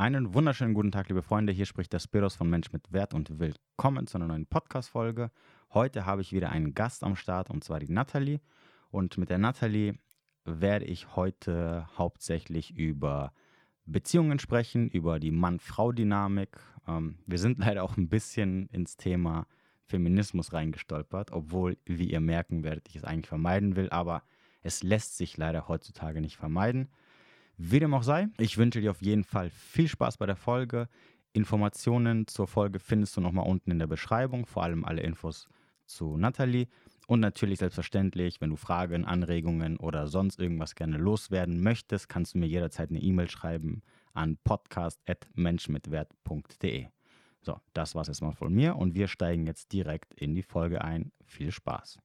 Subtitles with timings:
[0.00, 1.52] Einen wunderschönen guten Tag, liebe Freunde.
[1.52, 5.30] Hier spricht der Spiros von Mensch mit Wert und willkommen zu einer neuen Podcast-Folge.
[5.74, 8.40] Heute habe ich wieder einen Gast am Start und zwar die Nathalie.
[8.90, 9.98] Und mit der Nathalie
[10.46, 13.34] werde ich heute hauptsächlich über
[13.84, 16.56] Beziehungen sprechen, über die Mann-Frau-Dynamik.
[16.88, 19.46] Ähm, wir sind leider auch ein bisschen ins Thema
[19.84, 24.22] Feminismus reingestolpert, obwohl, wie ihr merken werdet, ich es eigentlich vermeiden will, aber
[24.62, 26.88] es lässt sich leider heutzutage nicht vermeiden.
[27.62, 30.88] Wie dem auch sei, ich wünsche dir auf jeden Fall viel Spaß bei der Folge.
[31.34, 35.46] Informationen zur Folge findest du nochmal unten in der Beschreibung, vor allem alle Infos
[35.84, 36.68] zu Nathalie.
[37.06, 42.38] Und natürlich selbstverständlich, wenn du Fragen, Anregungen oder sonst irgendwas gerne loswerden möchtest, kannst du
[42.38, 43.82] mir jederzeit eine E-Mail schreiben
[44.14, 46.86] an podcast.menschmitwert.de.
[47.42, 50.42] So, das war es jetzt mal von mir und wir steigen jetzt direkt in die
[50.42, 51.12] Folge ein.
[51.26, 51.98] Viel Spaß.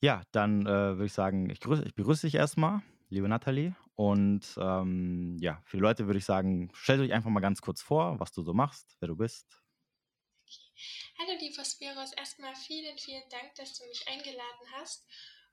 [0.00, 4.44] Ja, dann äh, würde ich sagen, ich, grüße, ich begrüße dich erstmal, liebe Nathalie, und
[4.58, 8.20] ähm, ja, für die Leute würde ich sagen, stell dich einfach mal ganz kurz vor,
[8.20, 9.46] was du so machst, wer du bist.
[11.18, 15.06] Hallo lieber Spiros, erstmal vielen, vielen Dank, dass du mich eingeladen hast.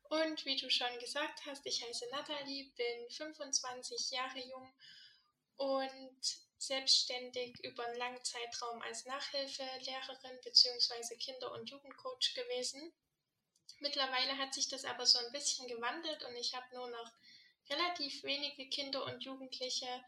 [0.09, 4.73] Und wie du schon gesagt hast, ich heiße Nathalie, bin 25 Jahre jung
[5.56, 6.20] und
[6.58, 11.16] selbstständig über einen langen Zeitraum als Nachhilfelehrerin bzw.
[11.16, 12.92] Kinder- und Jugendcoach gewesen.
[13.80, 17.12] Mittlerweile hat sich das aber so ein bisschen gewandelt und ich habe nur noch
[17.69, 20.03] relativ wenige Kinder und Jugendliche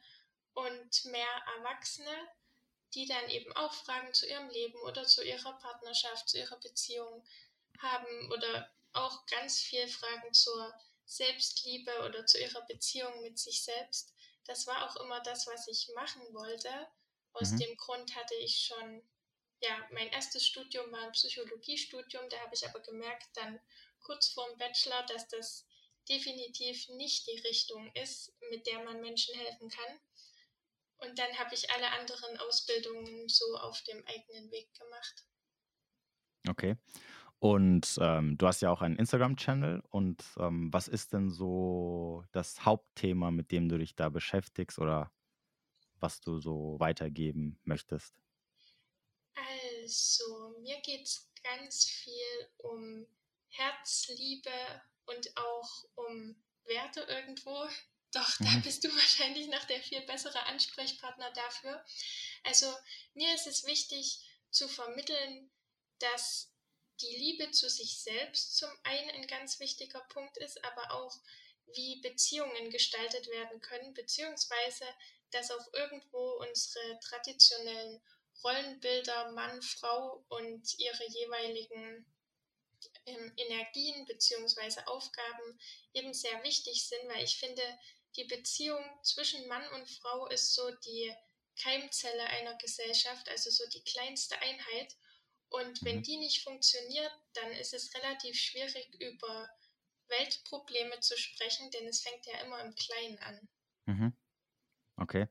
[0.54, 2.16] und mehr Erwachsene,
[2.94, 7.26] die dann eben auch Fragen zu ihrem Leben oder zu ihrer Partnerschaft, zu ihrer Beziehung
[7.80, 10.74] haben oder auch ganz viel Fragen zur
[11.06, 14.14] Selbstliebe oder zu ihrer Beziehung mit sich selbst.
[14.46, 16.70] Das war auch immer das, was ich machen wollte.
[17.34, 17.60] Aus mhm.
[17.60, 19.04] dem Grund hatte ich schon,
[19.60, 23.60] ja, mein erstes Studium war ein Psychologiestudium, da habe ich aber gemerkt, dann
[24.00, 25.68] kurz vor dem Bachelor, dass das
[26.10, 30.00] definitiv nicht die Richtung ist, mit der man Menschen helfen kann.
[30.98, 35.26] Und dann habe ich alle anderen Ausbildungen so auf dem eigenen Weg gemacht.
[36.48, 36.78] Okay.
[37.40, 39.84] Und ähm, du hast ja auch einen Instagram-Channel.
[39.90, 45.12] Und ähm, was ist denn so das Hauptthema, mit dem du dich da beschäftigst oder
[46.00, 48.16] was du so weitergeben möchtest?
[49.36, 53.06] Also, mir geht es ganz viel um
[53.50, 54.50] Herzliebe
[55.06, 57.68] und auch um Werte irgendwo.
[58.12, 58.62] Doch, da mhm.
[58.62, 61.84] bist du wahrscheinlich noch der viel bessere Ansprechpartner dafür.
[62.44, 62.74] Also
[63.14, 64.22] mir ist es wichtig
[64.52, 65.52] zu vermitteln,
[66.00, 66.52] dass
[67.02, 71.14] die Liebe zu sich selbst zum einen ein ganz wichtiger Punkt ist, aber auch
[71.74, 74.86] wie Beziehungen gestaltet werden können, beziehungsweise
[75.32, 78.02] dass auch irgendwo unsere traditionellen
[78.44, 82.06] Rollenbilder Mann, Frau und ihre jeweiligen
[83.06, 84.82] ähm, Energien bzw.
[84.86, 85.60] Aufgaben
[85.94, 87.62] eben sehr wichtig sind, weil ich finde,
[88.16, 91.14] die Beziehung zwischen Mann und Frau ist so die
[91.62, 94.96] Keimzelle einer Gesellschaft, also so die kleinste Einheit.
[95.50, 96.04] Und wenn mhm.
[96.04, 99.48] die nicht funktioniert, dann ist es relativ schwierig, über
[100.08, 103.50] Weltprobleme zu sprechen, denn es fängt ja immer im Kleinen an.
[103.86, 104.14] Mhm.
[104.98, 105.28] Okay.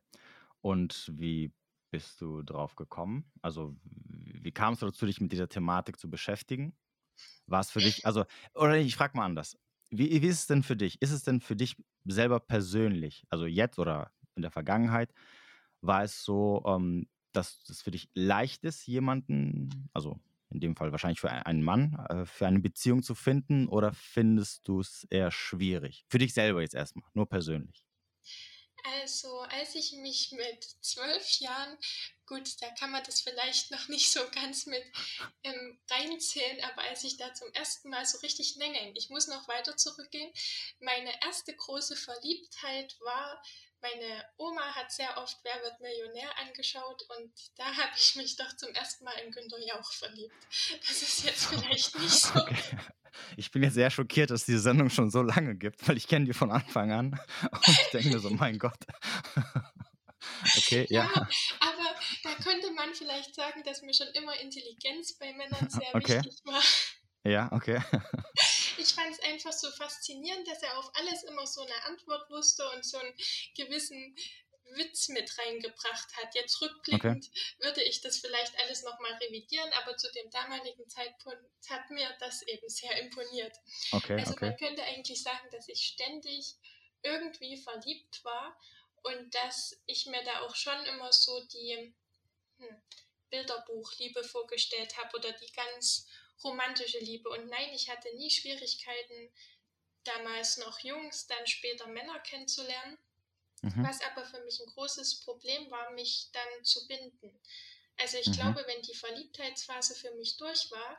[0.60, 1.52] Und wie
[1.90, 3.30] bist du drauf gekommen?
[3.42, 6.76] Also, wie kamst du dazu, dich mit dieser Thematik zu beschäftigen?
[7.46, 8.24] War es für dich, also,
[8.54, 9.56] oder ich frage mal anders.
[9.90, 11.00] Wie, wie ist es denn für dich?
[11.02, 15.12] Ist es denn für dich selber persönlich, also jetzt oder in der Vergangenheit,
[15.80, 20.18] war es so, ähm, dass es für dich leicht ist, jemanden, also
[20.50, 24.68] in dem Fall wahrscheinlich für einen Mann, äh, für eine Beziehung zu finden oder findest
[24.68, 26.04] du es eher schwierig?
[26.08, 27.84] Für dich selber jetzt erstmal, nur persönlich.
[28.84, 31.78] Also, als ich mich mit zwölf Jahren,
[32.26, 34.84] gut, da kann man das vielleicht noch nicht so ganz mit
[35.42, 39.48] ähm, reinzählen, aber als ich da zum ersten Mal so richtig, nein, ich muss noch
[39.48, 40.30] weiter zurückgehen.
[40.80, 43.42] Meine erste große Verliebtheit war,
[43.80, 48.54] meine Oma hat sehr oft Wer wird Millionär angeschaut und da habe ich mich doch
[48.56, 50.34] zum ersten Mal in Günter Jauch verliebt.
[50.86, 52.38] Das ist jetzt vielleicht nicht so.
[52.38, 52.78] Okay.
[53.36, 56.08] Ich bin jetzt sehr schockiert, dass es diese Sendung schon so lange gibt, weil ich
[56.08, 57.20] kenne die von Anfang an
[57.50, 58.78] und ich denke mir so, mein Gott.
[60.56, 61.04] Okay, ja.
[61.04, 61.28] ja.
[61.60, 66.16] Aber da könnte man vielleicht sagen, dass mir schon immer Intelligenz bei Männern sehr okay.
[66.24, 66.62] wichtig war.
[67.24, 67.80] Ja, okay.
[68.76, 72.62] Ich fand es einfach so faszinierend, dass er auf alles immer so eine Antwort wusste
[72.74, 73.14] und so einen
[73.56, 74.14] gewissen
[74.76, 76.34] Witz mit reingebracht hat.
[76.34, 77.64] Jetzt rückblickend okay.
[77.64, 81.38] würde ich das vielleicht alles nochmal revidieren, aber zu dem damaligen Zeitpunkt
[81.68, 83.56] hat mir das eben sehr imponiert.
[83.92, 84.46] Okay, also okay.
[84.46, 86.54] man könnte eigentlich sagen, dass ich ständig
[87.02, 88.58] irgendwie verliebt war
[89.02, 91.94] und dass ich mir da auch schon immer so die
[92.58, 92.82] hm,
[93.30, 96.08] Bilderbuchliebe vorgestellt habe oder die ganz
[96.42, 97.28] romantische Liebe.
[97.28, 99.30] Und nein, ich hatte nie Schwierigkeiten,
[100.04, 102.98] damals noch Jungs, dann später Männer kennenzulernen.
[103.64, 103.84] Mhm.
[103.86, 107.40] was aber für mich ein großes Problem war, mich dann zu binden.
[107.98, 108.32] Also ich mhm.
[108.32, 110.98] glaube, wenn die Verliebtheitsphase für mich durch war,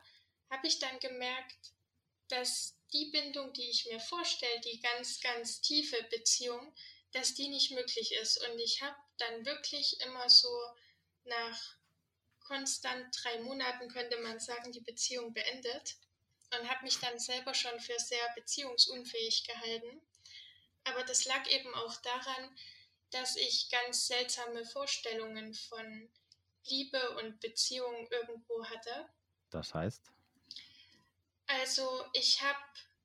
[0.50, 1.74] habe ich dann gemerkt,
[2.30, 6.74] dass die Bindung, die ich mir vorstelle, die ganz, ganz tiefe Beziehung,
[7.12, 8.38] dass die nicht möglich ist.
[8.48, 10.50] Und ich habe dann wirklich immer so
[11.26, 11.78] nach
[12.40, 15.96] konstant drei Monaten, könnte man sagen, die Beziehung beendet
[16.60, 20.02] und habe mich dann selber schon für sehr beziehungsunfähig gehalten.
[20.86, 22.58] Aber das lag eben auch daran,
[23.12, 26.10] dass ich ganz seltsame Vorstellungen von
[26.66, 29.10] Liebe und Beziehung irgendwo hatte.
[29.50, 30.12] Das heißt?
[31.48, 32.60] Also ich habe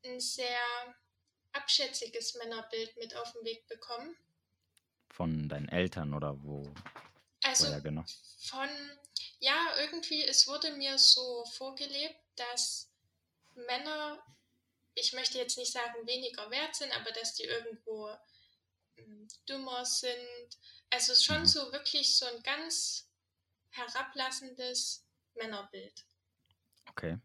[0.04, 0.94] ein sehr
[1.52, 4.16] abschätziges Männerbild mit auf den Weg bekommen.
[5.10, 6.72] Von deinen Eltern oder wo?
[7.42, 8.04] Also genau?
[8.38, 8.68] von,
[9.40, 12.90] ja, irgendwie, es wurde mir so vorgelebt, dass
[13.54, 14.22] Männer,
[14.94, 18.10] ich möchte jetzt nicht sagen weniger wert sind, aber dass die irgendwo
[18.96, 20.58] hm, dümmer sind.
[20.90, 21.46] Also schon mhm.
[21.46, 23.08] so wirklich so ein ganz
[23.70, 26.04] herablassendes Männerbild.
[26.88, 27.18] Okay.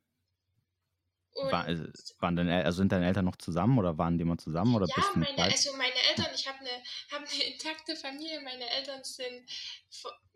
[1.35, 4.73] War, äh, waren deine, also sind deine Eltern noch zusammen oder waren die immer zusammen?
[4.73, 8.39] Oder ja, meine, also meine Eltern, ich habe eine, hab eine intakte Familie.
[8.39, 9.50] Meine Eltern sind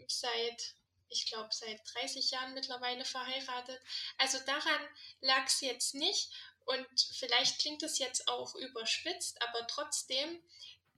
[0.08, 0.76] seit,
[1.08, 3.80] ich glaube, seit 30 Jahren mittlerweile verheiratet.
[4.18, 4.81] Also daran
[5.22, 6.34] lag es jetzt nicht.
[6.69, 6.88] Und
[7.18, 10.39] vielleicht klingt es jetzt auch überspitzt, aber trotzdem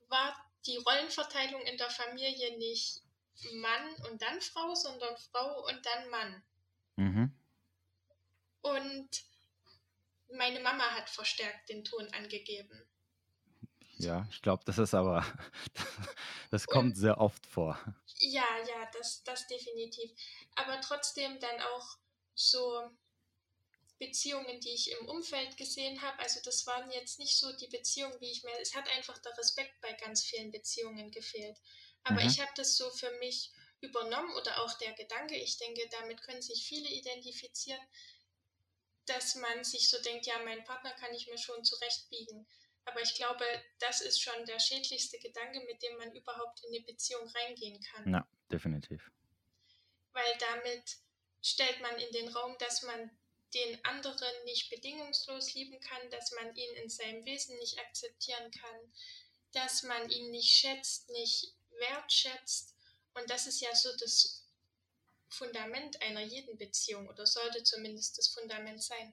[0.08, 0.36] war
[0.66, 3.00] die Rollenverteilung in der Familie nicht
[3.54, 6.42] Mann und dann Frau, sondern Frau und dann Mann.
[6.96, 7.32] Mhm.
[8.60, 9.08] Und
[10.34, 12.84] meine Mama hat verstärkt den Ton angegeben.
[13.96, 15.24] Ja, ich glaube, das ist aber,
[16.50, 17.78] das kommt Und, sehr oft vor.
[18.18, 20.10] Ja, ja, das, das definitiv.
[20.54, 21.96] Aber trotzdem dann auch
[22.34, 22.90] so
[24.02, 26.18] Beziehungen, die ich im Umfeld gesehen habe.
[26.18, 29.38] Also das waren jetzt nicht so die Beziehungen, wie ich mir, es hat einfach der
[29.38, 31.56] Respekt bei ganz vielen Beziehungen gefehlt.
[32.02, 32.26] Aber mhm.
[32.26, 36.42] ich habe das so für mich übernommen oder auch der Gedanke, ich denke, damit können
[36.42, 37.80] sich viele identifizieren,
[39.06, 42.48] dass man sich so denkt, ja, meinen Partner kann ich mir schon zurechtbiegen.
[42.84, 43.44] Aber ich glaube,
[43.78, 48.12] das ist schon der schädlichste Gedanke, mit dem man überhaupt in eine Beziehung reingehen kann.
[48.12, 49.12] Ja, definitiv.
[50.12, 50.98] Weil damit
[51.40, 53.16] stellt man in den Raum, dass man
[53.54, 58.92] den anderen nicht bedingungslos lieben kann, dass man ihn in seinem Wesen nicht akzeptieren kann,
[59.52, 62.74] dass man ihn nicht schätzt, nicht wertschätzt.
[63.14, 64.42] Und das ist ja so das
[65.28, 69.12] Fundament einer jeden Beziehung oder sollte zumindest das Fundament sein.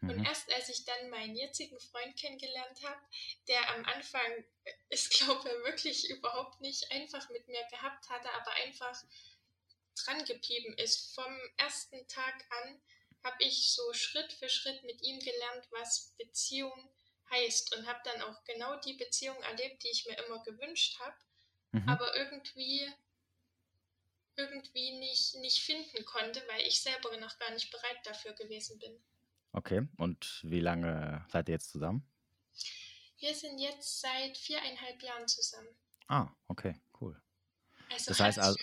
[0.00, 0.10] Mhm.
[0.10, 3.00] Und erst als ich dann meinen jetzigen Freund kennengelernt habe,
[3.48, 4.44] der am Anfang,
[4.88, 9.02] ich glaube, wirklich überhaupt nicht einfach mit mir gehabt hatte, aber einfach
[9.96, 11.14] dran geblieben ist.
[11.14, 12.80] Vom ersten Tag an
[13.24, 16.72] habe ich so Schritt für Schritt mit ihm gelernt, was Beziehung
[17.30, 21.16] heißt und habe dann auch genau die Beziehung erlebt, die ich mir immer gewünscht habe.
[21.72, 21.88] Mhm.
[21.88, 22.92] Aber irgendwie
[24.36, 28.92] irgendwie nicht, nicht finden konnte, weil ich selber noch gar nicht bereit dafür gewesen bin.
[29.52, 32.04] Okay, und wie lange seid ihr jetzt zusammen?
[33.18, 35.68] Wir sind jetzt seit viereinhalb Jahren zusammen.
[36.08, 37.20] Ah, okay, cool.
[37.90, 38.58] Also das heißt also,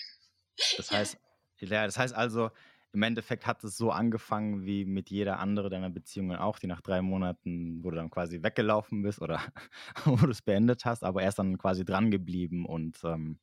[0.77, 1.17] das heißt,
[1.59, 2.51] ja, das heißt also,
[2.93, 6.81] im Endeffekt hat es so angefangen wie mit jeder andere deiner Beziehungen auch, die nach
[6.81, 9.41] drei Monaten, wo du dann quasi weggelaufen bist oder
[10.05, 13.39] wo du es beendet hast, aber erst dann quasi dran geblieben und ähm,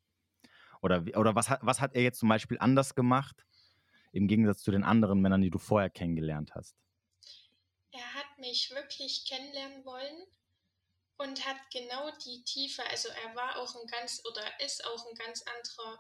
[0.81, 3.45] oder, oder was, hat, was hat er jetzt zum Beispiel anders gemacht,
[4.13, 6.77] im Gegensatz zu den anderen Männern, die du vorher kennengelernt hast?
[7.91, 10.27] Er hat mich wirklich kennenlernen wollen
[11.17, 15.15] und hat genau die Tiefe, also er war auch ein ganz oder ist auch ein
[15.15, 15.99] ganz anderer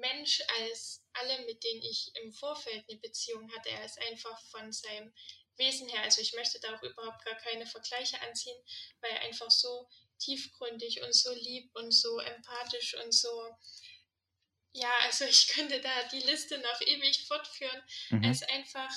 [0.00, 3.70] Mensch als alle, mit denen ich im Vorfeld eine Beziehung hatte.
[3.70, 5.12] Er ist einfach von seinem
[5.56, 8.58] Wesen her, also ich möchte da auch überhaupt gar keine Vergleiche anziehen,
[9.00, 9.88] weil er einfach so
[10.18, 13.56] tiefgründig und so lieb und so empathisch und so
[14.76, 17.82] ja, also ich könnte da die Liste noch ewig fortführen.
[18.10, 18.24] Mhm.
[18.24, 18.92] Es einfach,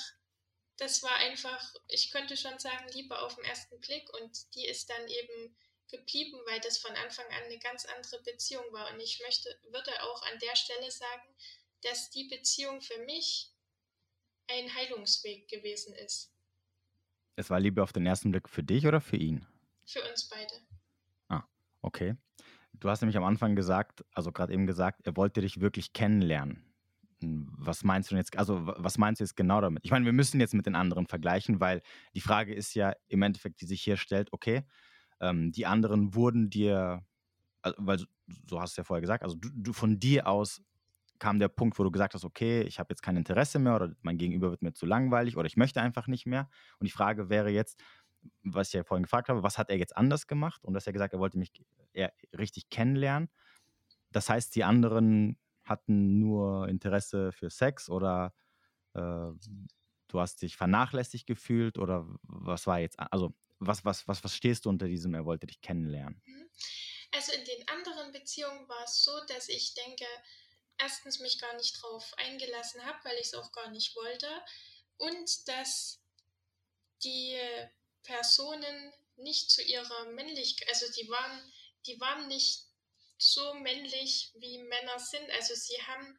[0.76, 4.90] das war einfach, ich könnte schon sagen, Liebe auf den ersten Blick und die ist
[4.90, 5.56] dann eben
[5.90, 8.92] geblieben, weil das von Anfang an eine ganz andere Beziehung war.
[8.92, 11.34] Und ich möchte, würde auch an der Stelle sagen,
[11.82, 13.52] dass die Beziehung für mich
[14.48, 16.32] ein Heilungsweg gewesen ist.
[17.36, 19.46] Es war Liebe auf den ersten Blick für dich oder für ihn?
[19.86, 20.52] Für uns beide.
[21.28, 21.44] Ah,
[21.80, 22.16] okay.
[22.74, 26.66] Du hast nämlich am Anfang gesagt, also gerade eben gesagt, er wollte dich wirklich kennenlernen.
[27.22, 29.84] Was meinst du jetzt, also was meinst du jetzt genau damit?
[29.84, 31.82] Ich meine, wir müssen jetzt mit den anderen vergleichen, weil
[32.14, 34.64] die Frage ist ja im Endeffekt, die sich hier stellt, okay,
[35.20, 37.04] ähm, die anderen wurden dir,
[37.62, 37.98] also, weil
[38.48, 40.62] so hast du ja vorher gesagt, also du, du, von dir aus
[41.18, 43.94] kam der Punkt, wo du gesagt hast, okay, ich habe jetzt kein Interesse mehr oder
[44.02, 46.48] mein Gegenüber wird mir zu langweilig oder ich möchte einfach nicht mehr.
[46.78, 47.78] Und die Frage wäre jetzt,
[48.42, 50.64] was ich ja vorhin gefragt habe, was hat er jetzt anders gemacht?
[50.64, 51.52] Und dass er gesagt, er wollte mich
[51.92, 53.28] eher richtig kennenlernen.
[54.12, 58.34] Das heißt, die anderen hatten nur Interesse für Sex oder
[58.94, 59.00] äh,
[60.08, 64.64] du hast dich vernachlässigt gefühlt oder was war jetzt, also was, was, was, was stehst
[64.64, 66.20] du unter diesem, er wollte dich kennenlernen?
[66.24, 66.50] Mhm.
[67.12, 70.06] Also in den anderen Beziehungen war es so, dass ich denke,
[70.78, 74.28] erstens mich gar nicht drauf eingelassen habe, weil ich es auch gar nicht wollte
[74.96, 76.00] und dass
[77.04, 77.38] die
[78.02, 81.52] Personen nicht zu ihrer Männlichkeit, also die waren,
[81.86, 82.64] die waren nicht
[83.18, 85.30] so männlich wie Männer sind.
[85.32, 86.18] Also sie haben,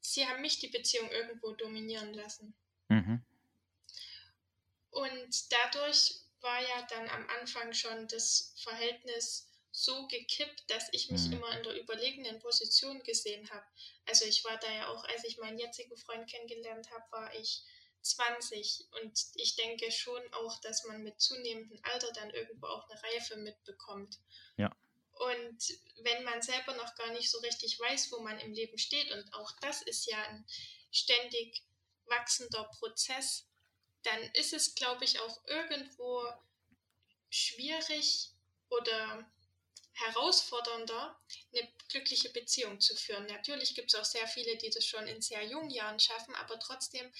[0.00, 2.54] sie haben mich die Beziehung irgendwo dominieren lassen.
[2.88, 3.24] Mhm.
[4.90, 11.26] Und dadurch war ja dann am Anfang schon das Verhältnis so gekippt, dass ich mich
[11.26, 11.34] mhm.
[11.34, 13.66] immer in der überlegenen Position gesehen habe.
[14.06, 17.62] Also ich war da ja auch, als ich meinen jetzigen Freund kennengelernt habe, war ich
[18.02, 23.02] 20 und ich denke schon auch, dass man mit zunehmendem Alter dann irgendwo auch eine
[23.02, 24.18] Reife mitbekommt.
[24.56, 24.74] Ja.
[25.12, 25.58] Und
[26.02, 29.34] wenn man selber noch gar nicht so richtig weiß, wo man im Leben steht, und
[29.34, 30.46] auch das ist ja ein
[30.90, 31.62] ständig
[32.06, 33.49] wachsender Prozess,
[34.02, 36.24] dann ist es, glaube ich, auch irgendwo
[37.28, 38.30] schwierig
[38.68, 39.30] oder
[39.92, 41.18] herausfordernder,
[41.52, 43.26] eine glückliche Beziehung zu führen.
[43.26, 46.58] Natürlich gibt es auch sehr viele, die das schon in sehr jungen Jahren schaffen, aber
[46.58, 47.12] trotzdem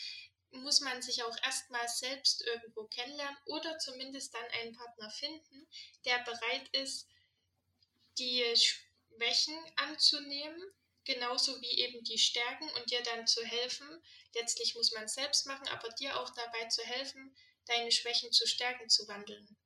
[0.52, 5.68] muss man sich auch erstmal selbst irgendwo kennenlernen oder zumindest dann einen Partner finden,
[6.04, 7.08] der bereit ist,
[8.18, 10.60] die Schwächen anzunehmen,
[11.04, 14.02] genauso wie eben die Stärken und dir dann zu helfen.
[14.34, 17.34] Letztlich muss man es selbst machen, aber dir auch dabei zu helfen,
[17.66, 19.56] deine Schwächen zu Stärken zu wandeln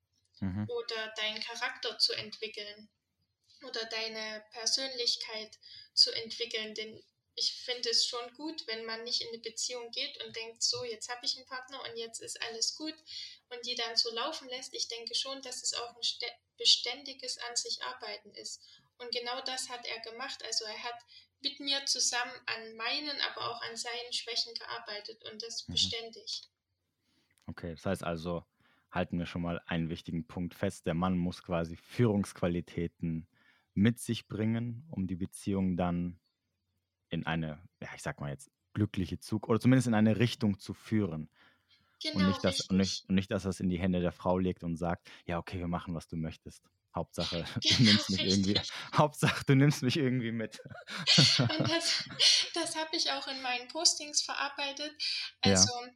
[0.40, 0.66] mhm.
[0.68, 2.88] oder deinen Charakter zu entwickeln
[3.62, 5.59] oder deine Persönlichkeit
[5.94, 6.75] zu entwickeln.
[6.75, 7.02] Denn
[7.37, 10.85] ich finde es schon gut, wenn man nicht in eine Beziehung geht und denkt, so,
[10.85, 12.94] jetzt habe ich einen Partner und jetzt ist alles gut
[13.50, 14.73] und die dann so laufen lässt.
[14.75, 18.62] Ich denke schon, dass es auch ein beständiges an sich arbeiten ist.
[18.99, 20.42] Und genau das hat er gemacht.
[20.44, 21.00] Also er hat
[21.44, 25.74] mit mir zusammen an meinen, aber auch an seinen Schwächen gearbeitet und das mhm.
[25.74, 26.48] beständig.
[27.46, 28.44] Okay, das heißt also,
[28.90, 30.86] halten wir schon mal einen wichtigen Punkt fest.
[30.86, 33.28] Der Mann muss quasi Führungsqualitäten
[33.74, 36.18] mit sich bringen, um die Beziehung dann
[37.10, 40.74] in eine, ja, ich sag mal jetzt, glückliche Zug oder zumindest in eine Richtung zu
[40.74, 41.28] führen.
[42.02, 44.12] Genau, und, nicht, dass, und, nicht, und nicht, dass er es in die Hände der
[44.12, 46.62] Frau legt und sagt, ja, okay, wir machen, was du möchtest.
[46.94, 48.60] Hauptsache, du nimmst mich irgendwie,
[48.94, 50.60] Hauptsache, du nimmst mich irgendwie mit.
[50.60, 50.68] Und
[51.68, 52.04] das,
[52.54, 54.92] das habe ich auch in meinen Postings verarbeitet.
[55.40, 55.92] Also ja.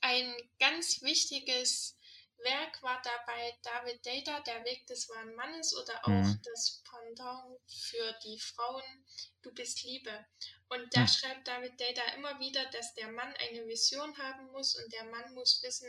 [0.00, 1.96] ein ganz wichtiges
[2.42, 6.40] Werk war dabei David Data, Der Weg des wahren Mannes oder auch mhm.
[6.42, 9.04] das Pendant für die Frauen,
[9.42, 10.26] Du bist Liebe.
[10.68, 11.08] Und da mhm.
[11.08, 15.34] schreibt David Data immer wieder, dass der Mann eine Vision haben muss und der Mann
[15.34, 15.88] muss wissen,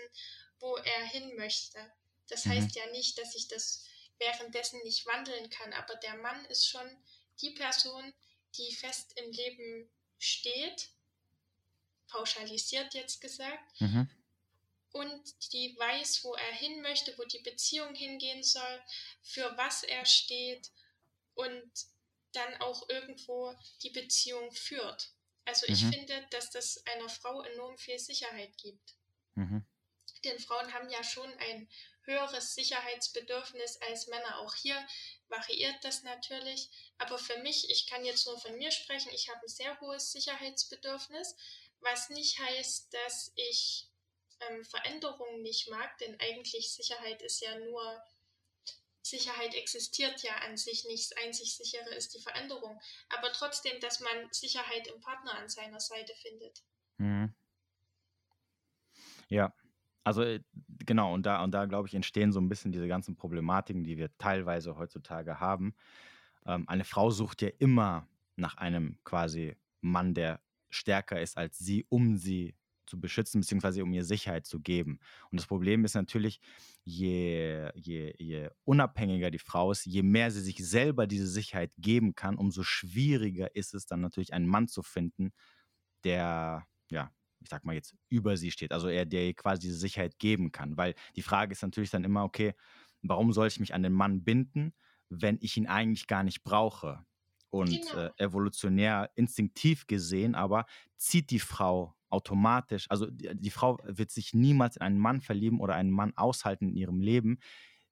[0.59, 1.91] wo er hin möchte.
[2.27, 2.51] Das mhm.
[2.51, 3.85] heißt ja nicht, dass ich das
[4.21, 6.89] währenddessen nicht wandeln kann, aber der Mann ist schon
[7.41, 8.13] die Person,
[8.55, 10.89] die fest im Leben steht,
[12.07, 14.09] pauschalisiert jetzt gesagt, mhm
[14.91, 18.81] und die weiß, wo er hin möchte, wo die Beziehung hingehen soll,
[19.21, 20.69] für was er steht
[21.33, 21.71] und
[22.33, 25.13] dann auch irgendwo die Beziehung führt.
[25.45, 25.93] Also ich mhm.
[25.93, 28.95] finde, dass das einer Frau enorm viel Sicherheit gibt.
[29.35, 29.65] Mhm.
[30.23, 31.67] Denn Frauen haben ja schon ein
[32.03, 34.39] höheres Sicherheitsbedürfnis als Männer.
[34.39, 34.75] Auch hier
[35.27, 36.69] variiert das natürlich.
[36.97, 40.11] Aber für mich, ich kann jetzt nur von mir sprechen, ich habe ein sehr hohes
[40.11, 41.35] Sicherheitsbedürfnis,
[41.79, 43.89] was nicht heißt, dass ich
[44.49, 48.03] ähm, Veränderungen nicht mag, denn eigentlich Sicherheit ist ja nur,
[49.03, 52.79] Sicherheit existiert ja an sich nicht, das einzig sichere ist die Veränderung,
[53.09, 56.61] aber trotzdem, dass man Sicherheit im Partner an seiner Seite findet.
[56.97, 57.33] Mhm.
[59.29, 59.53] Ja,
[60.03, 60.41] also äh,
[60.85, 63.97] genau, und da, und da glaube ich, entstehen so ein bisschen diese ganzen Problematiken, die
[63.97, 65.73] wir teilweise heutzutage haben.
[66.45, 71.85] Ähm, eine Frau sucht ja immer nach einem quasi Mann, der stärker ist als sie,
[71.89, 74.99] um sie zu beschützen, beziehungsweise um ihr Sicherheit zu geben.
[75.31, 76.41] Und das Problem ist natürlich,
[76.83, 82.15] je, je, je unabhängiger die Frau ist, je mehr sie sich selber diese Sicherheit geben
[82.15, 85.31] kann, umso schwieriger ist es dann natürlich, einen Mann zu finden,
[86.03, 87.11] der, ja,
[87.41, 88.71] ich sag mal jetzt, über sie steht.
[88.71, 90.77] Also er, der ihr quasi diese Sicherheit geben kann.
[90.77, 92.53] Weil die Frage ist natürlich dann immer, okay,
[93.01, 94.73] warum soll ich mich an den Mann binden,
[95.09, 97.03] wenn ich ihn eigentlich gar nicht brauche?
[97.49, 98.05] Und genau.
[98.05, 104.33] äh, evolutionär, instinktiv gesehen, aber zieht die Frau automatisch, also die, die, Frau wird sich
[104.33, 107.39] niemals in einen Mann verlieben oder einen Mann aushalten in ihrem Leben,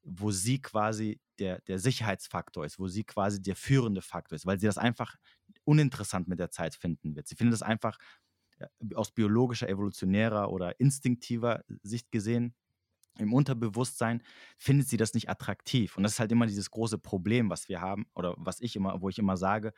[0.01, 4.59] wo sie quasi der, der Sicherheitsfaktor ist, wo sie quasi der führende Faktor ist, weil
[4.59, 5.15] sie das einfach
[5.63, 7.27] uninteressant mit der Zeit finden wird.
[7.27, 7.97] Sie findet es einfach
[8.95, 12.53] aus biologischer, evolutionärer oder instinktiver Sicht gesehen
[13.19, 14.23] im Unterbewusstsein
[14.57, 15.97] findet sie das nicht attraktiv.
[15.97, 19.01] Und das ist halt immer dieses große Problem, was wir haben, oder was ich immer,
[19.01, 19.73] wo ich immer sage,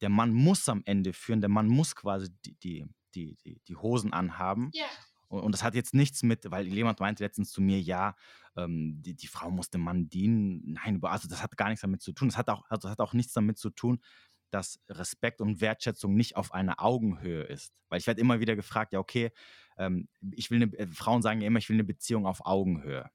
[0.00, 3.76] der Mann muss am Ende führen, der Mann muss quasi die, die, die, die, die
[3.76, 4.70] Hosen anhaben.
[4.72, 4.86] Ja.
[5.26, 8.14] Und, und, das hat jetzt nichts mit, weil jemand meinte letztens zu mir, ja,
[8.56, 10.78] ähm, die, die Frau muss dem Mann dienen.
[10.84, 12.28] Nein, also das hat gar nichts damit zu tun.
[12.28, 14.00] Das hat auch, also das hat auch nichts damit zu tun,
[14.50, 17.72] dass Respekt und Wertschätzung nicht auf einer Augenhöhe ist.
[17.88, 19.30] Weil ich werde immer wieder gefragt, ja, okay,
[19.76, 23.10] ähm, ich will eine, äh, Frauen sagen ja immer, ich will eine Beziehung auf Augenhöhe.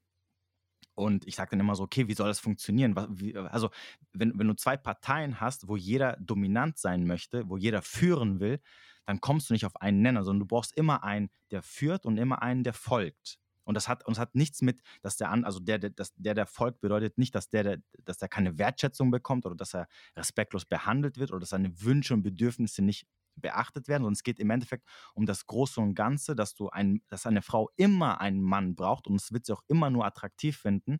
[0.94, 2.94] Und ich sage dann immer so, okay, wie soll das funktionieren?
[3.10, 3.70] Wie, also,
[4.12, 8.60] wenn, wenn du zwei Parteien hast, wo jeder dominant sein möchte, wo jeder führen will,
[9.04, 12.16] dann kommst du nicht auf einen Nenner, sondern du brauchst immer einen, der führt und
[12.16, 13.38] immer einen, der folgt.
[13.64, 16.34] Und das hat, und hat nichts mit, dass der an, also der, der, das, der,
[16.34, 19.88] der folgt, bedeutet nicht, dass der, der, dass der keine Wertschätzung bekommt oder dass er
[20.16, 23.06] respektlos behandelt wird oder dass seine Wünsche und Bedürfnisse nicht
[23.36, 27.02] beachtet werden, sondern es geht im Endeffekt um das Große und Ganze, dass du ein,
[27.08, 30.56] dass eine Frau immer einen Mann braucht und es wird sie auch immer nur attraktiv
[30.56, 30.98] finden,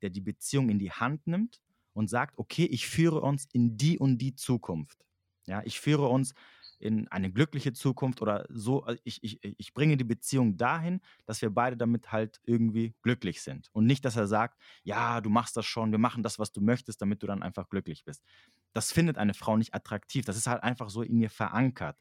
[0.00, 1.60] der die Beziehung in die Hand nimmt
[1.92, 5.04] und sagt, okay, ich führe uns in die und die Zukunft.
[5.46, 6.34] Ja, ich führe uns
[6.82, 11.40] in eine glückliche Zukunft oder so, äh, ich, ich, ich bringe die Beziehung dahin, dass
[11.40, 13.68] wir beide damit halt irgendwie glücklich sind.
[13.72, 16.60] Und nicht, dass er sagt, ja, du machst das schon, wir machen das, was du
[16.60, 18.24] möchtest, damit du dann einfach glücklich bist.
[18.72, 20.24] Das findet eine Frau nicht attraktiv.
[20.24, 21.96] Das ist halt einfach so in ihr verankert.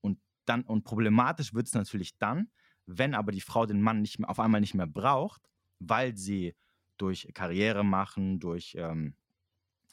[0.00, 2.48] Und dann, und problematisch wird es natürlich dann,
[2.86, 5.42] wenn aber die Frau den Mann nicht mehr, auf einmal nicht mehr braucht,
[5.78, 6.54] weil sie
[6.96, 9.14] durch Karriere machen, durch ähm,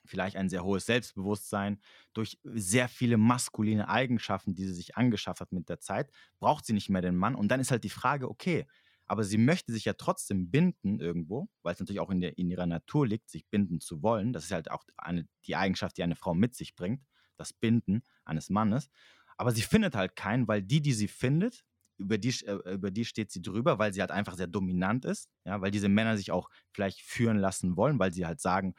[0.05, 1.79] vielleicht ein sehr hohes Selbstbewusstsein,
[2.13, 6.74] durch sehr viele maskuline Eigenschaften, die sie sich angeschafft hat mit der Zeit, braucht sie
[6.74, 7.36] nicht mehr den Mann.
[7.36, 8.65] Und dann ist halt die Frage, okay,
[9.05, 12.50] aber sie möchte sich ja trotzdem binden irgendwo, weil es natürlich auch in, der, in
[12.50, 14.33] ihrer Natur liegt, sich binden zu wollen.
[14.33, 17.03] Das ist halt auch eine, die Eigenschaft, die eine Frau mit sich bringt,
[17.38, 18.89] das Binden eines Mannes.
[19.38, 21.65] Aber sie findet halt keinen, weil die, die sie findet,
[21.98, 25.29] über die, äh, über die steht sie drüber, weil sie halt einfach sehr dominant ist,
[25.45, 28.74] ja, weil diese Männer sich auch vielleicht führen lassen wollen, weil sie halt sagen,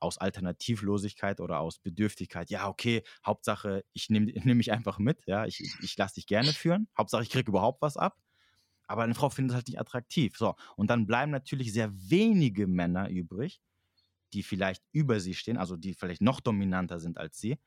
[0.00, 5.46] aus Alternativlosigkeit oder aus Bedürftigkeit, ja, okay, Hauptsache, ich nehme nehm mich einfach mit, ja,
[5.46, 8.16] ich, ich lasse dich gerne führen, Hauptsache, ich kriege überhaupt was ab.
[8.86, 10.36] Aber eine Frau findet es halt nicht attraktiv.
[10.36, 13.60] So, und dann bleiben natürlich sehr wenige Männer übrig,
[14.32, 17.60] die vielleicht über sie stehen, also die vielleicht noch dominanter sind als sie.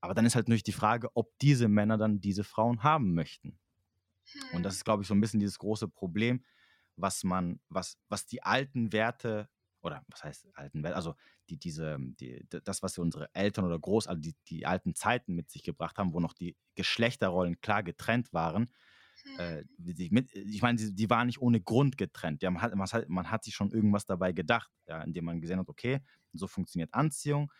[0.00, 3.58] Aber dann ist halt natürlich die Frage, ob diese Männer dann diese Frauen haben möchten.
[4.52, 4.76] Und das hm.
[4.78, 6.44] ist, glaube ich, so ein bisschen dieses große Problem,
[6.96, 9.48] was man, was, was die alten Werte
[9.82, 11.14] oder was heißt alten Welt, also
[11.48, 15.50] die, diese, die, das, was unsere Eltern oder Groß, also die, die alten Zeiten mit
[15.50, 18.72] sich gebracht haben, wo noch die Geschlechterrollen klar getrennt waren.
[19.38, 19.98] Äh, mit,
[20.34, 22.42] ich meine, die, die waren nicht ohne Grund getrennt.
[22.42, 25.40] Ja, man, hat, man, hat, man hat sich schon irgendwas dabei gedacht, ja, indem man
[25.40, 26.00] gesehen hat, okay,
[26.32, 27.52] so funktioniert Anziehung.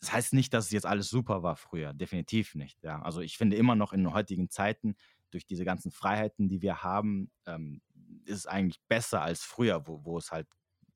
[0.00, 2.82] Das heißt nicht, dass es jetzt alles super war früher, definitiv nicht.
[2.82, 3.00] Ja.
[3.02, 4.96] Also ich finde immer noch in heutigen Zeiten,
[5.32, 7.80] durch diese ganzen Freiheiten, die wir haben, ähm,
[8.24, 10.46] ist es eigentlich besser als früher, wo, wo es halt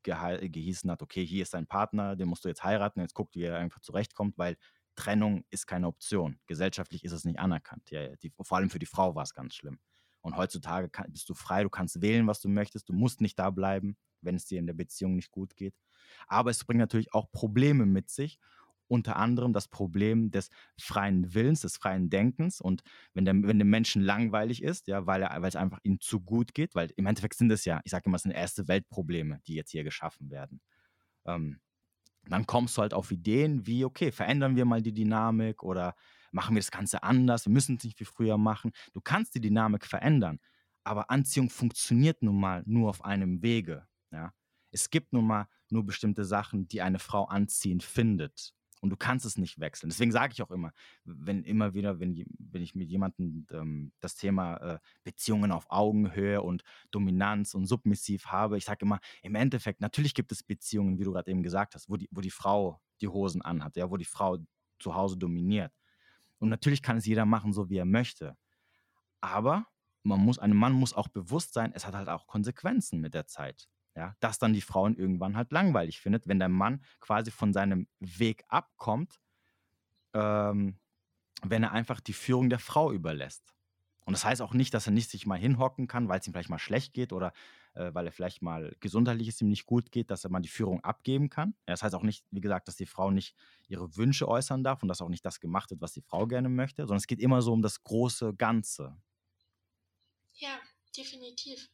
[0.07, 3.43] gehießen hat, okay, hier ist dein Partner, den musst du jetzt heiraten, jetzt guckt, wie
[3.45, 4.57] er einfach zurechtkommt, weil
[4.95, 6.41] Trennung ist keine Option.
[6.47, 7.91] Gesellschaftlich ist es nicht anerkannt.
[7.91, 9.79] Ja, die, vor allem für die Frau war es ganz schlimm.
[10.23, 13.39] Und heutzutage kann, bist du frei, du kannst wählen, was du möchtest, du musst nicht
[13.39, 15.75] da bleiben, wenn es dir in der Beziehung nicht gut geht.
[16.27, 18.39] Aber es bringt natürlich auch Probleme mit sich
[18.89, 22.61] unter anderem das Problem des freien Willens, des freien Denkens.
[22.61, 22.83] Und
[23.15, 26.21] wenn, der, wenn dem Menschen langweilig ist, ja, weil, er, weil es einfach ihm zu
[26.21, 29.41] gut geht, weil im Endeffekt sind es ja, ich sage immer, es sind erste Weltprobleme,
[29.47, 30.61] die jetzt hier geschaffen werden.
[31.25, 31.61] Ähm,
[32.29, 35.95] dann kommst du halt auf Ideen wie, okay, verändern wir mal die Dynamik oder
[36.33, 38.73] machen wir das Ganze anders, wir müssen es nicht wie früher machen.
[38.93, 40.41] Du kannst die Dynamik verändern,
[40.85, 43.87] aber Anziehung funktioniert nun mal nur auf einem Wege.
[44.11, 44.33] Ja?
[44.71, 48.55] Es gibt nun mal nur bestimmte Sachen, die eine Frau anziehend findet.
[48.87, 49.91] Und du kannst es nicht wechseln.
[49.91, 50.71] Deswegen sage ich auch immer,
[51.05, 56.41] wenn immer wieder, wenn, wenn ich mit jemandem ähm, das Thema äh, Beziehungen auf Augenhöhe
[56.41, 61.03] und Dominanz und submissiv habe, ich sage immer, im Endeffekt, natürlich gibt es Beziehungen, wie
[61.03, 63.97] du gerade eben gesagt hast, wo die, wo die Frau die Hosen anhat, ja, wo
[63.97, 64.39] die Frau
[64.79, 65.73] zu Hause dominiert.
[66.39, 68.37] Und natürlich kann es jeder machen, so wie er möchte.
[69.21, 69.67] Aber
[70.05, 73.27] man muss, einem Mann muss auch bewusst sein, es hat halt auch Konsequenzen mit der
[73.27, 77.53] Zeit ja, dass dann die Frauen irgendwann halt langweilig findet, wenn der Mann quasi von
[77.53, 79.21] seinem Weg abkommt,
[80.15, 80.79] ähm,
[81.43, 83.55] wenn er einfach die Führung der Frau überlässt.
[84.05, 86.33] Und das heißt auch nicht, dass er nicht sich mal hinhocken kann, weil es ihm
[86.33, 87.33] vielleicht mal schlecht geht oder
[87.75, 90.49] äh, weil er vielleicht mal gesundheitlich es ihm nicht gut geht, dass er mal die
[90.49, 91.55] Führung abgeben kann.
[91.67, 93.35] Das heißt auch nicht, wie gesagt, dass die Frau nicht
[93.67, 96.49] ihre Wünsche äußern darf und dass auch nicht das gemacht wird, was die Frau gerne
[96.49, 98.97] möchte, sondern es geht immer so um das große Ganze.
[100.35, 100.61] Ja,
[100.97, 101.69] definitiv.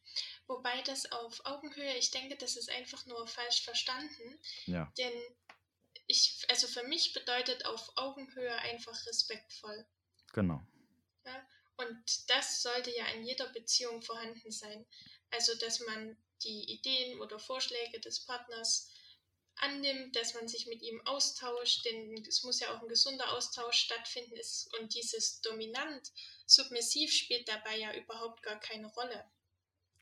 [0.47, 4.39] Wobei das auf Augenhöhe, ich denke, das ist einfach nur falsch verstanden.
[4.65, 4.91] Ja.
[4.97, 5.13] Denn
[6.07, 9.85] ich, also für mich bedeutet auf Augenhöhe einfach respektvoll.
[10.33, 10.61] Genau.
[11.25, 11.47] Ja?
[11.77, 14.85] Und das sollte ja in jeder Beziehung vorhanden sein.
[15.31, 18.92] Also, dass man die Ideen oder Vorschläge des Partners
[19.57, 23.77] annimmt, dass man sich mit ihm austauscht, denn es muss ja auch ein gesunder Austausch
[23.77, 26.11] stattfinden ist, und dieses dominant
[26.45, 29.25] submissiv spielt dabei ja überhaupt gar keine Rolle.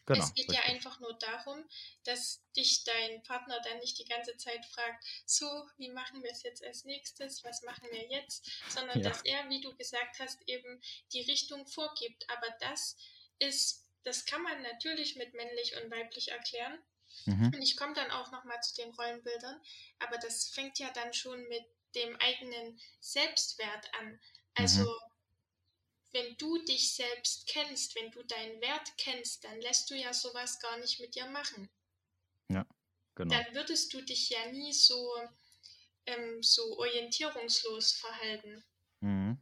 [0.06, 0.66] Genau, es geht richtig.
[0.66, 1.64] ja einfach nur darum,
[2.04, 5.46] dass dich dein Partner dann nicht die ganze Zeit fragt, so,
[5.78, 9.10] wie machen wir es jetzt als nächstes, was machen wir jetzt, sondern ja.
[9.10, 10.82] dass er, wie du gesagt hast, eben
[11.14, 12.28] die Richtung vorgibt.
[12.30, 12.98] Aber das
[13.40, 16.80] ist, das kann man natürlich mit männlich und weiblich erklären.
[17.26, 17.52] Mhm.
[17.54, 19.62] Und ich komme dann auch nochmal zu den Rollenbildern,
[20.00, 21.64] aber das fängt ja dann schon mit
[21.96, 24.20] dem eigenen Selbstwert an.
[24.56, 25.12] Also mhm
[26.14, 30.60] wenn du dich selbst kennst, wenn du deinen Wert kennst, dann lässt du ja sowas
[30.60, 31.70] gar nicht mit dir machen.
[32.50, 32.66] Ja,
[33.16, 33.34] genau.
[33.34, 35.16] Dann würdest du dich ja nie so,
[36.06, 38.64] ähm, so orientierungslos verhalten.
[39.00, 39.42] Mhm.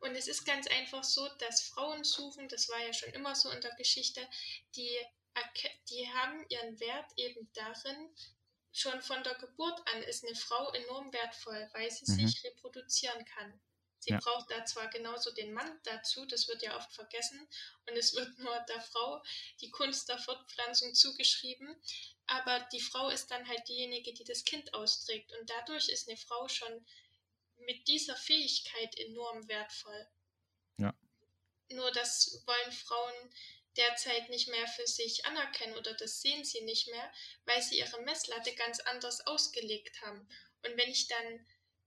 [0.00, 3.50] Und es ist ganz einfach so, dass Frauen suchen, das war ja schon immer so
[3.50, 4.28] in der Geschichte,
[4.76, 4.98] die,
[5.88, 8.14] die haben ihren Wert eben darin,
[8.72, 12.26] schon von der Geburt an ist eine Frau enorm wertvoll, weil sie mhm.
[12.26, 13.60] sich reproduzieren kann.
[14.04, 14.18] Sie ja.
[14.18, 17.48] braucht da zwar genauso den Mann dazu, das wird ja oft vergessen
[17.88, 19.22] und es wird nur der Frau
[19.60, 21.74] die Kunst der Fortpflanzung zugeschrieben,
[22.26, 26.18] aber die Frau ist dann halt diejenige, die das Kind austrägt und dadurch ist eine
[26.18, 26.84] Frau schon
[27.60, 30.06] mit dieser Fähigkeit enorm wertvoll.
[30.76, 30.94] Ja.
[31.70, 33.34] Nur das wollen Frauen
[33.76, 37.12] derzeit nicht mehr für sich anerkennen oder das sehen sie nicht mehr,
[37.44, 40.28] weil sie ihre Messlatte ganz anders ausgelegt haben.
[40.62, 41.46] Und wenn ich dann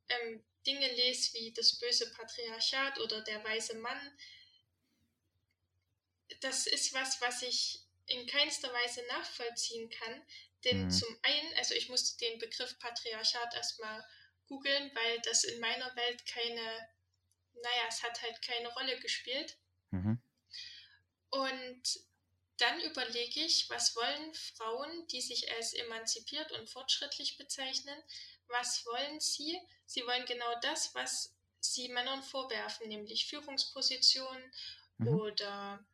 [0.10, 4.18] ähm, Dinge lese wie das böse Patriarchat oder der weise Mann,
[6.42, 10.26] das ist was, was ich in keinster Weise nachvollziehen kann.
[10.64, 10.92] Denn mhm.
[10.92, 14.06] zum einen, also ich musste den Begriff Patriarchat erstmal
[14.48, 16.90] googeln, weil das in meiner Welt keine,
[17.54, 19.58] naja, es hat halt keine Rolle gespielt.
[19.92, 20.22] Mhm.
[21.30, 21.84] Und
[22.58, 28.02] dann überlege ich, was wollen Frauen, die sich als emanzipiert und fortschrittlich bezeichnen,
[28.48, 29.60] was wollen sie?
[29.86, 34.52] Sie wollen genau das, was sie Männern vorwerfen, nämlich Führungspositionen
[34.98, 35.08] mhm.
[35.08, 35.86] oder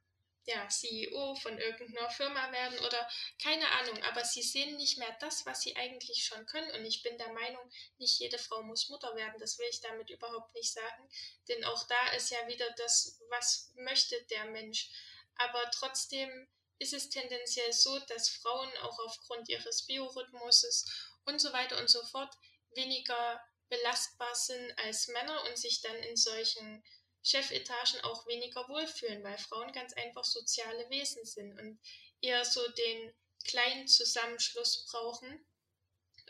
[0.46, 3.10] ja, CEO von irgendeiner Firma werden oder
[3.42, 6.72] keine Ahnung, aber sie sehen nicht mehr das, was sie eigentlich schon können.
[6.72, 9.40] Und ich bin der Meinung, nicht jede Frau muss Mutter werden.
[9.40, 11.10] Das will ich damit überhaupt nicht sagen.
[11.48, 14.90] Denn auch da ist ja wieder das, was möchte der Mensch.
[15.36, 16.48] Aber trotzdem
[16.80, 20.86] ist es tendenziell so, dass Frauen auch aufgrund ihres Biorhythmuses
[21.26, 22.34] und so weiter und so fort
[22.76, 26.84] weniger belastbar sind als Männer und sich dann in solchen
[27.24, 31.80] Chefetagen auch weniger wohlfühlen, weil Frauen ganz einfach soziale Wesen sind und
[32.22, 33.14] eher so den
[33.46, 35.46] kleinen Zusammenschluss brauchen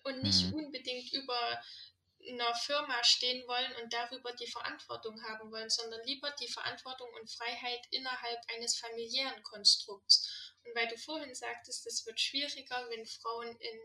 [0.04, 0.54] und nicht mhm.
[0.54, 1.62] unbedingt über
[2.28, 7.32] einer Firma stehen wollen und darüber die Verantwortung haben wollen, sondern lieber die Verantwortung und
[7.32, 10.54] Freiheit innerhalb eines familiären Konstrukts.
[10.66, 13.80] Und weil du vorhin sagtest, es wird schwieriger, wenn Frauen in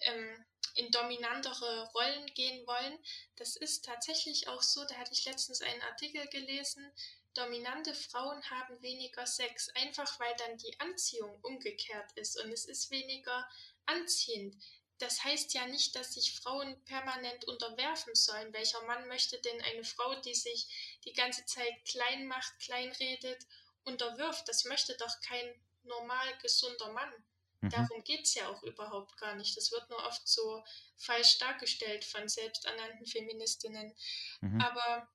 [0.00, 2.98] ähm, in dominantere Rollen gehen wollen.
[3.36, 6.92] Das ist tatsächlich auch so, da hatte ich letztens einen Artikel gelesen,
[7.34, 12.90] dominante Frauen haben weniger Sex, einfach weil dann die Anziehung umgekehrt ist und es ist
[12.90, 13.48] weniger
[13.86, 14.56] anziehend.
[14.98, 18.52] Das heißt ja nicht, dass sich Frauen permanent unterwerfen sollen.
[18.52, 23.44] Welcher Mann möchte denn eine Frau, die sich die ganze Zeit klein macht, kleinredet,
[23.84, 24.48] unterwirft?
[24.48, 27.12] Das möchte doch kein normal gesunder Mann.
[27.60, 27.70] Mhm.
[27.70, 29.56] Darum geht es ja auch überhaupt gar nicht.
[29.56, 30.64] Das wird nur oft so
[30.96, 33.94] falsch dargestellt von selbsternannten Feministinnen.
[34.40, 34.60] Mhm.
[34.60, 35.08] Aber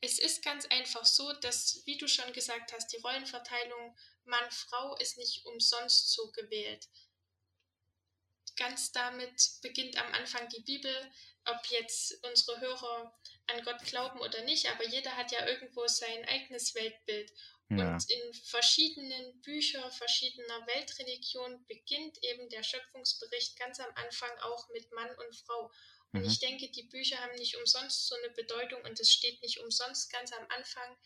[0.00, 5.18] es ist ganz einfach so, dass, wie du schon gesagt hast, die Rollenverteilung Mann-Frau ist
[5.18, 6.88] nicht umsonst so gewählt.
[8.56, 10.94] Ganz damit beginnt am Anfang die Bibel,
[11.46, 13.14] ob jetzt unsere Hörer
[13.46, 17.32] an Gott glauben oder nicht, aber jeder hat ja irgendwo sein eigenes Weltbild.
[17.70, 17.94] Ja.
[17.94, 24.90] Und in verschiedenen Büchern verschiedener Weltreligionen beginnt eben der Schöpfungsbericht ganz am Anfang auch mit
[24.92, 25.70] Mann und Frau.
[26.12, 26.26] Und mhm.
[26.26, 30.12] ich denke, die Bücher haben nicht umsonst so eine Bedeutung und es steht nicht umsonst
[30.12, 30.96] ganz am Anfang,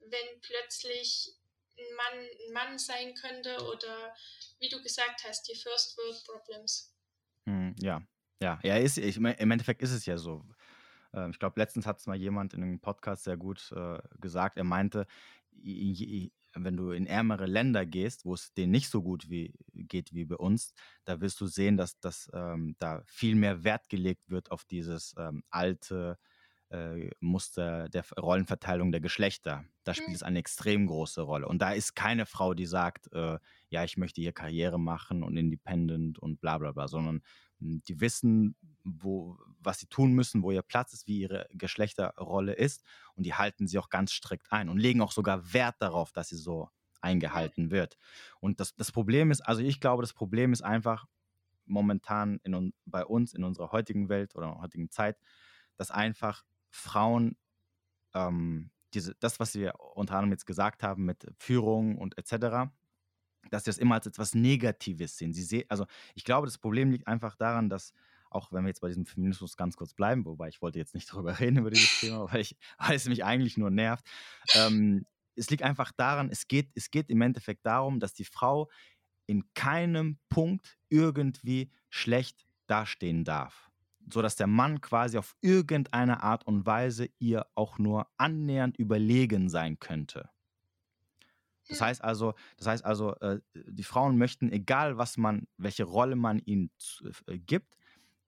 [0.00, 1.34] wenn plötzlich
[1.76, 4.14] ein Mann ein Mann sein könnte oder
[4.60, 6.93] wie du gesagt hast, die First World Problems.
[7.80, 8.02] Ja,
[8.40, 10.44] ja, ja, ist, ich, im Endeffekt ist es ja so.
[11.12, 14.58] Ähm, ich glaube, letztens hat es mal jemand in einem Podcast sehr gut äh, gesagt.
[14.58, 15.06] Er meinte,
[15.52, 20.24] wenn du in ärmere Länder gehst, wo es denen nicht so gut wie, geht wie
[20.24, 24.50] bei uns, da wirst du sehen, dass, dass ähm, da viel mehr Wert gelegt wird
[24.50, 26.18] auf dieses ähm, alte
[26.70, 29.64] äh, Muster der Rollenverteilung der Geschlechter.
[29.84, 30.14] Da spielt mhm.
[30.14, 31.46] es eine extrem große Rolle.
[31.48, 35.36] Und da ist keine Frau, die sagt, äh, ja, ich möchte hier Karriere machen und
[35.36, 37.22] independent und bla bla bla, sondern
[37.64, 42.84] die wissen, wo, was sie tun müssen, wo ihr Platz ist, wie ihre Geschlechterrolle ist
[43.14, 46.28] und die halten sie auch ganz strikt ein und legen auch sogar Wert darauf, dass
[46.28, 46.68] sie so
[47.00, 47.96] eingehalten wird.
[48.40, 51.06] Und das, das Problem ist, also ich glaube, das Problem ist einfach
[51.66, 55.18] momentan in, bei uns in unserer heutigen Welt oder heutigen Zeit,
[55.76, 57.36] dass einfach Frauen
[58.14, 62.70] ähm, diese, das, was wir unter anderem jetzt gesagt haben mit Führung und etc.,
[63.50, 65.32] dass sie das immer als etwas Negatives sehen.
[65.32, 67.92] Sie sehen, also ich glaube, das Problem liegt einfach daran, dass
[68.30, 71.08] auch wenn wir jetzt bei diesem Feminismus ganz kurz bleiben, wobei ich wollte jetzt nicht
[71.12, 74.04] darüber reden über dieses Thema, weil, ich, weil es mich eigentlich nur nervt.
[74.54, 78.70] Ähm, es liegt einfach daran, es geht, es geht im Endeffekt darum, dass die Frau
[79.26, 83.70] in keinem Punkt irgendwie schlecht dastehen darf
[84.10, 89.78] sodass der Mann quasi auf irgendeine Art und Weise ihr auch nur annähernd überlegen sein
[89.78, 90.28] könnte.
[91.68, 96.16] Das heißt also, das heißt also, äh, die Frauen möchten, egal was man, welche Rolle
[96.16, 96.70] man ihnen
[97.26, 97.76] äh, gibt,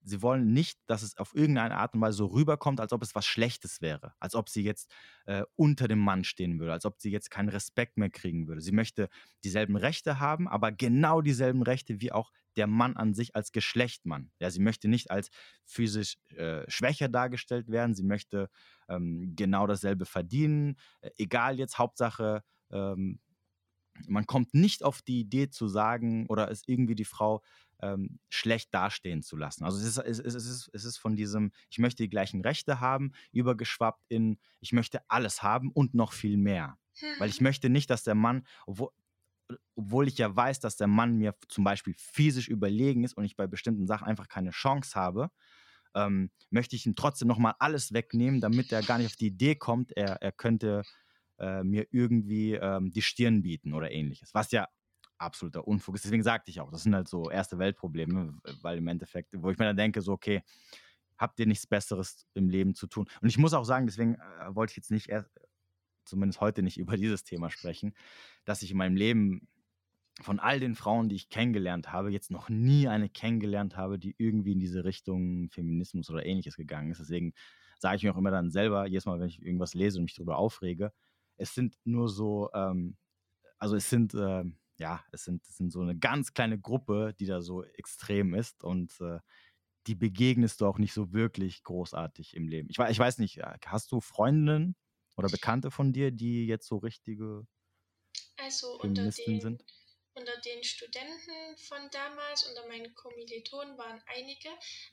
[0.07, 3.15] sie wollen nicht, dass es auf irgendeine Art und Weise so rüberkommt, als ob es
[3.15, 4.91] was Schlechtes wäre, als ob sie jetzt
[5.27, 8.61] äh, unter dem Mann stehen würde, als ob sie jetzt keinen Respekt mehr kriegen würde.
[8.61, 9.09] Sie möchte
[9.43, 14.31] dieselben Rechte haben, aber genau dieselben Rechte wie auch der Mann an sich als Geschlechtmann.
[14.39, 15.31] Ja, sie möchte nicht als
[15.65, 18.49] physisch äh, schwächer dargestellt werden, sie möchte
[18.89, 23.19] ähm, genau dasselbe verdienen, äh, egal jetzt, Hauptsache, ähm,
[24.07, 27.43] man kommt nicht auf die Idee zu sagen oder es irgendwie die Frau
[27.81, 29.65] ähm, schlecht dastehen zu lassen.
[29.65, 32.41] Also es ist, es, ist, es, ist, es ist von diesem, ich möchte die gleichen
[32.41, 36.79] Rechte haben, übergeschwappt in, ich möchte alles haben und noch viel mehr.
[37.19, 37.45] Weil ich hm.
[37.45, 38.89] möchte nicht, dass der Mann, obwohl,
[39.75, 43.37] obwohl ich ja weiß, dass der Mann mir zum Beispiel physisch überlegen ist und ich
[43.37, 45.31] bei bestimmten Sachen einfach keine Chance habe,
[45.95, 49.55] ähm, möchte ich ihm trotzdem nochmal alles wegnehmen, damit er gar nicht auf die Idee
[49.55, 50.83] kommt, er, er könnte
[51.39, 54.35] äh, mir irgendwie ähm, die Stirn bieten oder ähnliches.
[54.35, 54.69] Was ja
[55.19, 56.05] absoluter Unfug ist.
[56.05, 59.59] Deswegen sagte ich auch, das sind halt so erste Weltprobleme, weil im Endeffekt, wo ich
[59.59, 60.43] mir dann denke, so, okay,
[61.19, 63.07] habt ihr nichts Besseres im Leben zu tun?
[63.21, 65.31] Und ich muss auch sagen, deswegen äh, wollte ich jetzt nicht erst,
[66.05, 67.95] zumindest heute nicht über dieses Thema sprechen,
[68.45, 69.49] dass ich in meinem Leben
[70.23, 74.15] von all den Frauen, die ich kennengelernt habe, jetzt noch nie eine kennengelernt habe, die
[74.17, 77.01] irgendwie in diese Richtung Feminismus oder ähnliches gegangen ist.
[77.01, 77.35] Deswegen
[77.79, 80.15] sage ich mir auch immer dann selber, jedes Mal, wenn ich irgendwas lese und mich
[80.15, 80.93] darüber aufrege,
[81.37, 82.97] es sind nur so, ähm,
[83.59, 84.45] also es sind, äh,
[84.79, 88.65] ja, es sind, es sind so eine ganz kleine Gruppe, die da so extrem ist
[88.65, 89.19] und äh,
[89.87, 92.69] die begegnest du auch nicht so wirklich großartig im Leben.
[92.71, 94.77] Ich, ich weiß nicht, äh, hast du Freundinnen
[95.17, 97.47] oder Bekannte von dir, die jetzt so richtige
[98.37, 99.65] also Feministinnen den, sind?
[100.15, 104.49] Unter den Studenten von damals, unter meinen Kommilitonen waren einige,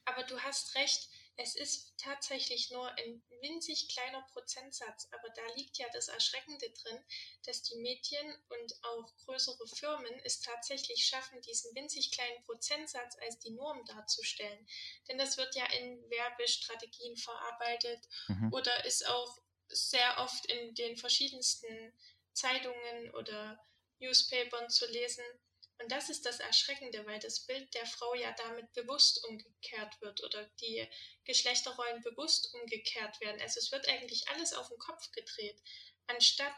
[0.05, 5.77] aber du hast recht, es ist tatsächlich nur ein winzig kleiner Prozentsatz, aber da liegt
[5.77, 7.03] ja das Erschreckende drin,
[7.45, 13.39] dass die Medien und auch größere Firmen es tatsächlich schaffen, diesen winzig kleinen Prozentsatz als
[13.39, 14.67] die Norm darzustellen.
[15.07, 18.53] Denn das wird ja in Werbestrategien verarbeitet mhm.
[18.53, 21.93] oder ist auch sehr oft in den verschiedensten
[22.33, 23.59] Zeitungen oder
[23.99, 25.23] Newspapern zu lesen.
[25.79, 30.23] Und das ist das Erschreckende, weil das Bild der Frau ja damit bewusst umgekehrt wird
[30.23, 30.87] oder die
[31.25, 33.41] Geschlechterrollen bewusst umgekehrt werden.
[33.41, 35.61] Also es wird eigentlich alles auf den Kopf gedreht,
[36.07, 36.55] anstatt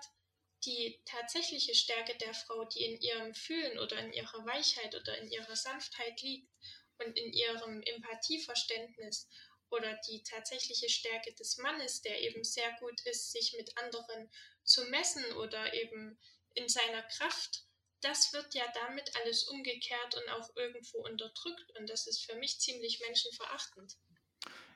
[0.66, 5.30] die tatsächliche Stärke der Frau, die in ihrem Fühlen oder in ihrer Weichheit oder in
[5.30, 6.50] ihrer Sanftheit liegt
[6.98, 9.28] und in ihrem Empathieverständnis
[9.70, 14.30] oder die tatsächliche Stärke des Mannes, der eben sehr gut ist, sich mit anderen
[14.64, 16.20] zu messen oder eben
[16.54, 17.66] in seiner Kraft
[18.02, 21.74] das wird ja damit alles umgekehrt und auch irgendwo unterdrückt.
[21.80, 23.98] Und das ist für mich ziemlich menschenverachtend.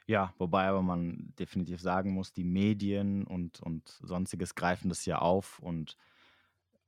[0.07, 5.19] Ja, wobei aber man definitiv sagen muss, die Medien und, und sonstiges greifen das ja
[5.19, 5.97] auf und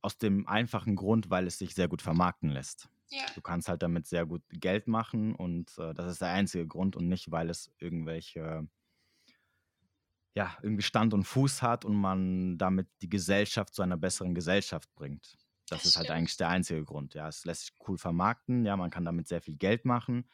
[0.00, 2.88] aus dem einfachen Grund, weil es sich sehr gut vermarkten lässt.
[3.10, 3.24] Ja.
[3.34, 6.96] Du kannst halt damit sehr gut Geld machen und äh, das ist der einzige Grund
[6.96, 8.66] und nicht, weil es irgendwelche,
[10.34, 14.92] ja, irgendwie Stand und Fuß hat und man damit die Gesellschaft zu einer besseren Gesellschaft
[14.94, 15.36] bringt.
[15.72, 17.14] Das, ist halt eigentlich der einzige Grund.
[17.14, 18.64] Ja, es lässt sich cool vermarkten.
[18.64, 20.28] Ja, man kann damit sehr viel Geld machen.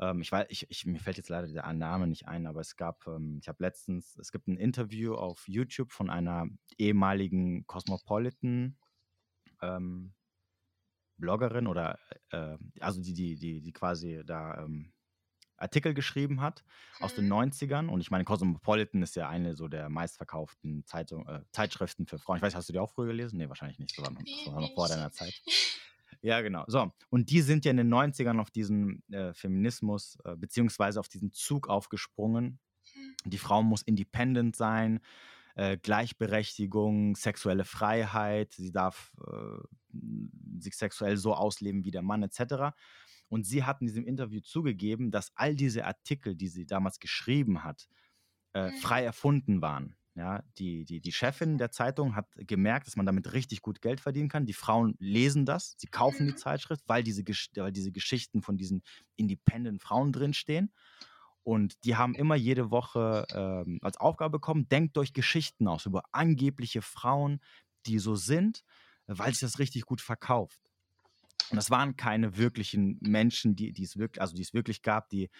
[0.00, 2.76] Ähm, ich weiß, ich, ich, mir fällt jetzt leider der Name nicht ein, aber es
[2.76, 8.76] gab, ähm, ich habe letztens, es gibt ein Interview auf YouTube von einer ehemaligen Cosmopolitan
[9.62, 10.14] ähm,
[11.16, 11.98] Bloggerin oder
[12.30, 14.92] äh, also die, die, die, die quasi da ähm,
[15.58, 16.64] Artikel geschrieben hat
[17.00, 17.82] aus den 90ern.
[17.82, 17.88] Mhm.
[17.90, 22.36] Und ich meine, Cosmopolitan ist ja eine so der meistverkauften Zeitung, äh, Zeitschriften für Frauen.
[22.36, 23.38] Ich weiß, hast du die auch früher gelesen?
[23.38, 23.96] Nee, wahrscheinlich nicht.
[23.96, 25.34] Das war noch, das war noch vor deiner Zeit.
[26.20, 26.64] Ja, genau.
[26.66, 31.08] So, und die sind ja in den 90ern auf diesen äh, Feminismus äh, beziehungsweise auf
[31.08, 32.58] diesen Zug aufgesprungen.
[32.92, 33.30] Hm.
[33.30, 35.00] Die Frau muss independent sein,
[35.54, 39.58] äh, Gleichberechtigung, sexuelle Freiheit, sie darf äh,
[40.60, 42.74] sich sexuell so ausleben wie der Mann etc.
[43.28, 47.64] Und sie hat in diesem Interview zugegeben, dass all diese Artikel, die sie damals geschrieben
[47.64, 47.88] hat,
[48.54, 48.76] äh, mhm.
[48.76, 49.96] frei erfunden waren.
[50.14, 54.00] Ja, die, die, die Chefin der Zeitung hat gemerkt, dass man damit richtig gut Geld
[54.00, 54.46] verdienen kann.
[54.46, 56.36] Die Frauen lesen das, sie kaufen die Mhm.
[56.36, 58.82] Zeitschrift, weil diese, weil diese Geschichten von diesen
[59.14, 60.72] independent Frauen drinstehen.
[61.44, 66.02] Und die haben immer jede Woche ähm, als Aufgabe bekommen, denkt euch Geschichten aus über
[66.12, 67.40] angebliche Frauen,
[67.86, 68.64] die so sind,
[69.06, 70.60] weil sich das richtig gut verkauft.
[71.50, 75.08] Und das waren keine wirklichen Menschen, die, die es wirklich, also die es wirklich gab,
[75.08, 75.30] die,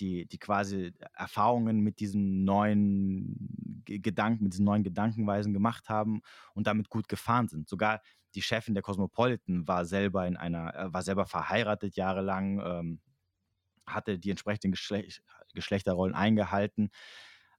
[0.00, 6.22] die, die quasi Erfahrungen mit diesen neuen Ge- Gedanken, mit diesen neuen Gedankenweisen gemacht haben
[6.54, 7.68] und damit gut gefahren sind.
[7.68, 8.00] Sogar
[8.34, 13.00] die Chefin der Cosmopolitan war selber in einer, äh, war selber verheiratet jahrelang, ähm,
[13.86, 15.22] hatte die entsprechenden Geschlech
[15.54, 16.90] Geschlechterrollen eingehalten.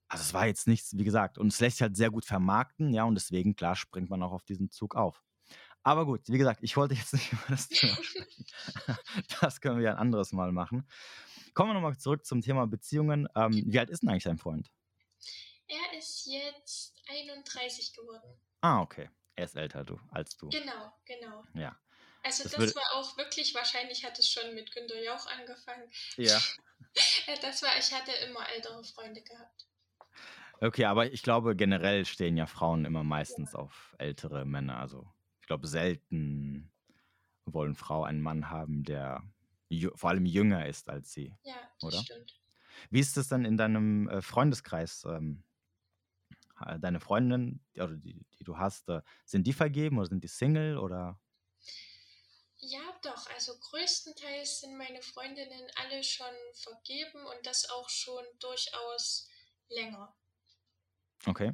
[0.08, 2.92] Also es war jetzt nichts, wie gesagt, und es lässt sich halt sehr gut vermarkten,
[2.94, 5.22] ja, und deswegen, klar, springt man auch auf diesen Zug auf.
[5.82, 8.46] Aber gut, wie gesagt, ich wollte jetzt nicht über das Thema sprechen.
[9.40, 10.86] Das können wir ein anderes Mal machen.
[11.54, 13.28] Kommen wir nochmal zurück zum Thema Beziehungen.
[13.34, 14.70] Ähm, wie alt ist denn eigentlich dein Freund?
[15.66, 18.38] Er ist jetzt 31 geworden.
[18.60, 19.10] Ah, okay.
[19.34, 20.48] Er ist älter du, als du.
[20.50, 21.44] Genau, genau.
[21.54, 21.76] Ja.
[22.22, 25.90] Also Das das, war auch wirklich, wahrscheinlich hat es schon mit Günter Jauch angefangen.
[26.16, 26.40] Ja.
[27.40, 29.66] Das war, ich hatte immer ältere Freunde gehabt.
[30.60, 34.78] Okay, aber ich glaube, generell stehen ja Frauen immer meistens auf ältere Männer.
[34.78, 35.08] Also
[35.42, 36.72] ich glaube, selten
[37.46, 39.24] wollen Frauen einen Mann haben, der
[39.96, 41.36] vor allem jünger ist als sie.
[41.44, 42.00] Ja, das Oder?
[42.00, 42.40] stimmt.
[42.90, 45.04] Wie ist es denn in deinem äh, Freundeskreis?
[45.04, 45.44] Ähm,
[46.64, 50.24] äh, deine Freundinnen, die, oder die, die du hast, äh, sind die vergeben oder sind
[50.24, 51.20] die Single oder?
[52.60, 53.26] Ja, doch.
[53.28, 59.28] Also größtenteils sind meine Freundinnen alle schon vergeben und das auch schon durchaus
[59.68, 60.16] länger.
[61.28, 61.52] Okay.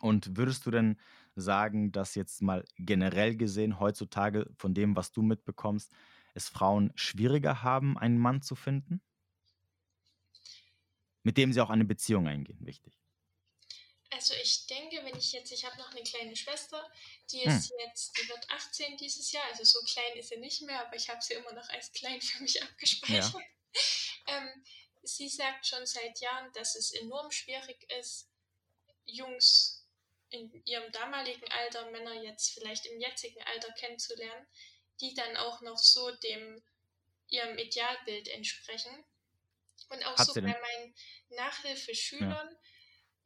[0.00, 0.98] Und würdest du denn
[1.36, 5.92] sagen, dass jetzt mal generell gesehen heutzutage von dem, was du mitbekommst,
[6.34, 9.02] es Frauen schwieriger haben, einen Mann zu finden?
[11.22, 12.98] Mit dem sie auch eine Beziehung eingehen, wichtig.
[14.10, 16.90] Also ich denke, wenn ich jetzt, ich habe noch eine kleine Schwester,
[17.30, 17.52] die Hm.
[17.56, 20.96] ist jetzt, die wird 18 dieses Jahr, also so klein ist sie nicht mehr, aber
[20.96, 23.42] ich habe sie immer noch als klein für mich abgespeichert.
[24.26, 24.64] Ähm,
[25.02, 28.30] sie sagt schon seit Jahren, dass es enorm schwierig ist,
[29.06, 29.75] Jungs
[30.30, 34.46] in ihrem damaligen Alter, Männer jetzt vielleicht im jetzigen Alter kennenzulernen,
[35.00, 36.62] die dann auch noch so dem
[37.28, 39.04] ihrem Idealbild entsprechen.
[39.88, 40.94] Und auch Hat so bei meinen
[41.30, 42.56] Nachhilfeschülern,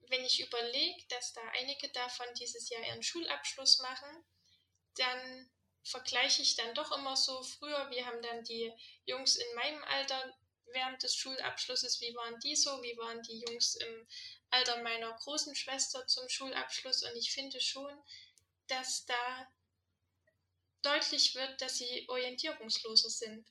[0.09, 4.25] wenn ich überlege, dass da einige davon dieses Jahr ihren Schulabschluss machen,
[4.97, 5.51] dann
[5.85, 8.73] vergleiche ich dann doch immer so früher, wir haben dann die
[9.05, 10.37] Jungs in meinem Alter
[10.73, 14.07] während des Schulabschlusses, wie waren die so, wie waren die Jungs im
[14.51, 17.93] Alter meiner großen Schwester zum Schulabschluss und ich finde schon,
[18.69, 19.49] dass da
[20.83, 23.47] deutlich wird, dass sie orientierungsloser sind.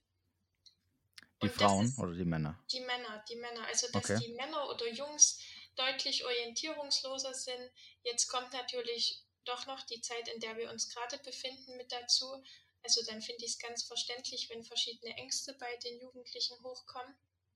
[1.41, 2.59] Die Und Frauen oder die Männer?
[2.71, 3.65] Die Männer, die Männer.
[3.67, 4.17] Also, dass Okay.
[4.17, 5.39] die Männer oder Jungs
[5.75, 7.71] deutlich orientierungsloser sind.
[8.03, 12.43] Jetzt kommt natürlich doch noch die Zeit, in der wir uns gerade befinden, mit dazu.
[12.83, 17.15] Also, dann finde ich es ganz verständlich, wenn verschiedene Ängste bei den Jugendlichen hochkommen.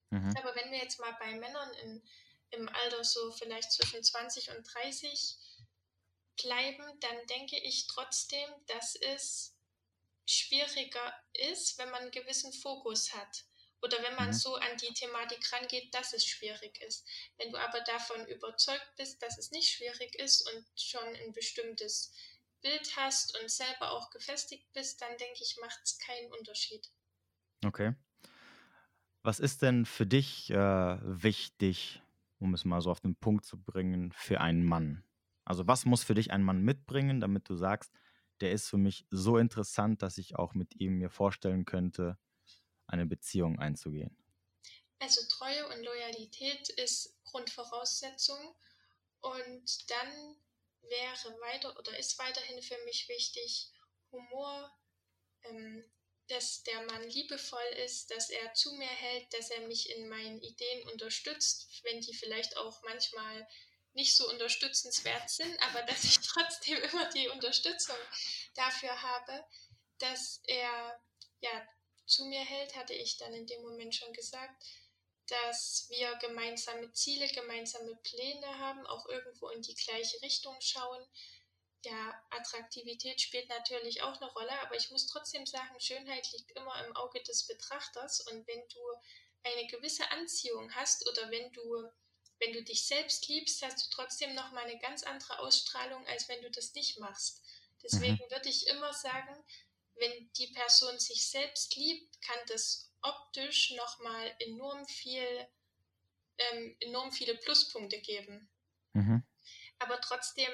[0.10, 0.36] Mhm.
[0.38, 2.04] Aber wenn wir jetzt mal bei Männern in,
[2.52, 5.38] im Alter so vielleicht zwischen 20 und 30
[6.42, 9.56] bleiben, dann denke ich trotzdem, dass es
[10.26, 13.46] schwieriger ist, wenn man einen gewissen Fokus hat.
[13.82, 14.34] Oder wenn man Mhm.
[14.34, 17.06] so an die Thematik rangeht, dass es schwierig ist.
[17.38, 22.14] Wenn du aber davon überzeugt bist, dass es nicht schwierig ist und schon ein bestimmtes
[22.64, 26.90] Bild hast und selber auch gefestigt bist, dann denke ich, macht es keinen Unterschied.
[27.64, 27.94] Okay.
[29.22, 32.02] Was ist denn für dich äh, wichtig,
[32.40, 35.04] um es mal so auf den Punkt zu bringen, für einen Mann?
[35.46, 37.94] Also was muss für dich ein Mann mitbringen, damit du sagst,
[38.42, 42.18] der ist für mich so interessant, dass ich auch mit ihm mir vorstellen könnte,
[42.88, 44.18] eine Beziehung einzugehen?
[45.00, 48.40] Also Treue und Loyalität ist Grundvoraussetzung
[49.22, 50.36] und dann
[50.84, 53.72] wäre weiter oder ist weiterhin für mich wichtig
[54.12, 54.72] Humor,
[55.44, 55.92] ähm,
[56.28, 60.42] dass der Mann liebevoll ist, dass er zu mir hält, dass er mich in meinen
[60.42, 63.48] Ideen unterstützt, wenn die vielleicht auch manchmal
[63.94, 67.98] nicht so unterstützenswert sind, aber dass ich trotzdem immer die Unterstützung
[68.56, 69.46] dafür habe,
[70.00, 71.02] dass er
[71.42, 71.68] ja
[72.06, 74.64] zu mir hält, hatte ich dann in dem Moment schon gesagt,
[75.34, 81.06] dass wir gemeinsame Ziele, gemeinsame Pläne haben, auch irgendwo in die gleiche Richtung schauen.
[81.86, 86.86] Ja, Attraktivität spielt natürlich auch eine Rolle, aber ich muss trotzdem sagen, Schönheit liegt immer
[86.86, 88.80] im Auge des Betrachters und wenn du
[89.44, 91.90] eine gewisse Anziehung hast oder wenn du
[92.40, 96.28] wenn du dich selbst liebst, hast du trotzdem noch mal eine ganz andere Ausstrahlung, als
[96.28, 97.42] wenn du das nicht machst.
[97.82, 99.44] Deswegen würde ich immer sagen,
[99.96, 105.48] wenn die Person sich selbst liebt, kann das optisch nochmal enorm viel,
[106.38, 108.50] ähm, enorm viele Pluspunkte geben.
[108.94, 109.24] Mhm.
[109.80, 110.52] Aber trotzdem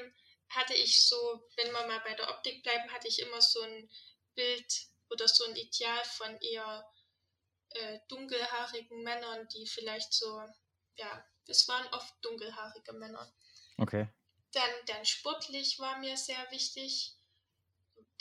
[0.50, 3.90] hatte ich so, wenn wir mal bei der Optik bleiben, hatte ich immer so ein
[4.34, 6.86] Bild oder so ein Ideal von eher
[7.70, 10.42] äh, dunkelhaarigen Männern, die vielleicht so,
[10.96, 13.32] ja, es waren oft dunkelhaarige Männer.
[13.78, 14.08] Okay.
[14.54, 17.16] Dann, dann sportlich war mir sehr wichtig,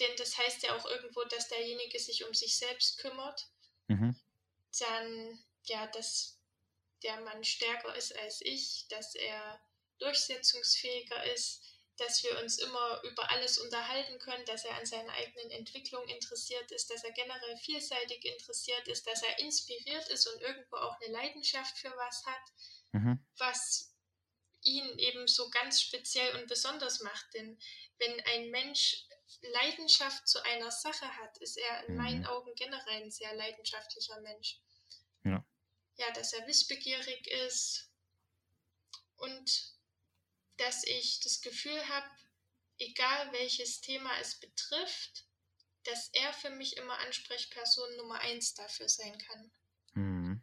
[0.01, 3.49] denn das heißt ja auch irgendwo, dass derjenige sich um sich selbst kümmert.
[3.89, 4.19] Mhm.
[4.79, 6.39] Dann, ja, dass
[7.03, 9.61] der Mann stärker ist als ich, dass er
[9.99, 11.63] durchsetzungsfähiger ist,
[11.97, 16.71] dass wir uns immer über alles unterhalten können, dass er an seiner eigenen Entwicklung interessiert
[16.71, 21.13] ist, dass er generell vielseitig interessiert ist, dass er inspiriert ist und irgendwo auch eine
[21.13, 22.43] Leidenschaft für was hat,
[22.93, 23.19] mhm.
[23.37, 23.93] was
[24.63, 27.35] ihn eben so ganz speziell und besonders macht.
[27.35, 27.59] Denn
[27.99, 29.05] wenn ein Mensch
[29.43, 32.03] Leidenschaft zu einer Sache hat, ist er in mhm.
[32.03, 34.61] meinen Augen generell ein sehr leidenschaftlicher Mensch.
[35.25, 35.45] Ja.
[35.97, 37.91] Ja, dass er wissbegierig ist
[39.17, 39.75] und
[40.57, 42.09] dass ich das Gefühl habe,
[42.79, 45.27] egal welches Thema es betrifft,
[45.85, 49.51] dass er für mich immer Ansprechperson Nummer eins dafür sein kann.
[49.95, 50.43] Mhm.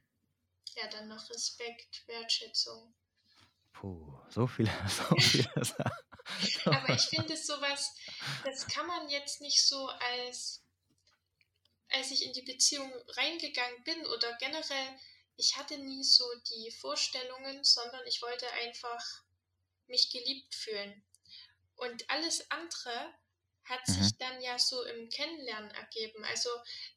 [0.75, 2.93] Ja, dann noch Respekt, Wertschätzung.
[3.73, 6.04] Puh, so viele, so viele Sachen.
[6.65, 7.93] Aber ich finde sowas,
[8.43, 10.63] das kann man jetzt nicht so als,
[11.89, 14.99] als ich in die Beziehung reingegangen bin oder generell,
[15.37, 19.03] ich hatte nie so die Vorstellungen, sondern ich wollte einfach
[19.87, 21.03] mich geliebt fühlen.
[21.75, 23.13] Und alles andere
[23.65, 23.93] hat mhm.
[23.93, 26.23] sich dann ja so im Kennenlernen ergeben.
[26.25, 26.49] Also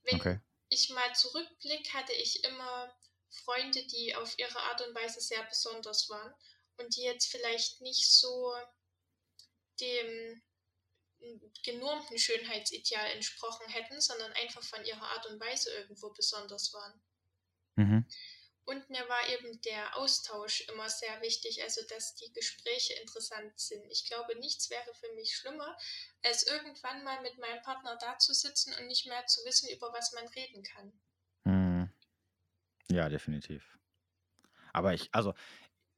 [0.04, 0.40] wenn okay.
[0.68, 2.94] ich mal zurückblicke, hatte ich immer
[3.30, 6.34] Freunde, die auf ihre Art und Weise sehr besonders waren
[6.76, 8.54] und die jetzt vielleicht nicht so
[9.80, 10.42] dem
[11.64, 17.00] genormten Schönheitsideal entsprochen hätten, sondern einfach von ihrer Art und Weise irgendwo besonders waren.
[17.76, 18.06] Mhm.
[18.64, 23.82] Und mir war eben der Austausch immer sehr wichtig, also dass die Gespräche interessant sind.
[23.90, 25.74] Ich glaube, nichts wäre für mich schlimmer,
[26.22, 29.90] als irgendwann mal mit meinem Partner da zu sitzen und nicht mehr zu wissen, über
[29.94, 30.92] was man reden kann.
[31.44, 31.90] Hm.
[32.90, 33.78] Ja, definitiv.
[34.74, 35.32] Aber ich, also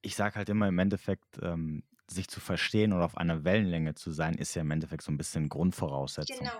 [0.00, 4.10] ich sage halt immer im Endeffekt, ähm, sich zu verstehen oder auf einer Wellenlänge zu
[4.10, 6.38] sein, ist ja im Endeffekt so ein bisschen Grundvoraussetzung.
[6.38, 6.52] Genau.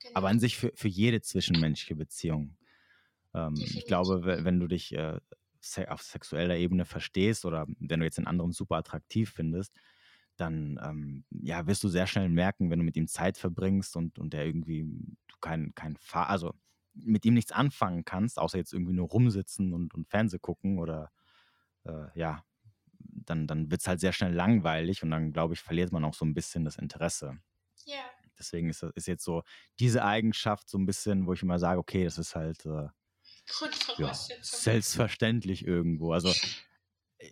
[0.00, 0.14] genau.
[0.14, 2.56] Aber an sich für, für jede zwischenmenschliche Beziehung.
[3.34, 5.18] Ähm, ich glaube, wenn du dich äh,
[5.88, 9.72] auf sexueller Ebene verstehst oder wenn du jetzt den anderen super attraktiv findest,
[10.36, 14.18] dann ähm, ja, wirst du sehr schnell merken, wenn du mit ihm Zeit verbringst und,
[14.18, 14.84] und der irgendwie
[15.28, 16.54] du kein, kein Fahr also
[16.94, 21.10] mit ihm nichts anfangen kannst, außer jetzt irgendwie nur rumsitzen und, und Fernseh gucken oder
[21.84, 22.44] äh, ja,
[23.10, 26.14] dann, dann wird es halt sehr schnell langweilig und dann, glaube ich, verliert man auch
[26.14, 27.38] so ein bisschen das Interesse.
[27.84, 28.02] Ja.
[28.38, 29.42] Deswegen ist, ist jetzt so
[29.78, 32.88] diese Eigenschaft so ein bisschen, wo ich immer sage, okay, das ist halt äh,
[33.98, 36.12] ja, selbstverständlich irgendwo.
[36.12, 36.32] Also,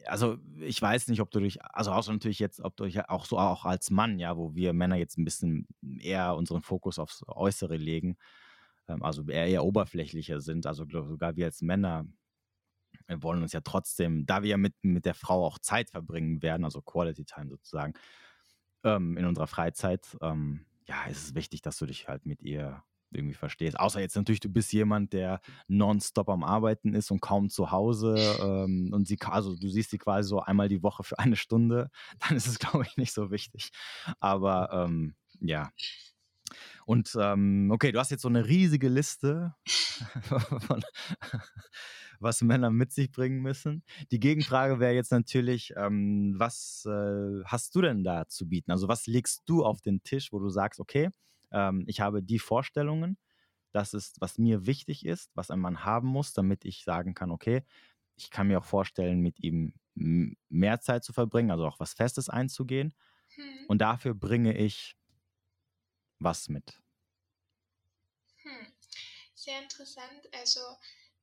[0.06, 3.26] also ich weiß nicht, ob du dich, also außer natürlich jetzt, ob du dich auch
[3.26, 5.66] so auch als Mann, ja, wo wir Männer jetzt ein bisschen
[6.00, 8.16] eher unseren Fokus aufs Äußere legen,
[8.88, 12.06] ähm, also eher, eher oberflächlicher sind, also sogar wir als Männer
[13.06, 16.42] wir wollen uns ja trotzdem, da wir ja mit, mit der Frau auch Zeit verbringen
[16.42, 17.94] werden, also Quality Time sozusagen,
[18.82, 22.82] ähm, in unserer Freizeit, ähm, ja, ist es wichtig, dass du dich halt mit ihr
[23.14, 23.78] irgendwie verstehst.
[23.78, 28.16] Außer jetzt natürlich, du bist jemand, der nonstop am Arbeiten ist und kaum zu Hause
[28.40, 31.90] ähm, und sie, also du siehst sie quasi so einmal die Woche für eine Stunde,
[32.28, 33.70] dann ist es, glaube ich, nicht so wichtig.
[34.20, 35.70] Aber ähm, ja.
[36.86, 40.84] Und ähm, okay, du hast jetzt so eine riesige Liste von,
[42.24, 43.84] was Männer mit sich bringen müssen.
[44.10, 48.72] Die Gegenfrage wäre jetzt natürlich, ähm, was äh, hast du denn da zu bieten?
[48.72, 51.10] Also was legst du auf den Tisch, wo du sagst, okay,
[51.52, 53.18] ähm, ich habe die Vorstellungen,
[53.72, 57.30] das ist, was mir wichtig ist, was ein Mann haben muss, damit ich sagen kann,
[57.30, 57.62] okay,
[58.16, 62.28] ich kann mir auch vorstellen, mit ihm mehr Zeit zu verbringen, also auch was Festes
[62.28, 62.94] einzugehen.
[63.34, 63.66] Hm.
[63.68, 64.96] Und dafür bringe ich
[66.18, 66.80] was mit.
[68.42, 68.72] Hm.
[69.34, 70.28] Sehr interessant.
[70.32, 70.60] Also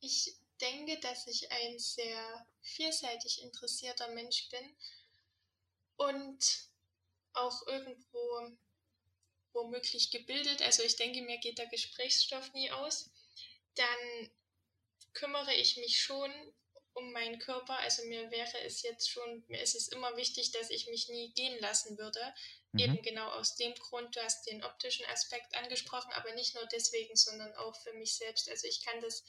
[0.02, 4.76] ich denke, dass ich ein sehr vielseitig interessierter Mensch bin
[5.98, 6.70] und
[7.34, 8.52] auch irgendwo
[9.54, 13.10] womöglich gebildet, also ich denke, mir geht der Gesprächsstoff nie aus,
[13.76, 14.32] dann
[15.14, 16.32] kümmere ich mich schon
[16.94, 17.78] um meinen Körper.
[17.80, 21.32] Also mir wäre es jetzt schon, mir ist es immer wichtig, dass ich mich nie
[21.34, 22.34] gehen lassen würde.
[22.74, 22.80] Mhm.
[22.80, 27.16] Eben genau aus dem Grund, du hast den optischen Aspekt angesprochen, aber nicht nur deswegen,
[27.16, 28.50] sondern auch für mich selbst.
[28.50, 29.24] Also ich kann das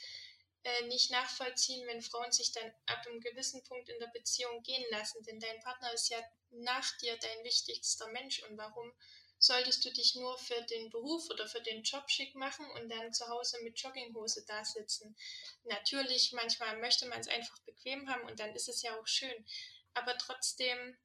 [0.64, 4.84] äh, nicht nachvollziehen, wenn Frauen sich dann ab einem gewissen Punkt in der Beziehung gehen
[4.90, 5.22] lassen.
[5.24, 6.18] Denn dein Partner ist ja
[6.50, 8.42] nach dir dein wichtigster Mensch.
[8.44, 8.92] Und warum
[9.38, 13.12] solltest du dich nur für den Beruf oder für den Job schick machen und dann
[13.12, 15.16] zu Hause mit Jogginghose da sitzen?
[15.64, 19.44] Natürlich, manchmal möchte man es einfach bequem haben und dann ist es ja auch schön.
[19.94, 20.96] Aber trotzdem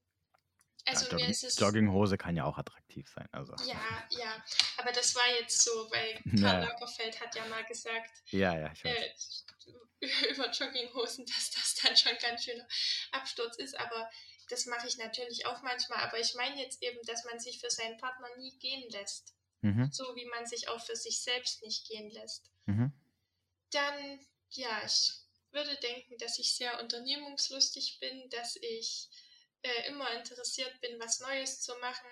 [0.88, 1.60] Also ja, Jogging, es.
[1.60, 3.28] Jogginghose kann ja auch attraktiv sein.
[3.32, 3.54] Also.
[3.66, 3.80] Ja,
[4.12, 4.44] ja.
[4.78, 6.42] Aber das war jetzt so, weil Ja.
[6.52, 9.14] Karl Lagerfeld hat ja mal gesagt, Ja, ja, ich äh,
[10.32, 12.68] über Jogginghosen, dass das dann schon ganz schöner
[13.12, 13.78] Absturz ist.
[13.80, 14.10] Aber
[14.50, 16.00] das mache ich natürlich auch manchmal.
[16.00, 19.34] Aber ich meine jetzt eben, dass man sich für seinen Partner nie gehen lässt.
[19.62, 22.50] Mhm, So wie man sich auch für sich selbst nicht gehen lässt.
[22.66, 22.94] mhm,
[23.72, 24.20] Dann,
[24.52, 25.14] ja, ich
[25.52, 29.10] würde denken, dass ich sehr unternehmungslustig bin, dass ich
[29.68, 32.10] äh, immer interessiert bin, was Neues zu machen,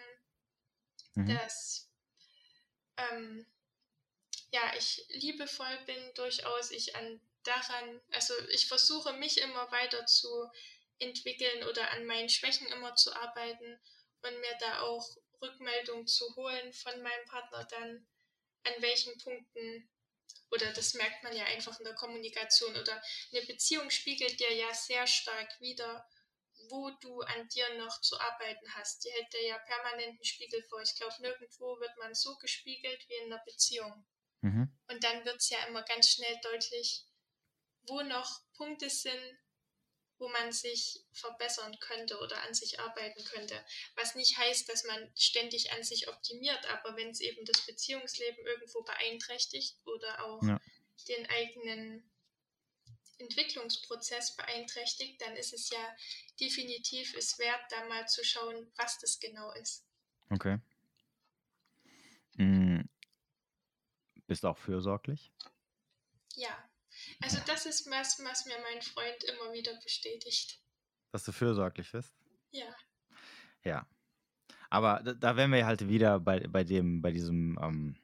[1.16, 1.36] mhm.
[1.36, 1.89] dass
[2.97, 3.45] ähm,
[4.51, 10.49] ja, ich liebevoll bin durchaus, ich an daran, also ich versuche mich immer weiter zu
[10.99, 13.80] entwickeln oder an meinen Schwächen immer zu arbeiten
[14.24, 18.08] und mir da auch Rückmeldung zu holen von meinem Partner dann,
[18.64, 19.89] an welchen Punkten,
[20.51, 23.01] oder das merkt man ja einfach in der Kommunikation, oder
[23.32, 26.08] eine Beziehung spiegelt dir ja sehr stark wieder,
[26.70, 29.03] wo du an dir noch zu arbeiten hast.
[29.03, 30.82] Die hält dir ja permanent einen Spiegel vor.
[30.82, 34.05] Ich glaube, nirgendwo wird man so gespiegelt wie in einer Beziehung.
[34.41, 34.70] Mhm.
[34.88, 37.05] Und dann wird es ja immer ganz schnell deutlich,
[37.84, 39.39] wo noch Punkte sind,
[40.18, 43.66] wo man sich verbessern könnte oder an sich arbeiten könnte.
[43.95, 48.45] Was nicht heißt, dass man ständig an sich optimiert, aber wenn es eben das Beziehungsleben
[48.45, 50.59] irgendwo beeinträchtigt oder auch Ja.
[51.07, 52.14] den eigenen
[53.18, 55.95] Entwicklungsprozess beeinträchtigt, dann ist es ja
[56.39, 59.86] definitiv es wert, da mal zu schauen, was das genau ist.
[60.30, 60.59] Okay.
[62.38, 62.82] Mm.
[64.28, 65.32] Bist du auch fürsorglich?
[66.36, 66.70] Ja,
[67.22, 70.59] also das ist was, was mir mein Freund immer wieder bestätigt.
[71.11, 72.13] Dass du fürsorglich bist?
[72.51, 72.76] Ja,
[73.63, 73.88] Ja.
[74.70, 77.95] Aber da, da wären wir halt wieder bei, bei dem, bei diesem ähm,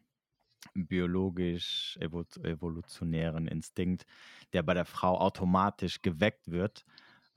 [0.73, 4.05] biologisch evo evolutionären Instinkt,
[4.53, 6.85] der bei der Frau automatisch geweckt wird,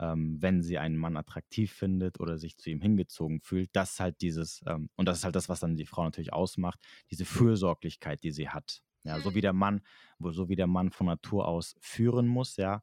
[0.01, 3.71] ähm, wenn sie einen Mann attraktiv findet oder sich zu ihm hingezogen fühlt.
[3.75, 6.33] Das ist halt dieses, ähm, und das ist halt das, was dann die Frau natürlich
[6.33, 8.83] ausmacht, diese Fürsorglichkeit, die sie hat.
[9.05, 9.35] Ja, so Mhm.
[9.35, 9.83] wie der Mann,
[10.19, 12.83] wo so wie der Mann von Natur aus führen muss, ja,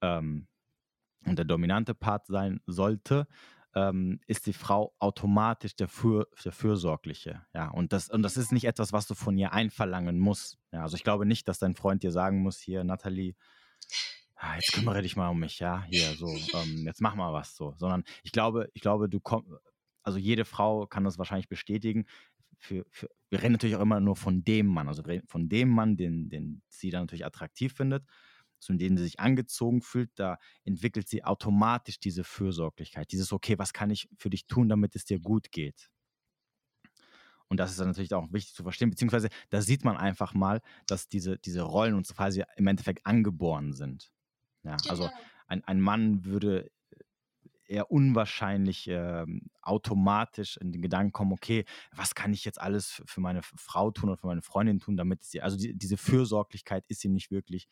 [0.00, 0.48] ähm,
[1.26, 3.26] und der dominante Part sein sollte,
[3.74, 7.44] ähm, ist die Frau automatisch der, Für, der Fürsorgliche.
[7.54, 10.58] Ja, und das, und das ist nicht etwas, was du von ihr einverlangen musst.
[10.72, 13.34] Ja, also ich glaube nicht, dass dein Freund dir sagen muss, hier, Nathalie,
[14.36, 17.56] ah, jetzt kümmere dich mal um mich, ja, hier, so, ähm, jetzt mach mal was,
[17.56, 17.74] so.
[17.78, 19.50] Sondern ich glaube, ich glaube, du kommst,
[20.02, 22.06] also jede Frau kann das wahrscheinlich bestätigen.
[22.58, 25.96] Für, für, wir reden natürlich auch immer nur von dem Mann, also von dem Mann,
[25.96, 28.04] den, den sie dann natürlich attraktiv findet,
[28.62, 33.72] zu dem sie sich angezogen fühlt, da entwickelt sie automatisch diese Fürsorglichkeit, dieses, okay, was
[33.72, 35.90] kann ich für dich tun, damit es dir gut geht?
[37.48, 40.62] Und das ist dann natürlich auch wichtig zu verstehen, beziehungsweise da sieht man einfach mal,
[40.86, 44.10] dass diese, diese Rollen und so quasi im Endeffekt angeboren sind.
[44.62, 45.16] Ja, also genau.
[45.48, 46.70] ein, ein Mann würde
[47.66, 53.06] eher unwahrscheinlich ähm, automatisch in den Gedanken kommen, okay, was kann ich jetzt alles für
[53.06, 56.84] für meine Frau tun oder für meine Freundin tun, damit sie, also die, diese Fürsorglichkeit
[56.88, 57.68] ist ihm nicht wirklich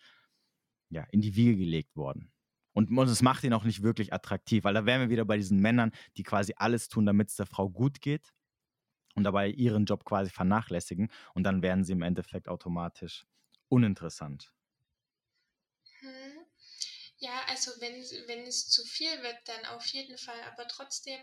[0.91, 2.32] ja, in die Wiege gelegt worden.
[2.72, 5.61] Und, es macht ihn auch nicht wirklich attraktiv, weil da wären wir wieder bei diesen
[5.61, 8.32] Männern, die quasi alles tun, damit es der Frau gut geht
[9.14, 13.26] und dabei ihren Job quasi vernachlässigen und dann werden sie im Endeffekt automatisch
[13.68, 14.53] uninteressant.
[16.01, 16.47] Hm.
[17.18, 20.41] Ja, also wenn, wenn es zu viel wird, dann auf jeden Fall.
[20.53, 21.20] Aber trotzdem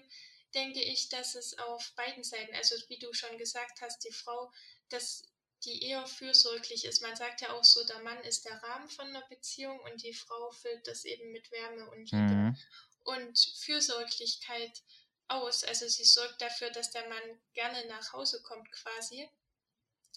[0.53, 4.51] denke ich, dass es auf beiden Seiten, also wie du schon gesagt hast, die Frau,
[4.89, 5.23] dass
[5.65, 7.01] die eher fürsorglich ist.
[7.01, 10.13] Man sagt ja auch so, der Mann ist der Rahmen von einer Beziehung und die
[10.13, 12.57] Frau füllt das eben mit Wärme und Liebe Mhm.
[13.05, 14.83] und Fürsorglichkeit
[15.27, 15.63] aus.
[15.63, 19.29] Also sie sorgt dafür, dass der Mann gerne nach Hause kommt quasi.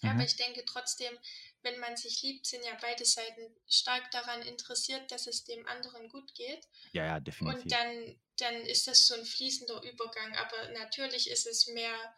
[0.03, 0.21] Aber Mhm.
[0.21, 1.17] ich denke trotzdem,
[1.63, 6.09] wenn man sich liebt, sind ja beide Seiten stark daran interessiert, dass es dem anderen
[6.09, 6.67] gut geht.
[6.91, 7.63] Ja, ja, definitiv.
[7.63, 10.35] Und dann, dann ist das so ein fließender Übergang.
[10.37, 12.15] Aber natürlich ist es mehr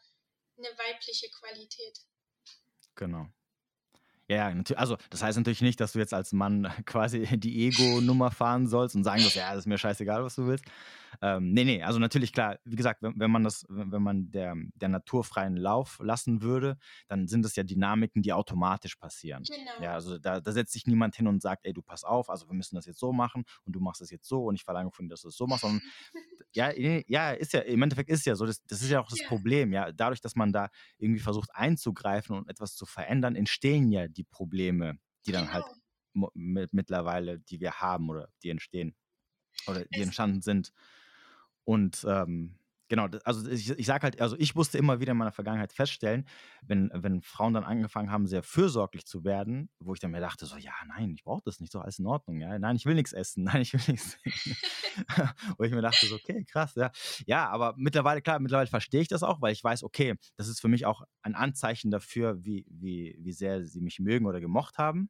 [0.58, 2.00] eine weibliche Qualität.
[2.96, 3.28] Genau.
[4.30, 8.68] Ja, also das heißt natürlich nicht, dass du jetzt als Mann quasi die Ego-Nummer fahren
[8.68, 10.66] sollst und sagen sollst, ja, das ist mir scheißegal, was du willst.
[11.22, 14.56] Ähm, nee, nee, also natürlich klar, wie gesagt, wenn, wenn man das, wenn man der,
[14.76, 19.50] der naturfreien Lauf lassen würde, dann sind es ja Dynamiken, die automatisch passieren.
[19.50, 19.74] Genau.
[19.78, 22.48] Ja, also da, da setzt sich niemand hin und sagt, ey, du pass auf, also
[22.48, 24.92] wir müssen das jetzt so machen und du machst das jetzt so und ich verlange
[24.92, 25.82] von dir, dass du es so machst, sondern
[26.54, 29.10] ja, nee, ja, ist ja, im Endeffekt ist ja so, das, das ist ja auch
[29.10, 29.26] das Ja.
[29.26, 34.08] Problem, ja, dadurch, dass man da irgendwie versucht einzugreifen und etwas zu verändern, entstehen ja
[34.08, 35.82] die Probleme, die dann halt Genau.
[36.14, 38.96] mit, mittlerweile, die wir haben oder die entstehen
[39.68, 40.72] oder die Es- entstanden sind.
[41.66, 42.58] Und ähm,
[42.94, 46.28] Genau, also ich, ich sage halt, also ich musste immer wieder in meiner Vergangenheit feststellen,
[46.62, 50.46] wenn, wenn Frauen dann angefangen haben, sehr fürsorglich zu werden, wo ich dann mir dachte,
[50.46, 52.94] so, ja, nein, ich brauche das nicht, so alles in Ordnung, ja, nein, ich will
[52.94, 54.20] nichts essen, nein, ich will nichts
[55.58, 56.92] Wo ich mir dachte, so, okay, krass, ja.
[57.26, 60.62] Ja, aber mittlerweile, klar, mittlerweile verstehe ich das auch, weil ich weiß, okay, das ist
[60.62, 64.78] für mich auch ein Anzeichen dafür, wie, wie, wie sehr sie mich mögen oder gemocht
[64.78, 65.10] haben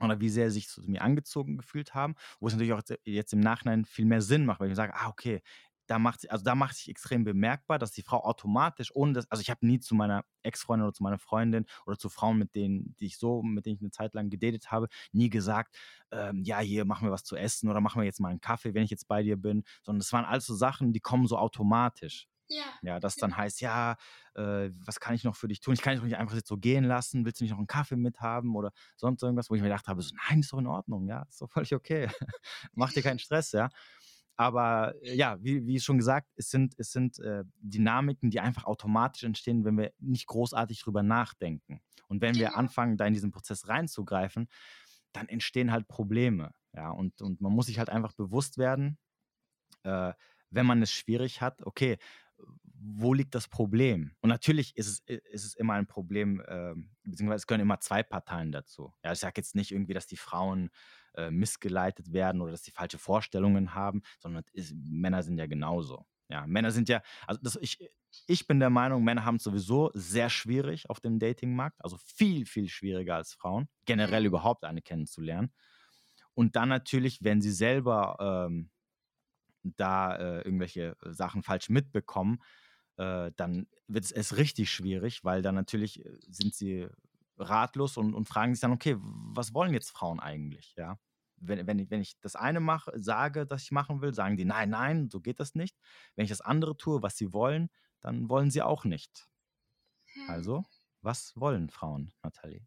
[0.00, 3.32] oder wie sehr sie sich zu mir angezogen gefühlt haben, wo es natürlich auch jetzt
[3.32, 5.42] im Nachhinein viel mehr Sinn macht, weil ich mir sage, ah, okay,
[5.90, 9.40] da macht, also da macht sich extrem bemerkbar, dass die Frau automatisch, ohne das, also
[9.40, 12.94] ich habe nie zu meiner Ex-Freundin oder zu meiner Freundin oder zu Frauen, mit denen,
[13.00, 15.76] die ich so, mit denen ich eine Zeit lang gedatet habe, nie gesagt,
[16.12, 18.72] ähm, ja, hier machen wir was zu essen oder machen wir jetzt mal einen Kaffee,
[18.72, 21.36] wenn ich jetzt bei dir bin, sondern das waren alles so Sachen, die kommen so
[21.36, 22.28] automatisch.
[22.50, 22.64] Ja.
[22.82, 23.96] Ja, das dann heißt, ja,
[24.34, 25.74] äh, was kann ich noch für dich tun?
[25.74, 27.24] Ich kann dich doch nicht einfach jetzt so gehen lassen.
[27.24, 29.50] Willst du nicht noch einen Kaffee mithaben oder sonst irgendwas?
[29.50, 31.74] Wo ich mir gedacht habe, so, nein, ist doch in Ordnung, ja, ist doch völlig
[31.74, 32.08] okay.
[32.72, 33.68] Mach dir keinen Stress, ja.
[34.40, 38.64] Aber äh, ja, wie, wie schon gesagt, es sind, es sind äh, Dynamiken, die einfach
[38.64, 41.82] automatisch entstehen, wenn wir nicht großartig drüber nachdenken.
[42.08, 44.48] Und wenn wir anfangen, da in diesen Prozess reinzugreifen,
[45.12, 46.54] dann entstehen halt Probleme.
[46.72, 48.96] Ja, und, und man muss sich halt einfach bewusst werden,
[49.82, 50.14] äh,
[50.48, 51.98] wenn man es schwierig hat, okay,
[52.72, 54.16] wo liegt das Problem?
[54.22, 56.72] Und natürlich ist es, ist es immer ein Problem, äh,
[57.02, 58.94] beziehungsweise es gehören immer zwei Parteien dazu.
[59.04, 60.70] Ja, ich sage jetzt nicht irgendwie, dass die Frauen
[61.14, 66.06] äh, missgeleitet werden oder dass sie falsche Vorstellungen haben, sondern ist, Männer sind ja genauso.
[66.28, 67.78] Ja, Männer sind ja, also das, ich,
[68.26, 72.46] ich bin der Meinung, Männer haben es sowieso sehr schwierig auf dem Datingmarkt, also viel,
[72.46, 75.52] viel schwieriger als Frauen, generell überhaupt eine kennenzulernen.
[76.34, 78.16] Und dann natürlich, wenn sie selber
[78.48, 78.70] ähm,
[79.62, 82.38] da äh, irgendwelche Sachen falsch mitbekommen,
[82.96, 86.86] äh, dann wird es erst richtig schwierig, weil dann natürlich äh, sind sie
[87.40, 90.74] ratlos und, und fragen sich dann, okay, was wollen jetzt Frauen eigentlich?
[90.76, 90.98] Ja.
[91.36, 94.44] Wenn, wenn, ich, wenn ich das eine mache, sage, dass ich machen will, sagen die,
[94.44, 95.76] nein, nein, so geht das nicht.
[96.14, 97.70] Wenn ich das andere tue, was sie wollen,
[98.00, 99.28] dann wollen sie auch nicht.
[100.12, 100.30] Hm.
[100.30, 100.64] Also,
[101.00, 102.66] was wollen Frauen, Nathalie?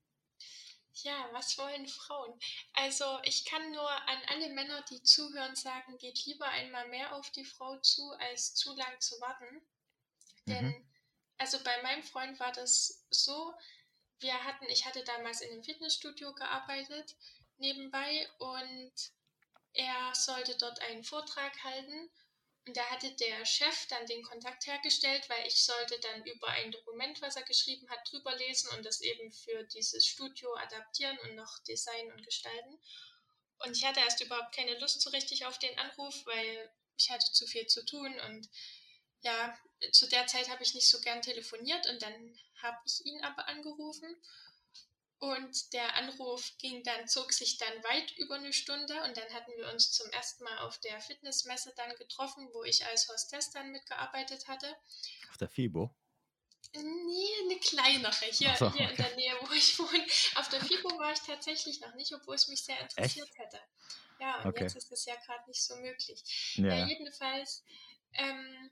[0.96, 2.40] Ja, was wollen Frauen?
[2.74, 7.32] Also ich kann nur an alle Männer, die zuhören, sagen, geht lieber einmal mehr auf
[7.32, 9.62] die Frau zu, als zu lang zu warten.
[10.46, 10.88] Denn, mhm.
[11.38, 13.54] also bei meinem Freund war das so,
[14.24, 17.16] wir hatten, ich hatte damals in einem Fitnessstudio gearbeitet
[17.58, 18.94] nebenbei und
[19.74, 22.10] er sollte dort einen Vortrag halten
[22.66, 26.72] und da hatte der Chef dann den Kontakt hergestellt, weil ich sollte dann über ein
[26.72, 31.36] Dokument, was er geschrieben hat, drüber lesen und das eben für dieses Studio adaptieren und
[31.36, 32.80] noch designen und gestalten.
[33.60, 37.32] Und ich hatte erst überhaupt keine Lust so richtig auf den Anruf, weil ich hatte
[37.34, 38.50] zu viel zu tun und
[39.24, 39.58] ja,
[39.92, 43.48] zu der Zeit habe ich nicht so gern telefoniert und dann habe ich ihn aber
[43.48, 44.16] angerufen
[45.20, 49.54] und der Anruf ging dann, zog sich dann weit über eine Stunde und dann hatten
[49.56, 53.72] wir uns zum ersten Mal auf der Fitnessmesse dann getroffen, wo ich als Hostess dann
[53.72, 54.76] mitgearbeitet hatte.
[55.30, 55.96] Auf der FIBO?
[56.76, 58.90] Nee, eine kleinere, hier, so, hier okay.
[58.90, 60.06] in der Nähe, wo ich wohne.
[60.36, 63.40] Auf der FIBO war ich tatsächlich noch nicht, obwohl es mich sehr interessiert Echt?
[63.40, 63.62] hätte.
[64.20, 64.64] Ja, und okay.
[64.64, 66.54] jetzt ist es ja gerade nicht so möglich.
[66.56, 66.80] Ja.
[66.80, 67.64] ja jedenfalls
[68.14, 68.72] ähm,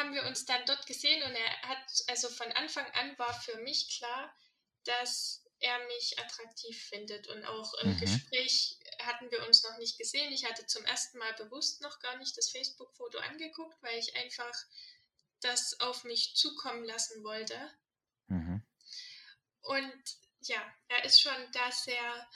[0.00, 3.56] haben wir uns dann dort gesehen und er hat, also von Anfang an war für
[3.58, 4.34] mich klar,
[4.84, 7.28] dass er mich attraktiv findet.
[7.28, 8.00] Und auch im mhm.
[8.00, 10.32] Gespräch hatten wir uns noch nicht gesehen.
[10.32, 14.54] Ich hatte zum ersten Mal bewusst noch gar nicht das Facebook-Foto angeguckt, weil ich einfach
[15.40, 17.70] das auf mich zukommen lassen wollte.
[18.26, 18.62] Mhm.
[19.62, 20.02] Und
[20.40, 22.28] ja, er ist schon da sehr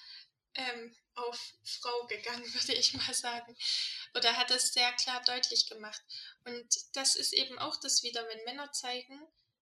[0.54, 3.56] ähm, auf Frau gegangen, würde ich mal sagen.
[4.14, 6.02] Oder hat es sehr klar deutlich gemacht.
[6.44, 9.20] Und das ist eben auch das wieder, wenn Männer zeigen,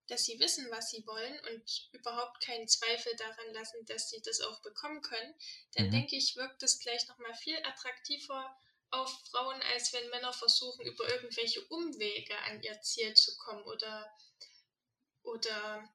[0.08, 4.40] dass sie wissen, was sie wollen und überhaupt keinen Zweifel daran lassen, dass sie das
[4.40, 5.34] auch bekommen können,
[5.74, 5.92] dann mhm.
[5.92, 8.56] denke ich, wirkt das gleich nochmal viel attraktiver
[8.90, 14.12] auf Frauen, als wenn Männer versuchen, über irgendwelche Umwege an ihr Ziel zu kommen oder,
[15.22, 15.88] oder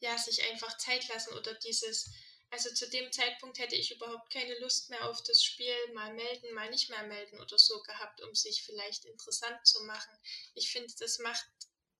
[0.00, 2.10] ja, sich einfach Zeit lassen oder dieses,
[2.50, 6.52] also zu dem Zeitpunkt hätte ich überhaupt keine Lust mehr auf das Spiel, mal melden,
[6.54, 10.12] mal nicht mehr melden oder so gehabt, um sich vielleicht interessant zu machen.
[10.54, 11.46] Ich finde, das macht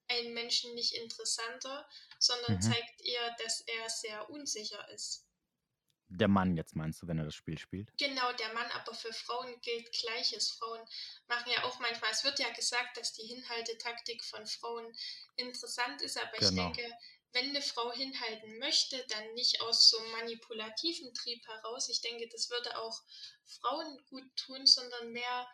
[0.09, 1.89] einen Menschen nicht interessanter,
[2.19, 2.63] sondern mhm.
[2.63, 5.25] zeigt eher, dass er sehr unsicher ist.
[6.13, 7.97] Der Mann jetzt meinst du, wenn er das Spiel spielt?
[7.97, 10.51] Genau, der Mann, aber für Frauen gilt Gleiches.
[10.51, 10.81] Frauen
[11.29, 14.93] machen ja auch manchmal, es wird ja gesagt, dass die Hinhaltetaktik von Frauen
[15.37, 16.49] interessant ist, aber genau.
[16.71, 16.97] ich denke,
[17.33, 21.89] wenn eine Frau hinhalten möchte, dann nicht aus so einem manipulativen Trieb heraus.
[21.89, 23.01] Ich denke, das würde auch
[23.45, 25.49] Frauen gut tun, sondern mehr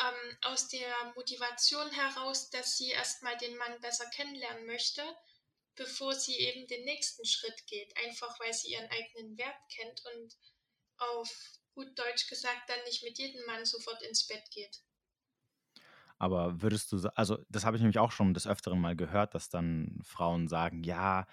[0.00, 5.02] ähm, aus der Motivation heraus, dass sie erstmal den Mann besser kennenlernen möchte,
[5.74, 7.94] bevor sie eben den nächsten Schritt geht.
[7.98, 10.36] Einfach weil sie ihren eigenen Wert kennt und
[10.96, 11.30] auf
[11.74, 14.80] gut Deutsch gesagt dann nicht mit jedem Mann sofort ins Bett geht.
[16.18, 19.48] Aber würdest du, also das habe ich nämlich auch schon des Öfteren mal gehört, dass
[19.48, 21.26] dann Frauen sagen, ja,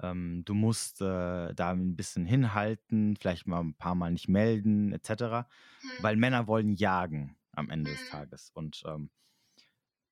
[0.00, 4.92] ähm, du musst äh, da ein bisschen hinhalten, vielleicht mal ein paar Mal nicht melden,
[4.92, 5.08] etc.
[5.10, 5.46] Hm.
[6.00, 7.96] Weil Männer wollen jagen am Ende hm.
[7.96, 8.50] des Tages.
[8.52, 9.10] Und ähm,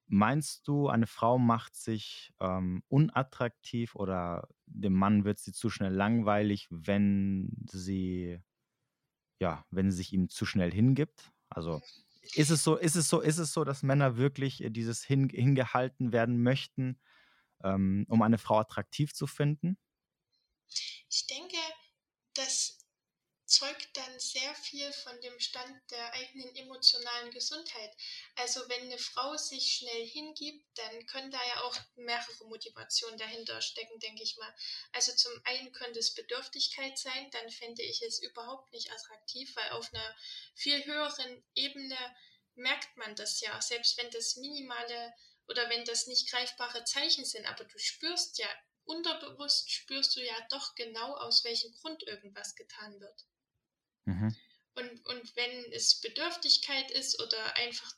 [0.07, 5.93] meinst du, eine Frau macht sich ähm, unattraktiv oder dem Mann wird sie zu schnell
[5.93, 8.39] langweilig, wenn sie,
[9.41, 11.33] ja, wenn sie sich ihm zu schnell hingibt?
[11.49, 11.81] Also
[12.34, 15.28] ist es so, ist es so, ist es so, dass Männer wirklich äh, dieses hin,
[15.28, 16.98] hingehalten werden möchten,
[17.64, 19.78] ähm, um eine Frau attraktiv zu finden?
[21.08, 21.56] Ich denke,
[23.51, 27.90] zeugt dann sehr viel von dem Stand der eigenen emotionalen Gesundheit.
[28.36, 33.61] Also wenn eine Frau sich schnell hingibt, dann können da ja auch mehrere Motivationen dahinter
[33.61, 34.55] stecken, denke ich mal.
[34.92, 39.70] Also zum einen könnte es Bedürftigkeit sein, dann fände ich es überhaupt nicht attraktiv, weil
[39.70, 40.16] auf einer
[40.55, 41.98] viel höheren Ebene
[42.55, 45.12] merkt man das ja, selbst wenn das minimale
[45.48, 48.48] oder wenn das nicht greifbare Zeichen sind, aber du spürst ja,
[48.84, 53.24] unterbewusst spürst du ja doch genau, aus welchem Grund irgendwas getan wird.
[54.11, 54.36] Mhm.
[54.74, 57.92] Und, und wenn es Bedürftigkeit ist oder einfach,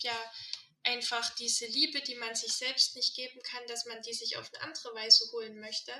[0.00, 0.32] ja,
[0.84, 4.52] einfach diese Liebe, die man sich selbst nicht geben kann, dass man die sich auf
[4.52, 5.92] eine andere Weise holen möchte,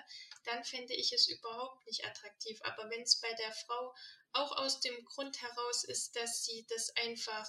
[0.45, 2.59] dann finde ich es überhaupt nicht attraktiv.
[2.63, 3.95] Aber wenn es bei der Frau
[4.33, 7.49] auch aus dem Grund heraus ist, dass sie das einfach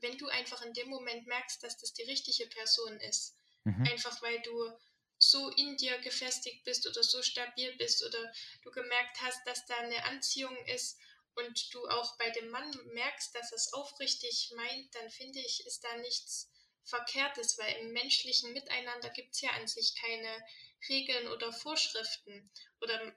[0.00, 3.86] wenn du einfach in dem Moment merkst, dass das die richtige Person ist, mhm.
[3.90, 4.70] einfach weil du
[5.18, 9.76] so in dir gefestigt bist oder so stabil bist oder du gemerkt hast, dass da
[9.76, 10.98] eine Anziehung ist
[11.34, 15.82] und du auch bei dem Mann merkst, dass es aufrichtig meint, dann finde ich, ist
[15.84, 16.50] da nichts
[16.84, 20.44] Verkehrtes, weil im menschlichen Miteinander gibt es ja an sich keine
[20.88, 22.50] Regeln oder Vorschriften
[22.80, 23.14] oder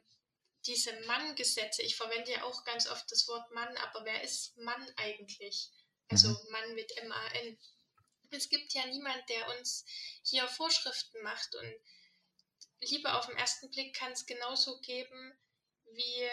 [0.66, 1.82] diese Mann-Gesetze.
[1.82, 5.72] Ich verwende ja auch ganz oft das Wort Mann, aber wer ist Mann eigentlich?
[6.12, 6.52] also mhm.
[6.52, 7.58] Mann mit M-A-N.
[8.32, 9.86] Es gibt ja niemand, der uns
[10.24, 11.74] hier Vorschriften macht und
[12.80, 15.38] Liebe auf den ersten Blick kann es genauso geben,
[15.94, 16.28] wie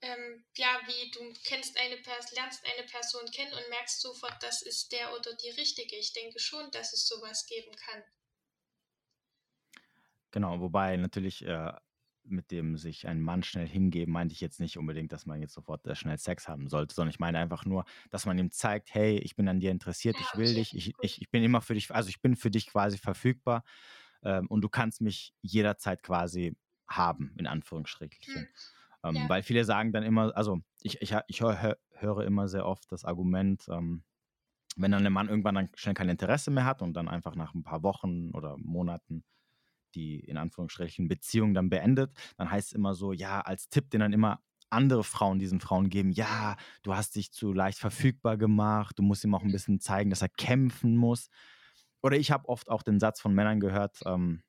[0.00, 4.62] ähm, ja, wie du kennst eine Person, lernst eine Person kennen und merkst sofort, das
[4.62, 5.96] ist der oder die richtige.
[5.96, 8.02] Ich denke schon, dass es sowas geben kann.
[10.30, 11.72] Genau, wobei natürlich äh,
[12.24, 15.54] mit dem sich ein Mann schnell hingeben, meinte ich jetzt nicht unbedingt, dass man jetzt
[15.54, 18.94] sofort äh, schnell Sex haben sollte, sondern ich meine einfach nur, dass man ihm zeigt,
[18.94, 21.74] hey, ich bin an dir interessiert, ich will dich, ich, ich, ich bin immer für
[21.74, 23.64] dich, also ich bin für dich quasi verfügbar
[24.22, 26.56] ähm, und du kannst mich jederzeit quasi
[26.88, 28.34] haben, in Anführungsstrichen.
[28.34, 28.46] Hm.
[29.04, 29.28] Ähm, ja.
[29.28, 33.04] Weil viele sagen dann immer, also ich, ich, ich höre, höre immer sehr oft das
[33.04, 34.02] Argument, ähm,
[34.76, 37.54] wenn dann der Mann irgendwann dann schnell kein Interesse mehr hat und dann einfach nach
[37.54, 39.24] ein paar Wochen oder Monaten
[39.94, 44.00] die in Anführungsstrichen Beziehung dann beendet, dann heißt es immer so, ja, als Tipp, den
[44.00, 44.40] dann immer
[44.70, 49.24] andere Frauen diesen Frauen geben, ja, du hast dich zu leicht verfügbar gemacht, du musst
[49.24, 51.28] ihm auch ein bisschen zeigen, dass er kämpfen muss.
[52.02, 54.42] Oder ich habe oft auch den Satz von Männern gehört, ähm,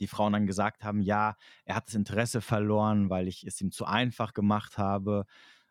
[0.00, 3.70] die Frauen dann gesagt haben, ja, er hat das Interesse verloren, weil ich es ihm
[3.70, 5.26] zu einfach gemacht habe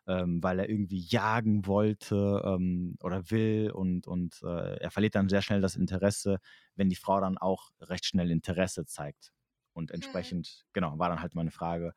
[0.06, 5.28] ähm, weil er irgendwie jagen wollte ähm, oder will und, und äh, er verliert dann
[5.28, 6.38] sehr schnell das Interesse,
[6.74, 9.32] wenn die Frau dann auch recht schnell Interesse zeigt.
[9.72, 9.96] Und mhm.
[9.96, 10.70] entsprechend, mhm.
[10.72, 11.94] genau, war dann halt meine Frage,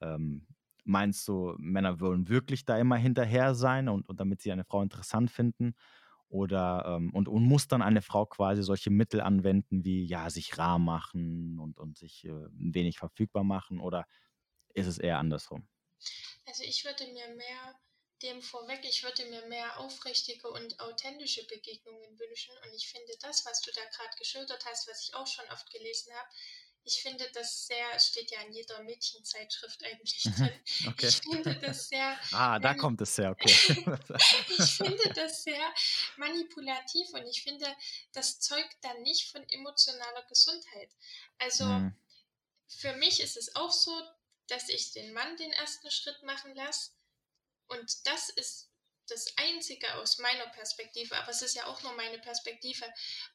[0.00, 0.46] ähm,
[0.84, 4.82] meinst du, Männer wollen wirklich da immer hinterher sein und, und damit sie eine Frau
[4.82, 5.74] interessant finden?
[6.28, 10.58] Oder ähm, und, und muss dann eine Frau quasi solche Mittel anwenden, wie ja, sich
[10.58, 13.78] rar machen und, und sich äh, wenig verfügbar machen?
[13.78, 14.06] Oder
[14.74, 15.68] ist es eher andersrum?
[16.46, 17.80] Also ich würde mir mehr
[18.22, 22.56] dem vorweg, ich würde mir mehr aufrichtige und authentische Begegnungen wünschen.
[22.64, 25.70] Und ich finde das, was du da gerade geschildert hast, was ich auch schon oft
[25.70, 26.28] gelesen habe,
[26.86, 30.60] ich finde das sehr, steht ja in jeder Mädchenzeitschrift eigentlich mhm, drin.
[30.88, 31.08] Okay.
[31.08, 32.18] Ich finde das sehr.
[32.32, 33.50] ah, da kommt es sehr, okay.
[34.58, 35.74] ich finde das sehr
[36.16, 37.74] manipulativ und ich finde,
[38.12, 40.90] das zeugt dann nicht von emotionaler Gesundheit.
[41.38, 41.96] Also hm.
[42.68, 43.90] für mich ist es auch so,
[44.48, 46.92] dass ich den Mann den ersten Schritt machen lasse.
[47.66, 48.70] Und das ist
[49.08, 52.86] das Einzige aus meiner Perspektive, aber es ist ja auch nur meine Perspektive,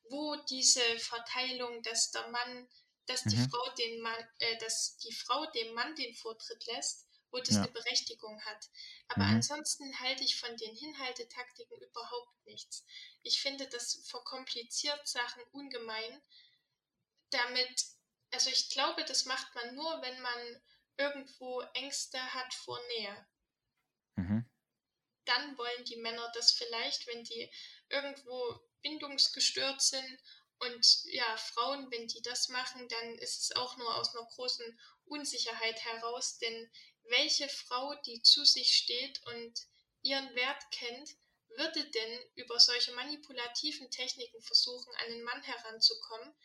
[0.09, 2.67] wo diese Verteilung, dass der Mann,
[3.05, 3.49] dass die mhm.
[3.49, 7.61] Frau den Mann, äh, dass die Frau dem Mann den Vortritt lässt, wo das ja.
[7.61, 8.69] eine Berechtigung hat.
[9.09, 9.35] Aber mhm.
[9.35, 12.83] ansonsten halte ich von den Hinhaltetaktiken überhaupt nichts.
[13.21, 16.21] Ich finde, das verkompliziert Sachen ungemein.
[17.29, 17.85] Damit,
[18.31, 20.61] also ich glaube, das macht man nur, wenn man
[20.99, 23.27] irgendwo Ängste hat vor Nähe.
[24.15, 24.49] Mhm.
[25.25, 27.51] Dann wollen die Männer das vielleicht, wenn die
[27.87, 30.19] irgendwo bindungsgestört sind
[30.59, 34.79] und ja, Frauen, wenn die das machen, dann ist es auch nur aus einer großen
[35.05, 36.71] Unsicherheit heraus, denn
[37.03, 39.67] welche Frau, die zu sich steht und
[40.01, 41.15] ihren Wert kennt,
[41.55, 46.35] würde denn über solche manipulativen Techniken versuchen, an den Mann heranzukommen,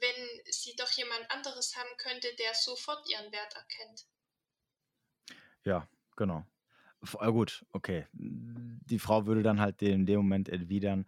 [0.00, 4.06] wenn sie doch jemand anderes haben könnte, der sofort ihren Wert erkennt?
[5.64, 6.44] Ja, genau.
[7.20, 8.06] Äh, gut, okay.
[8.12, 11.06] Die Frau würde dann halt in dem Moment erwidern,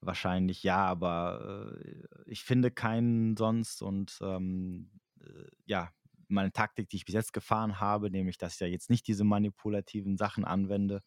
[0.00, 5.92] wahrscheinlich ja, aber äh, ich finde keinen sonst und ähm, äh, ja,
[6.28, 9.24] meine Taktik, die ich bis jetzt gefahren habe, nämlich, dass ich ja jetzt nicht diese
[9.24, 11.02] manipulativen Sachen anwende,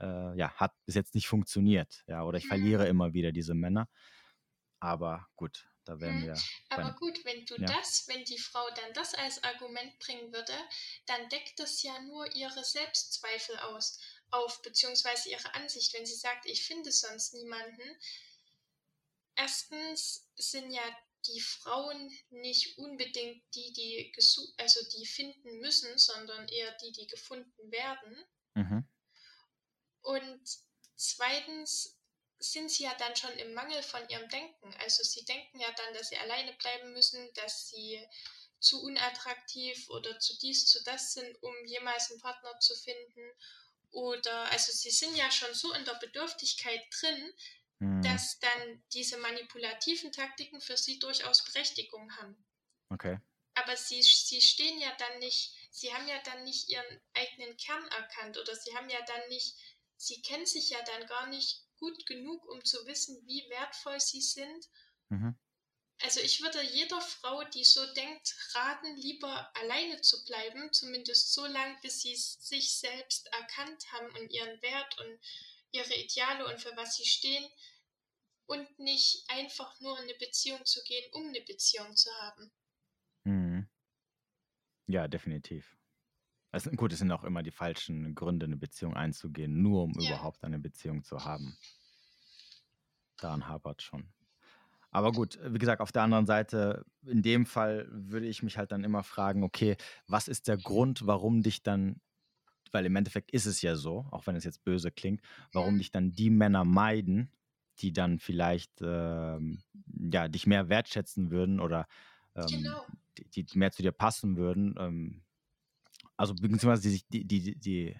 [0.00, 2.02] äh, ja, hat bis jetzt nicht funktioniert.
[2.06, 2.48] Ja, oder ich mhm.
[2.48, 3.88] verliere immer wieder diese Männer.
[4.80, 6.26] Aber gut, da werden mhm.
[6.26, 6.42] wir.
[6.68, 7.66] Aber gut, wenn du ja.
[7.66, 10.52] das, wenn die Frau dann das als Argument bringen würde,
[11.06, 13.98] dann deckt das ja nur ihre Selbstzweifel aus,
[14.30, 17.96] auf, beziehungsweise ihre Ansicht, wenn sie sagt, ich finde sonst niemanden.
[19.34, 20.82] Erstens sind ja
[21.26, 24.12] die Frauen nicht unbedingt die, die
[24.58, 28.24] also die finden müssen, sondern eher die, die gefunden werden.
[28.52, 28.86] Mhm.
[30.02, 30.40] Und
[30.96, 31.97] zweitens
[32.38, 34.74] sind sie ja dann schon im Mangel von ihrem Denken.
[34.80, 38.00] Also sie denken ja dann, dass sie alleine bleiben müssen, dass sie
[38.60, 43.32] zu unattraktiv oder zu dies, zu das sind, um jemals einen Partner zu finden.
[43.90, 47.32] Oder also sie sind ja schon so in der Bedürftigkeit drin,
[47.78, 48.02] mhm.
[48.02, 52.44] dass dann diese manipulativen Taktiken für sie durchaus Berechtigung haben.
[52.90, 53.18] Okay.
[53.54, 57.86] Aber sie, sie stehen ja dann nicht, sie haben ja dann nicht ihren eigenen Kern
[57.88, 59.56] erkannt oder sie haben ja dann nicht,
[59.96, 64.20] sie kennen sich ja dann gar nicht gut genug, um zu wissen, wie wertvoll sie
[64.20, 64.68] sind.
[65.08, 65.38] Mhm.
[66.02, 71.44] Also ich würde jeder Frau, die so denkt, raten, lieber alleine zu bleiben, zumindest so
[71.44, 75.18] lange, bis sie sich selbst erkannt haben und ihren Wert und
[75.72, 77.44] ihre Ideale und für was sie stehen
[78.46, 82.50] und nicht einfach nur in eine Beziehung zu gehen, um eine Beziehung zu haben.
[83.24, 83.68] Mhm.
[84.86, 85.77] Ja, definitiv.
[86.50, 90.10] Also gut, es sind auch immer die falschen Gründe, eine Beziehung einzugehen, nur um ja.
[90.10, 91.56] überhaupt eine Beziehung zu haben.
[93.18, 94.08] Daran hapert schon.
[94.90, 98.72] Aber gut, wie gesagt, auf der anderen Seite, in dem Fall würde ich mich halt
[98.72, 99.76] dann immer fragen, okay,
[100.06, 102.00] was ist der Grund, warum dich dann
[102.72, 105.22] weil im Endeffekt ist es ja so, auch wenn es jetzt böse klingt,
[105.52, 107.30] warum dich dann die Männer meiden,
[107.80, 109.62] die dann vielleicht ähm,
[110.12, 111.86] ja, dich mehr wertschätzen würden oder
[112.34, 112.84] ähm, genau.
[113.16, 114.74] die, die, mehr zu dir passen würden.
[114.78, 115.22] Ähm,
[116.18, 117.96] also beziehungsweise die, die, die, die,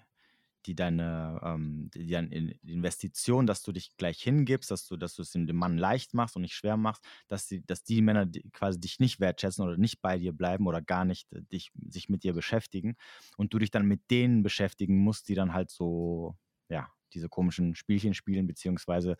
[0.65, 5.21] die deine ähm, die deine Investition, dass du dich gleich hingibst, dass du, dass du
[5.21, 8.79] es dem Mann leicht machst und nicht schwer machst, dass die, dass die Männer quasi
[8.79, 12.23] dich nicht wertschätzen oder nicht bei dir bleiben oder gar nicht äh, dich, sich mit
[12.23, 12.95] dir beschäftigen
[13.37, 16.35] und du dich dann mit denen beschäftigen musst, die dann halt so,
[16.69, 19.15] ja, diese komischen Spielchen spielen, beziehungsweise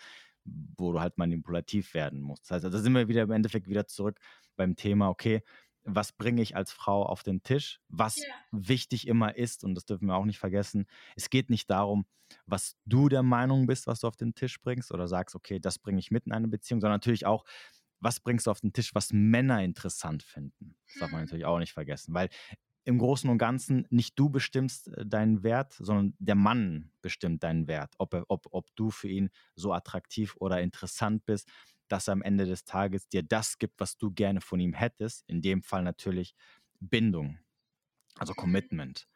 [0.77, 2.43] wo du halt manipulativ werden musst.
[2.49, 4.19] Das heißt, da sind wir wieder im Endeffekt wieder zurück
[4.55, 5.43] beim Thema, okay,
[5.95, 8.25] was bringe ich als Frau auf den Tisch, was ja.
[8.51, 10.85] wichtig immer ist, und das dürfen wir auch nicht vergessen,
[11.15, 12.05] es geht nicht darum,
[12.45, 15.79] was du der Meinung bist, was du auf den Tisch bringst oder sagst, okay, das
[15.79, 17.43] bringe ich mit in eine Beziehung, sondern natürlich auch,
[17.99, 20.75] was bringst du auf den Tisch, was Männer interessant finden.
[20.87, 21.25] Das darf man mhm.
[21.25, 22.29] natürlich auch nicht vergessen, weil
[22.85, 27.67] im Großen und Ganzen nicht du bestimmst äh, deinen Wert, sondern der Mann bestimmt deinen
[27.67, 31.49] Wert, ob, er, ob, ob du für ihn so attraktiv oder interessant bist
[31.91, 35.23] dass er am Ende des Tages dir das gibt, was du gerne von ihm hättest.
[35.27, 36.35] In dem Fall natürlich
[36.79, 37.39] Bindung,
[38.17, 39.07] also Commitment.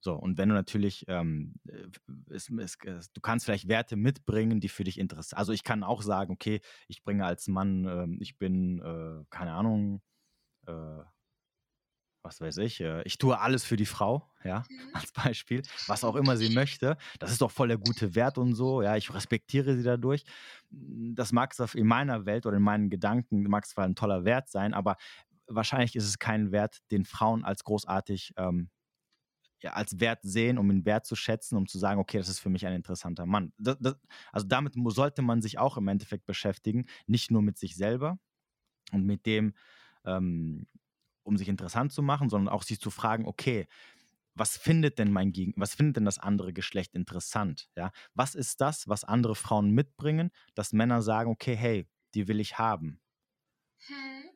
[0.00, 1.54] So, und wenn du natürlich, ähm,
[2.30, 5.82] es, es, es, du kannst vielleicht Werte mitbringen, die für dich interessant Also ich kann
[5.82, 10.00] auch sagen, okay, ich bringe als Mann, äh, ich bin, äh, keine Ahnung,
[10.66, 11.02] äh,
[12.22, 14.94] was weiß ich, äh, ich tue alles für die Frau, ja, mhm.
[14.94, 16.96] als Beispiel, was auch immer sie möchte.
[17.18, 20.24] Das ist doch voll der gute Wert und so, ja, ich respektiere sie dadurch.
[20.70, 24.24] Das mag es in meiner Welt oder in meinen Gedanken, mag es zwar ein toller
[24.24, 24.96] Wert sein, aber
[25.46, 28.70] wahrscheinlich ist es kein Wert, den Frauen als großartig ähm,
[29.60, 32.38] ja, als Wert sehen, um ihn wert zu schätzen, um zu sagen, okay, das ist
[32.38, 33.52] für mich ein interessanter Mann.
[33.58, 33.96] Das, das,
[34.30, 38.18] also damit sollte man sich auch im Endeffekt beschäftigen, nicht nur mit sich selber
[38.92, 39.54] und mit dem,
[40.04, 40.66] ähm,
[41.28, 43.68] um sich interessant zu machen, sondern auch sich zu fragen, okay,
[44.34, 47.68] was findet denn mein Gegen was findet denn das andere Geschlecht interessant?
[47.76, 47.90] Ja?
[48.14, 52.58] Was ist das, was andere Frauen mitbringen, dass Männer sagen, okay, hey, die will ich
[52.58, 53.00] haben?
[53.86, 54.30] Hm.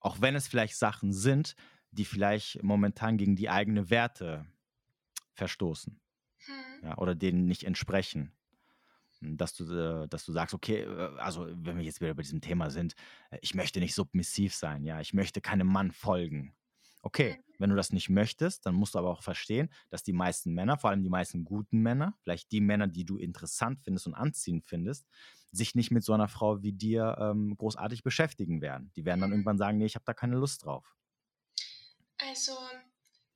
[0.00, 1.54] Auch wenn es vielleicht Sachen sind,
[1.90, 4.46] die vielleicht momentan gegen die eigenen Werte
[5.34, 6.00] verstoßen.
[6.38, 6.84] Hm.
[6.84, 8.37] Ja, oder denen nicht entsprechen
[9.20, 12.40] dass du, äh, dass du sagst, okay, äh, also wenn wir jetzt wieder bei diesem
[12.40, 12.94] Thema sind,
[13.30, 16.54] äh, ich möchte nicht submissiv sein, ja, ich möchte keinem Mann folgen.
[17.02, 17.54] Okay, mhm.
[17.58, 20.78] wenn du das nicht möchtest, dann musst du aber auch verstehen, dass die meisten Männer,
[20.78, 24.64] vor allem die meisten guten Männer, vielleicht die Männer, die du interessant findest und anziehend
[24.66, 25.06] findest,
[25.50, 28.92] sich nicht mit so einer Frau wie dir ähm, großartig beschäftigen werden.
[28.96, 29.36] Die werden dann mhm.
[29.36, 30.94] irgendwann sagen, nee, ich habe da keine Lust drauf.
[32.18, 32.52] Also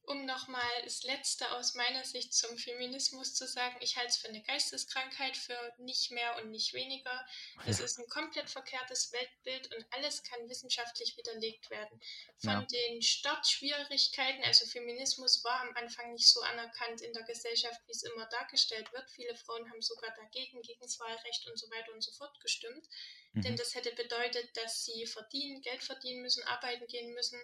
[0.05, 4.29] um nochmal das Letzte aus meiner Sicht zum Feminismus zu sagen, ich halte es für
[4.29, 7.25] eine Geisteskrankheit, für nicht mehr und nicht weniger.
[7.67, 12.01] Es ist ein komplett verkehrtes Weltbild und alles kann wissenschaftlich widerlegt werden.
[12.39, 12.63] Von ja.
[12.63, 18.03] den Startschwierigkeiten, also Feminismus war am Anfang nicht so anerkannt in der Gesellschaft, wie es
[18.03, 19.09] immer dargestellt wird.
[19.11, 22.89] Viele Frauen haben sogar dagegen, gegen das Wahlrecht und so weiter und so fort gestimmt.
[23.35, 23.43] Mhm.
[23.43, 27.41] Denn das hätte bedeutet, dass sie verdienen, Geld verdienen müssen, arbeiten gehen müssen.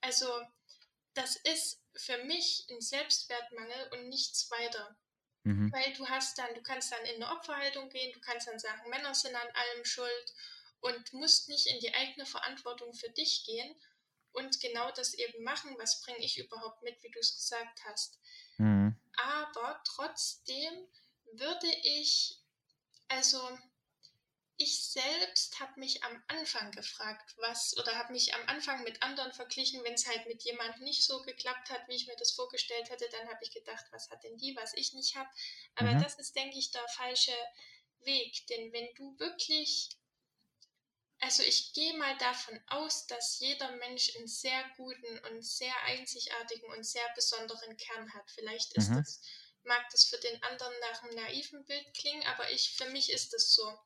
[0.00, 0.26] Also
[1.14, 4.96] das ist für mich ein Selbstwertmangel und nichts weiter.
[5.44, 5.72] Mhm.
[5.72, 8.88] Weil du hast dann, du kannst dann in eine Opferhaltung gehen, du kannst dann sagen,
[8.90, 10.34] Männer sind an allem schuld
[10.80, 13.74] und musst nicht in die eigene Verantwortung für dich gehen
[14.32, 18.18] und genau das eben machen, was bringe ich überhaupt mit, wie du es gesagt hast.
[18.58, 18.96] Mhm.
[19.16, 20.86] Aber trotzdem
[21.32, 22.38] würde ich,
[23.08, 23.58] also
[24.60, 29.32] ich selbst habe mich am Anfang gefragt, was, oder habe mich am Anfang mit anderen
[29.32, 32.90] verglichen, wenn es halt mit jemandem nicht so geklappt hat, wie ich mir das vorgestellt
[32.90, 35.30] hätte, dann habe ich gedacht, was hat denn die, was ich nicht habe.
[35.76, 36.02] Aber mhm.
[36.02, 37.32] das ist, denke ich, der falsche
[38.00, 39.96] Weg, denn wenn du wirklich,
[41.20, 46.70] also ich gehe mal davon aus, dass jeder Mensch einen sehr guten und sehr einzigartigen
[46.72, 48.30] und sehr besonderen Kern hat.
[48.30, 48.96] Vielleicht ist mhm.
[48.96, 49.22] das,
[49.62, 53.32] mag das für den anderen nach einem naiven Bild klingen, aber ich, für mich ist
[53.32, 53.78] es so.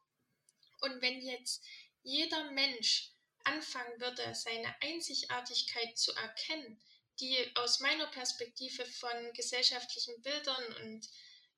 [0.84, 1.64] Und wenn jetzt
[2.02, 3.10] jeder Mensch
[3.44, 6.80] anfangen würde, seine Einzigartigkeit zu erkennen,
[7.20, 11.08] die aus meiner Perspektive von gesellschaftlichen Bildern und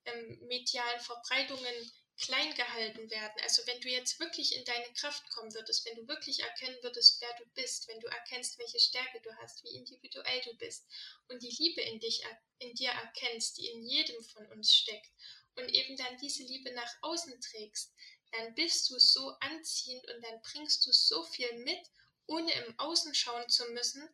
[0.05, 3.41] ähm, medialen Verbreitungen klein gehalten werden.
[3.43, 7.21] Also wenn du jetzt wirklich in deine Kraft kommen würdest, wenn du wirklich erkennen würdest,
[7.21, 10.87] wer du bist, wenn du erkennst, welche Stärke du hast, wie individuell du bist
[11.29, 12.23] und die Liebe in dich
[12.59, 15.11] in dir erkennst, die in jedem von uns steckt
[15.57, 17.93] und eben dann diese Liebe nach außen trägst,
[18.37, 21.79] dann bist du so anziehend und dann bringst du so viel mit,
[22.27, 24.09] ohne im Außen schauen zu müssen,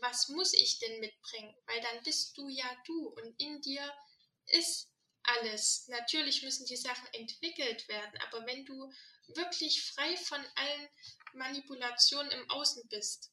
[0.00, 1.54] was muss ich denn mitbringen?
[1.66, 3.92] Weil dann bist du ja du und in dir
[4.46, 4.90] ist
[5.22, 5.88] alles.
[5.88, 8.92] Natürlich müssen die Sachen entwickelt werden, aber wenn du
[9.28, 10.88] wirklich frei von allen
[11.34, 13.32] Manipulationen im Außen bist,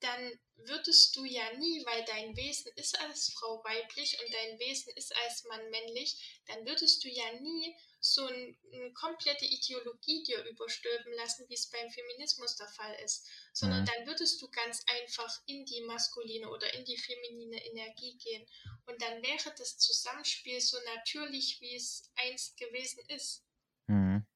[0.00, 4.92] dann würdest du ja nie, weil dein Wesen ist als Frau weiblich und dein Wesen
[4.94, 10.44] ist als Mann männlich, dann würdest du ja nie so ein, eine komplette Ideologie dir
[10.44, 13.86] überstülpen lassen, wie es beim Feminismus der Fall ist, sondern mhm.
[13.86, 18.46] dann würdest du ganz einfach in die maskuline oder in die feminine Energie gehen
[18.86, 23.42] und dann wäre das Zusammenspiel so natürlich, wie es einst gewesen ist.
[23.86, 24.26] Mhm.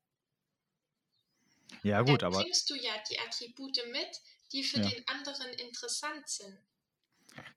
[1.83, 2.43] Ja, gut, dann aber.
[2.43, 4.21] bringst du ja die Attribute mit,
[4.53, 4.89] die für ja.
[4.89, 6.59] den anderen interessant sind.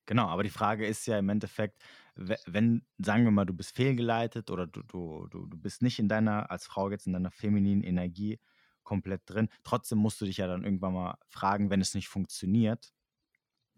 [0.06, 1.82] Genau, aber die Frage ist ja im Endeffekt,
[2.16, 6.08] wenn, sagen wir mal, du bist fehlgeleitet oder du, du, du, du bist nicht in
[6.08, 8.40] deiner, als Frau jetzt in deiner femininen Energie
[8.84, 12.94] komplett drin, trotzdem musst du dich ja dann irgendwann mal fragen, wenn es nicht funktioniert,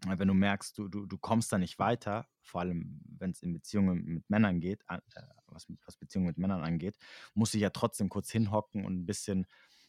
[0.04, 3.52] wenn du merkst, du, du, du kommst da nicht weiter, vor allem wenn es in
[3.52, 4.98] Beziehungen mit Männern geht, äh,
[5.46, 6.96] was, was Beziehungen mit Männern angeht,
[7.34, 9.46] muss ich ja trotzdem kurz hinhocken und ein bisschen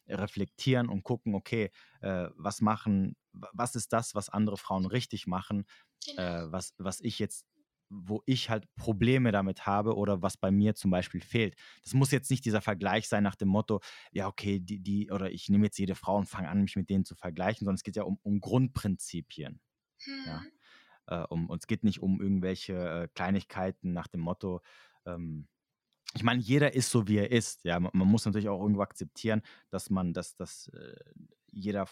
[0.07, 5.65] reflektieren und gucken, okay, äh, was machen, was ist das, was andere Frauen richtig machen,
[6.05, 6.21] genau.
[6.21, 7.45] äh, was, was ich jetzt
[7.89, 11.55] wo ich halt Probleme damit habe oder was bei mir zum Beispiel fehlt.
[11.83, 13.79] Das muss jetzt nicht dieser Vergleich sein nach dem Motto,
[14.11, 16.89] ja, okay, die, die, oder ich nehme jetzt jede Frau und fange an, mich mit
[16.89, 19.61] denen zu vergleichen, sondern es geht ja um, um Grundprinzipien.
[19.99, 20.23] Hm.
[20.25, 20.43] Ja.
[21.07, 24.61] Äh, um, und es geht nicht um irgendwelche äh, Kleinigkeiten nach dem Motto,
[25.05, 25.47] ähm,
[26.13, 27.63] ich meine, jeder ist so, wie er ist.
[27.63, 30.95] Ja, man, man muss natürlich auch irgendwo akzeptieren, dass man, dass, dass äh,
[31.51, 31.87] jeder,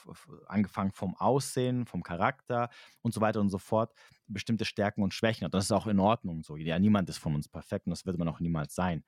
[0.48, 2.70] angefangen vom Aussehen, vom Charakter
[3.02, 3.94] und so weiter und so fort,
[4.28, 5.54] bestimmte Stärken und Schwächen hat.
[5.54, 6.56] Das ist auch in Ordnung so.
[6.58, 9.04] Ja, niemand ist von uns perfekt und das wird man auch niemals sein.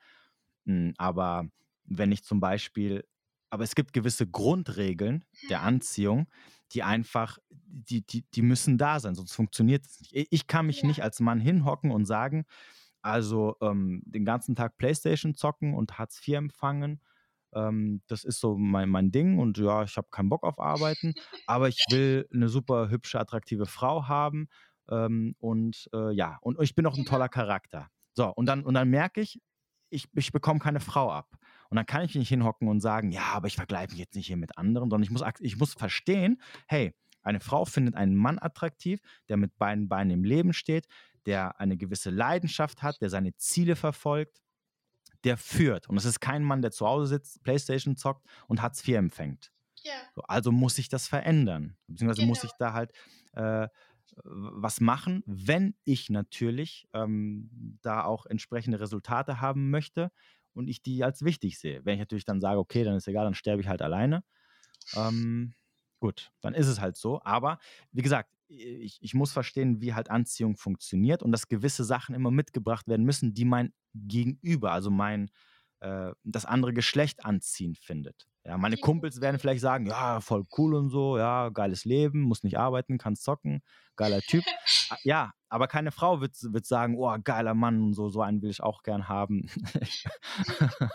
[0.65, 1.47] Hm, aber
[1.85, 3.05] wenn ich zum Beispiel,
[3.49, 5.65] aber es gibt gewisse Grundregeln der mhm.
[5.65, 6.27] Anziehung,
[6.73, 10.27] die einfach, die, die, die müssen da sein, sonst funktioniert es nicht.
[10.31, 10.87] Ich kann mich ja.
[10.87, 12.45] nicht als Mann hinhocken und sagen,
[13.01, 17.01] also ähm, den ganzen Tag Playstation zocken und Hartz IV empfangen.
[17.53, 21.13] Ähm, das ist so mein, mein Ding und ja, ich habe keinen Bock auf Arbeiten,
[21.45, 24.49] aber ich will eine super hübsche, attraktive Frau haben
[24.89, 27.89] ähm, und äh, ja, und ich bin auch ein toller Charakter.
[28.13, 29.39] So, und dann, und dann merke ich,
[29.89, 31.37] ich, ich bekomme keine Frau ab.
[31.69, 34.27] Und dann kann ich nicht hinhocken und sagen, ja, aber ich vergleiche mich jetzt nicht
[34.27, 36.93] hier mit anderen, sondern ich muss, ich muss verstehen, hey,
[37.23, 40.87] eine Frau findet einen Mann attraktiv, der mit beiden Beinen im Leben steht,
[41.27, 44.41] der eine gewisse Leidenschaft hat, der seine Ziele verfolgt,
[45.23, 45.89] der führt.
[45.89, 49.51] Und es ist kein Mann, der zu Hause sitzt, Playstation zockt und Hartz IV empfängt.
[49.83, 49.93] Ja.
[50.15, 51.77] So, also muss ich das verändern.
[51.87, 52.29] Beziehungsweise genau.
[52.29, 52.91] muss ich da halt
[53.33, 53.67] äh,
[54.23, 60.11] was machen, wenn ich natürlich ähm, da auch entsprechende Resultate haben möchte
[60.53, 61.83] und ich die als wichtig sehe.
[61.83, 64.23] Wenn ich natürlich dann sage, okay, dann ist egal, dann sterbe ich halt alleine.
[64.95, 65.53] Ähm,
[65.99, 67.21] gut, dann ist es halt so.
[67.23, 67.59] Aber
[67.91, 72.31] wie gesagt, ich, ich muss verstehen, wie halt Anziehung funktioniert und dass gewisse Sachen immer
[72.31, 75.29] mitgebracht werden müssen, die mein Gegenüber, also mein
[75.79, 78.27] äh, das andere Geschlecht anziehend findet.
[78.43, 82.43] Ja, meine Kumpels werden vielleicht sagen, ja, voll cool und so, ja, geiles Leben, muss
[82.43, 83.61] nicht arbeiten, kann zocken,
[83.97, 84.45] geiler Typ.
[85.03, 88.49] ja, aber keine Frau wird, wird sagen, oh, geiler Mann und so, so einen will
[88.49, 89.49] ich auch gern haben.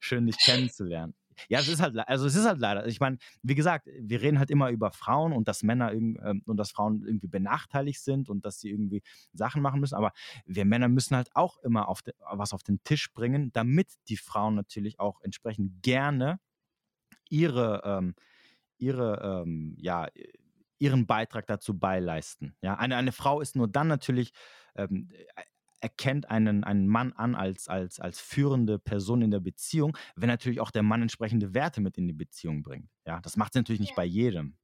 [0.00, 1.14] Schön, dich kennenzulernen.
[1.48, 2.86] Ja, es ist halt, also es ist halt leider.
[2.86, 6.56] Ich meine, wie gesagt, wir reden halt immer über Frauen und dass Männer ähm, und
[6.56, 9.94] dass Frauen irgendwie benachteiligt sind und dass sie irgendwie Sachen machen müssen.
[9.94, 10.12] Aber
[10.44, 14.16] wir Männer müssen halt auch immer auf de, was auf den Tisch bringen, damit die
[14.16, 16.38] Frauen natürlich auch entsprechend gerne
[17.28, 18.14] ihre, ähm,
[18.78, 20.08] ihre, ähm, ja,
[20.78, 22.54] ihren Beitrag dazu beileisten.
[22.62, 24.32] Ja, eine, eine Frau ist nur dann natürlich
[24.74, 25.10] ähm,
[25.86, 30.58] erkennt einen, einen Mann an als, als, als führende Person in der Beziehung, wenn natürlich
[30.58, 32.90] auch der Mann entsprechende Werte mit in die Beziehung bringt.
[33.06, 33.96] Ja, das macht es natürlich nicht ja.
[33.96, 34.56] bei jedem.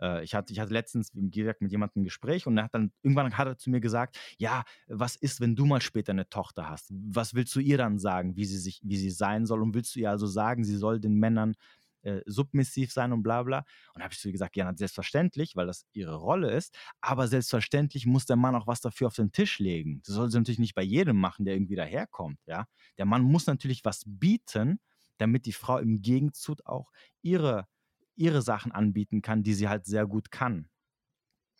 [0.00, 2.74] Äh, ich, hatte, ich hatte letztens, wie gesagt, mit jemandem ein Gespräch und er hat
[2.74, 6.30] dann irgendwann hat er zu mir gesagt, ja, was ist, wenn du mal später eine
[6.30, 6.90] Tochter hast?
[6.90, 9.60] Was willst du ihr dann sagen, wie sie sich, wie sie sein soll?
[9.60, 11.56] Und willst du ihr also sagen, sie soll den Männern
[12.04, 13.58] äh, submissiv sein und bla bla.
[13.58, 18.06] Und da habe ich so gesagt, ja, selbstverständlich, weil das ihre Rolle ist, aber selbstverständlich
[18.06, 20.02] muss der Mann auch was dafür auf den Tisch legen.
[20.04, 22.66] Das soll sie natürlich nicht bei jedem machen, der irgendwie daherkommt, ja.
[22.98, 24.80] Der Mann muss natürlich was bieten,
[25.18, 26.90] damit die Frau im Gegenzug auch
[27.22, 27.66] ihre,
[28.16, 30.68] ihre Sachen anbieten kann, die sie halt sehr gut kann.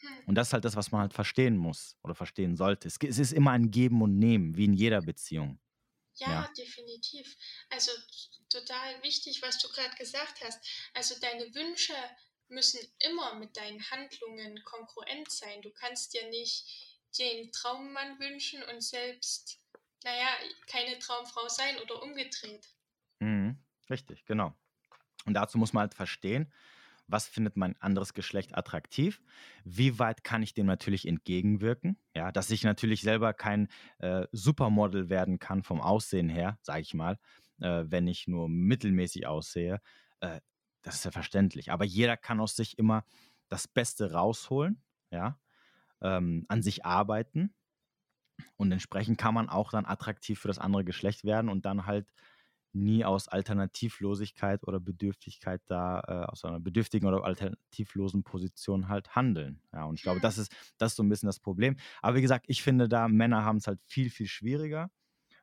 [0.01, 0.09] Hm.
[0.27, 2.89] Und das ist halt das, was man halt verstehen muss oder verstehen sollte.
[2.89, 5.59] Es ist immer ein Geben und Nehmen, wie in jeder Beziehung.
[6.17, 7.37] Ja, ja, definitiv.
[7.71, 7.91] Also
[8.49, 10.65] total wichtig, was du gerade gesagt hast.
[10.95, 11.95] Also deine Wünsche
[12.49, 15.62] müssen immer mit deinen Handlungen konkurrent sein.
[15.62, 16.67] Du kannst dir nicht
[17.19, 19.61] den Traummann wünschen und selbst,
[20.05, 20.29] naja,
[20.67, 22.67] keine Traumfrau sein oder umgedreht.
[23.21, 23.59] Mhm,
[23.91, 24.55] richtig, genau.
[25.25, 26.53] Und dazu muss man halt verstehen,
[27.07, 29.21] was findet mein anderes Geschlecht attraktiv,
[29.65, 35.09] wie weit kann ich dem natürlich entgegenwirken, ja, dass ich natürlich selber kein äh, Supermodel
[35.11, 37.19] werden kann vom Aussehen her, sage ich mal,
[37.61, 39.81] äh, wenn ich nur mittelmäßig aussehe,
[40.21, 40.41] äh,
[40.83, 41.73] das ist ja verständlich.
[41.73, 43.05] Aber jeder kann aus sich immer
[43.49, 45.39] das Beste rausholen, ja,
[46.03, 47.55] ähm, an sich arbeiten.
[48.57, 52.13] Und entsprechend kann man auch dann attraktiv für das andere Geschlecht werden und dann halt
[52.75, 59.61] nie aus Alternativlosigkeit oder Bedürftigkeit da, äh, aus einer bedürftigen oder alternativlosen Position halt handeln.
[59.72, 61.77] Ja, und ich glaube, das ist, das ist so ein bisschen das Problem.
[62.03, 64.91] Aber wie gesagt, ich finde da, Männer haben es halt viel, viel schwieriger,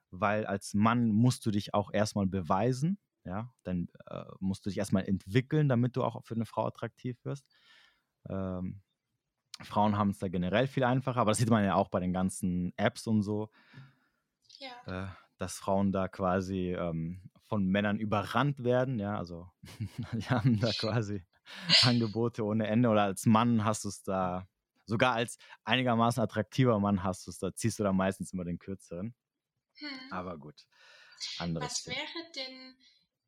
[0.09, 2.97] weil als Mann musst du dich auch erstmal beweisen.
[3.23, 7.23] Ja, dann äh, musst du dich erstmal entwickeln, damit du auch für eine Frau attraktiv
[7.23, 7.45] wirst.
[8.27, 8.81] Ähm,
[9.63, 12.13] Frauen haben es da generell viel einfacher, aber das sieht man ja auch bei den
[12.13, 13.51] ganzen Apps und so.
[14.59, 15.05] Ja.
[15.05, 15.07] Äh,
[15.41, 18.99] dass Frauen da quasi ähm, von Männern überrannt werden.
[18.99, 19.49] Ja, also
[20.13, 21.25] die haben da quasi
[21.81, 22.89] Angebote ohne Ende.
[22.89, 24.47] Oder als Mann hast du es da,
[24.85, 28.59] sogar als einigermaßen attraktiver Mann hast du es da, ziehst du da meistens immer den
[28.59, 29.15] kürzeren.
[29.75, 30.11] Hm.
[30.11, 30.65] Aber gut.
[31.39, 32.75] Was wäre denn,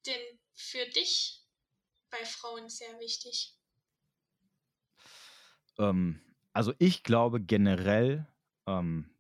[0.06, 1.42] denn für dich
[2.12, 3.58] bei Frauen sehr wichtig?
[5.80, 6.22] Ähm,
[6.54, 8.28] also ich glaube generell,
[8.68, 9.13] ähm,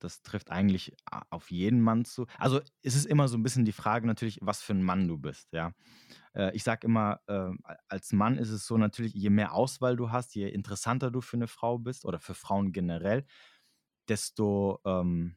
[0.00, 0.96] das trifft eigentlich
[1.30, 2.26] auf jeden Mann zu.
[2.38, 5.18] Also es ist immer so ein bisschen die Frage natürlich, was für ein Mann du
[5.18, 5.72] bist, ja.
[6.34, 7.50] Äh, ich sage immer, äh,
[7.88, 11.36] als Mann ist es so natürlich, je mehr Auswahl du hast, je interessanter du für
[11.36, 13.26] eine Frau bist oder für Frauen generell,
[14.08, 15.36] desto ähm,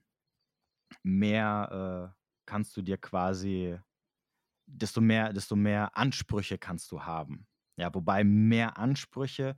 [1.04, 3.78] mehr äh, kannst du dir quasi,
[4.66, 7.48] desto mehr, desto mehr Ansprüche kannst du haben.
[7.78, 9.56] Ja, wobei mehr Ansprüche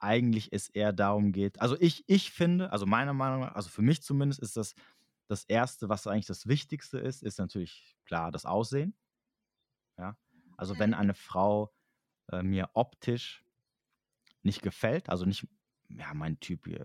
[0.00, 3.82] eigentlich es eher darum geht, also ich, ich finde, also meiner Meinung nach, also für
[3.82, 4.74] mich zumindest ist das
[5.30, 8.94] das Erste, was eigentlich das Wichtigste ist, ist natürlich klar das Aussehen.
[9.96, 10.16] Ja,
[10.56, 11.72] also wenn eine Frau
[12.32, 13.44] äh, mir optisch
[14.42, 15.46] nicht gefällt, also nicht,
[15.88, 16.84] ja, mein Typ, ja,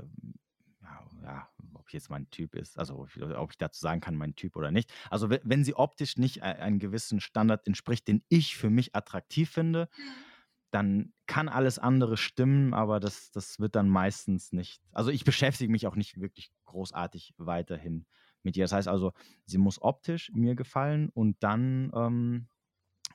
[1.23, 4.69] ja, ob jetzt mein Typ ist, also ob ich dazu sagen kann, mein Typ oder
[4.69, 4.93] nicht.
[5.09, 9.89] Also wenn sie optisch nicht einem gewissen Standard entspricht, den ich für mich attraktiv finde,
[9.97, 10.34] mhm
[10.71, 14.81] dann kann alles andere stimmen, aber das, das wird dann meistens nicht.
[14.91, 18.05] Also ich beschäftige mich auch nicht wirklich großartig weiterhin
[18.43, 18.65] mit ihr.
[18.65, 19.13] Das heißt also,
[19.45, 22.47] sie muss optisch mir gefallen und dann, ähm,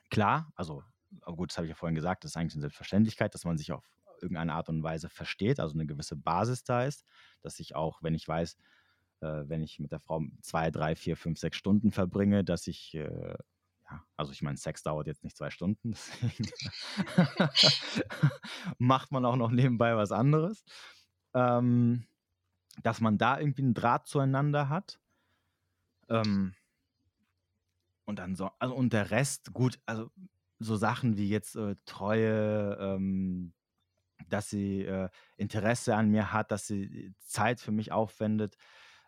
[0.09, 0.83] klar, also
[1.25, 3.71] gut, das habe ich ja vorhin gesagt, das ist eigentlich eine Selbstverständlichkeit, dass man sich
[3.71, 3.85] auf
[4.21, 7.03] irgendeine Art und Weise versteht, also eine gewisse Basis da ist,
[7.41, 8.55] dass ich auch, wenn ich weiß,
[9.21, 12.93] äh, wenn ich mit der Frau zwei, drei, vier, fünf, sechs Stunden verbringe, dass ich
[12.93, 13.35] äh,
[13.91, 16.49] ja, also ich meine, Sex dauert jetzt nicht zwei Stunden, deswegen
[18.77, 20.63] macht man auch noch nebenbei was anderes.
[21.33, 22.05] Ähm,
[22.83, 24.99] dass man da irgendwie einen Draht zueinander hat.
[26.09, 26.53] Ähm,
[28.05, 30.09] und dann so, also und der Rest, gut, also
[30.59, 33.53] so Sachen wie jetzt äh, Treue, ähm,
[34.29, 38.57] dass sie äh, Interesse an mir hat, dass sie Zeit für mich aufwendet.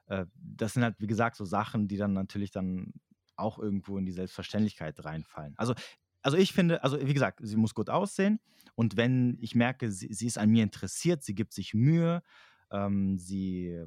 [0.08, 2.94] Äh, das sind halt, wie gesagt, so Sachen, die dann natürlich dann
[3.36, 5.54] auch irgendwo in die Selbstverständlichkeit reinfallen.
[5.58, 5.74] Also,
[6.22, 8.40] also ich finde, also wie gesagt, sie muss gut aussehen
[8.76, 12.24] und wenn ich merke, sie, sie ist an mir interessiert, sie gibt sich Mühe,
[12.72, 13.86] ähm, sie,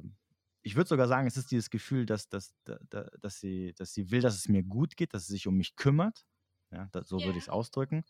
[0.61, 4.11] ich würde sogar sagen, es ist dieses Gefühl, dass, dass, dass, dass, sie, dass sie
[4.11, 6.25] will, dass es mir gut geht, dass sie sich um mich kümmert.
[6.71, 7.27] Ja, das, so yeah.
[7.27, 8.03] würde ich es ausdrücken.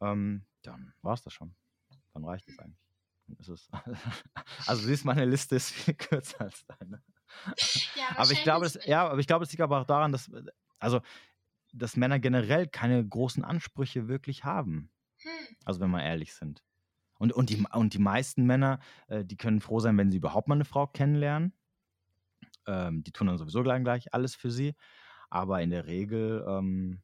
[0.00, 1.54] Ähm, dann war es das schon.
[2.12, 2.80] Dann reicht es eigentlich.
[3.38, 3.70] Ist es,
[4.66, 7.02] also siehst, meine Liste ist viel kürzer als deine.
[7.96, 10.30] Ja, aber ich glaube, das, ja, aber ich glaube, es liegt aber auch daran, dass,
[10.78, 11.00] also,
[11.72, 14.90] dass Männer generell keine großen Ansprüche wirklich haben.
[15.18, 15.56] Hm.
[15.64, 16.62] Also wenn wir ehrlich sind.
[17.18, 20.48] Und, und, die, und die meisten Männer, äh, die können froh sein, wenn sie überhaupt
[20.48, 21.52] mal eine Frau kennenlernen.
[22.66, 24.74] Ähm, die tun dann sowieso gleich, gleich alles für sie.
[25.30, 27.02] Aber in der Regel, ähm,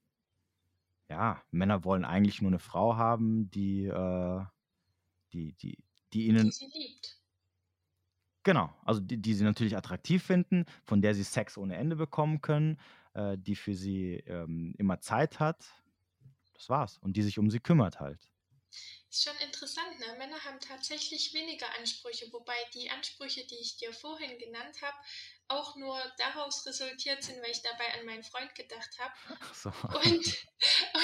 [1.09, 4.45] ja, Männer wollen eigentlich nur eine Frau haben, die, äh,
[5.33, 5.79] die, die,
[6.13, 6.45] die ihnen.
[6.47, 7.20] Die sie liebt.
[8.43, 12.41] Genau, also die, die sie natürlich attraktiv finden, von der sie Sex ohne Ende bekommen
[12.41, 12.81] können,
[13.15, 15.65] äh, die für sie ähm, immer Zeit hat.
[16.55, 16.99] Das war's.
[16.99, 18.31] Und die sich um sie kümmert halt.
[19.11, 20.07] Ist schon interessant, ne?
[20.19, 24.97] Männer haben tatsächlich weniger Ansprüche, wobei die Ansprüche, die ich dir vorhin genannt habe,
[25.49, 29.13] auch nur daraus resultiert sind, weil ich dabei an meinen Freund gedacht habe.
[29.53, 29.71] So.
[29.71, 30.47] Und,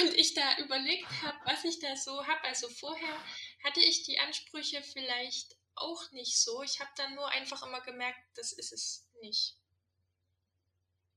[0.01, 2.45] und ich da überlegt habe, was ich da so habe.
[2.45, 3.17] Also vorher
[3.65, 6.63] hatte ich die Ansprüche vielleicht auch nicht so.
[6.63, 9.59] Ich habe dann nur einfach immer gemerkt, das ist es nicht.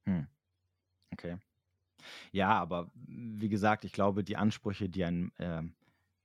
[0.06, 0.28] Hm.
[1.12, 1.38] Okay.
[2.32, 5.64] Ja, aber wie gesagt, ich glaube, die Ansprüche, die ein, äh,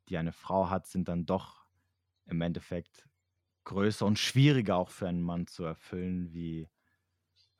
[0.09, 1.65] die eine Frau hat, sind dann doch
[2.27, 3.09] im Endeffekt
[3.65, 6.69] größer und schwieriger auch für einen Mann zu erfüllen wie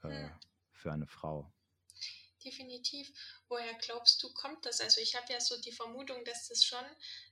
[0.03, 0.31] äh, hm.
[0.71, 1.51] für eine Frau.
[2.45, 3.11] Definitiv.
[3.49, 4.81] Woher glaubst du, kommt das?
[4.81, 6.85] Also ich habe ja so die Vermutung, dass das schon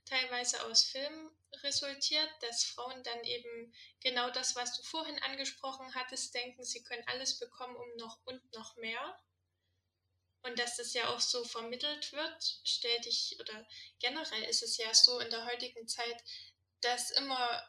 [0.05, 1.29] teilweise aus Filmen
[1.61, 7.03] resultiert, dass Frauen dann eben genau das, was du vorhin angesprochen hattest, denken, sie können
[7.07, 9.19] alles bekommen um noch und noch mehr.
[10.41, 13.65] Und dass das ja auch so vermittelt wird, stell dich, oder
[13.99, 16.23] generell ist es ja so in der heutigen Zeit,
[16.81, 17.63] dass immer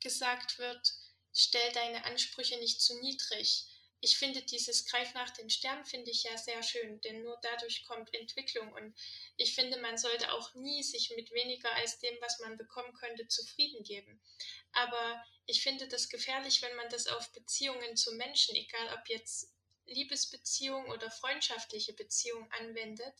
[0.00, 0.92] gesagt wird,
[1.32, 3.69] stell deine Ansprüche nicht zu niedrig.
[4.02, 7.84] Ich finde dieses Greif nach den Sternen finde ich ja sehr schön, denn nur dadurch
[7.84, 8.98] kommt Entwicklung und
[9.36, 13.28] ich finde, man sollte auch nie sich mit weniger als dem, was man bekommen könnte,
[13.28, 14.20] zufrieden geben.
[14.72, 19.52] Aber ich finde das gefährlich, wenn man das auf Beziehungen zu Menschen, egal ob jetzt
[19.86, 23.14] Liebesbeziehung oder freundschaftliche Beziehung anwendet,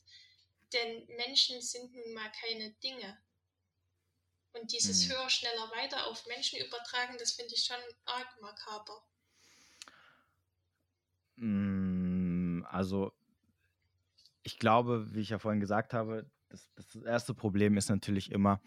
[0.72, 3.20] denn Menschen sind nun mal keine Dinge.
[4.52, 5.12] Und dieses mhm.
[5.12, 9.04] höher, schneller, weiter auf Menschen übertragen, das finde ich schon arg makaber.
[11.40, 13.12] Mm, also,
[14.42, 18.60] ich glaube, wie ich ja vorhin gesagt habe, das, das erste Problem ist natürlich immer,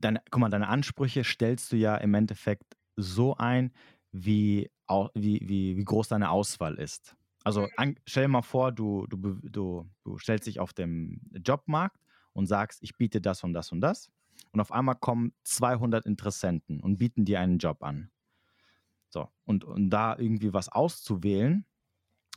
[0.00, 3.72] deine, guck mal, deine Ansprüche stellst du ja im Endeffekt so ein,
[4.12, 4.70] wie,
[5.14, 7.16] wie, wie, wie groß deine Auswahl ist.
[7.42, 7.68] Also mhm.
[7.76, 11.98] an, stell dir mal vor, du, du, du, du stellst dich auf dem Jobmarkt
[12.32, 14.10] und sagst, ich biete das und das und das.
[14.52, 18.10] Und auf einmal kommen 200 Interessenten und bieten dir einen Job an.
[19.08, 21.64] So, und, und da irgendwie was auszuwählen,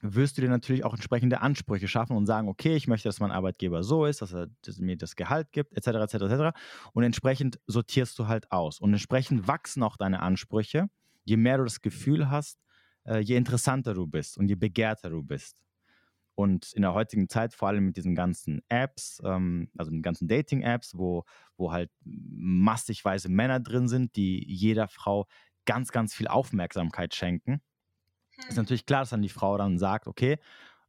[0.01, 3.31] wirst du dir natürlich auch entsprechende Ansprüche schaffen und sagen, okay, ich möchte, dass mein
[3.31, 4.47] Arbeitgeber so ist, dass er
[4.79, 6.57] mir das Gehalt gibt, etc., etc., etc.
[6.93, 8.79] Und entsprechend sortierst du halt aus.
[8.79, 10.89] Und entsprechend wachsen auch deine Ansprüche,
[11.25, 12.59] je mehr du das Gefühl hast,
[13.05, 15.57] äh, je interessanter du bist und je begehrter du bist.
[16.35, 20.27] Und in der heutigen Zeit, vor allem mit diesen ganzen Apps, ähm, also den ganzen
[20.27, 21.23] Dating-Apps, wo,
[21.57, 25.25] wo halt massigweise Männer drin sind, die jeder Frau
[25.65, 27.61] ganz, ganz viel Aufmerksamkeit schenken,
[28.37, 28.55] ist hm.
[28.57, 30.37] natürlich klar, dass dann die Frau dann sagt, okay,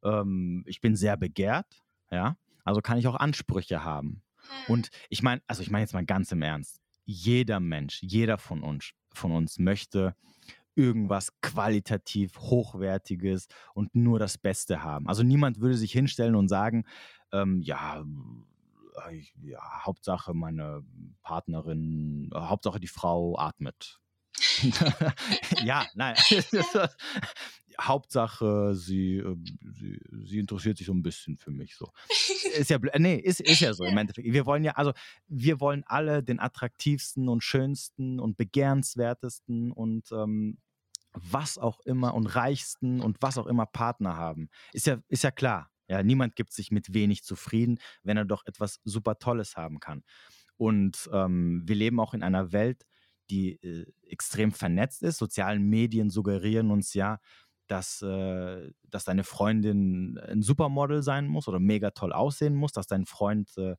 [0.02, 4.22] ähm, ich bin sehr begehrt, ja, also kann ich auch Ansprüche haben.
[4.66, 4.74] Hm.
[4.74, 8.62] Und ich meine, also ich meine jetzt mal ganz im Ernst, jeder Mensch, jeder von
[8.62, 10.14] uns, von uns möchte
[10.74, 15.08] irgendwas qualitativ Hochwertiges und nur das Beste haben.
[15.08, 16.84] Also niemand würde sich hinstellen und sagen,
[17.32, 18.04] ähm, ja,
[19.10, 20.84] äh, ja, Hauptsache meine
[21.22, 24.00] Partnerin, äh, Hauptsache die Frau atmet.
[25.65, 26.16] ja, nein.
[27.81, 29.36] Hauptsache, sie, äh,
[29.73, 31.77] sie, sie, interessiert sich so ein bisschen für mich.
[31.77, 31.90] So.
[32.56, 34.32] Ist ja, nee, ist, ist ja so im Endeffekt.
[34.32, 34.93] Wir wollen ja, also
[35.28, 40.59] wir wollen alle den attraktivsten und schönsten und begehrenswertesten und ähm,
[41.12, 44.51] was auch immer und reichsten und was auch immer Partner haben.
[44.73, 45.70] Ist ja, ist ja klar.
[45.89, 50.02] Ja, niemand gibt sich mit wenig zufrieden, wenn er doch etwas super Tolles haben kann.
[50.56, 52.85] Und ähm, wir leben auch in einer Welt,
[53.30, 55.18] die äh, extrem vernetzt ist.
[55.18, 57.18] Sozialen Medien suggerieren uns ja,
[57.68, 62.86] dass, äh, dass deine Freundin ein Supermodel sein muss oder mega toll aussehen muss, dass
[62.86, 63.76] dein Freund äh,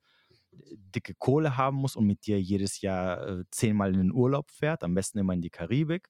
[0.51, 4.83] dicke Kohle haben muss und mit dir jedes Jahr äh, zehnmal in den Urlaub fährt,
[4.83, 6.07] am besten immer in die Karibik,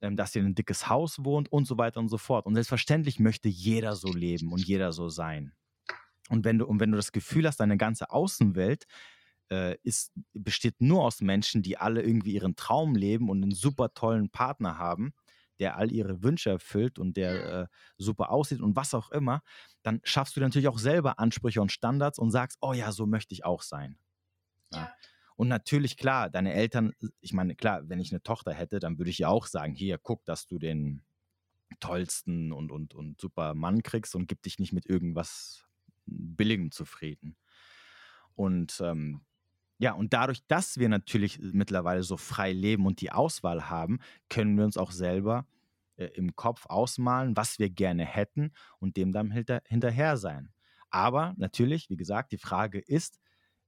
[0.00, 2.46] ähm, dass ihr in ein dickes Haus wohnt und so weiter und so fort.
[2.46, 5.52] Und selbstverständlich möchte jeder so leben und jeder so sein.
[6.28, 8.86] Und wenn du, und wenn du das Gefühl hast, deine ganze Außenwelt
[9.50, 13.92] äh, ist, besteht nur aus Menschen, die alle irgendwie ihren Traum leben und einen super
[13.94, 15.12] tollen Partner haben,
[15.58, 17.66] der all ihre Wünsche erfüllt und der äh,
[17.98, 19.42] super aussieht und was auch immer,
[19.82, 23.34] dann schaffst du natürlich auch selber Ansprüche und Standards und sagst, oh ja, so möchte
[23.34, 23.98] ich auch sein.
[24.72, 24.78] Ja.
[24.80, 24.92] Ja.
[25.36, 29.10] Und natürlich, klar, deine Eltern, ich meine, klar, wenn ich eine Tochter hätte, dann würde
[29.10, 31.02] ich ja auch sagen, hier, guck, dass du den
[31.78, 35.64] tollsten und, und, und super Mann kriegst und gib dich nicht mit irgendwas
[36.04, 37.36] Billigem zufrieden.
[38.34, 39.22] Und ähm,
[39.80, 43.98] ja, und dadurch, dass wir natürlich mittlerweile so frei leben und die Auswahl haben,
[44.28, 45.46] können wir uns auch selber
[45.96, 50.52] äh, im Kopf ausmalen, was wir gerne hätten und dem dann hinter, hinterher sein.
[50.90, 53.20] Aber natürlich, wie gesagt, die Frage ist,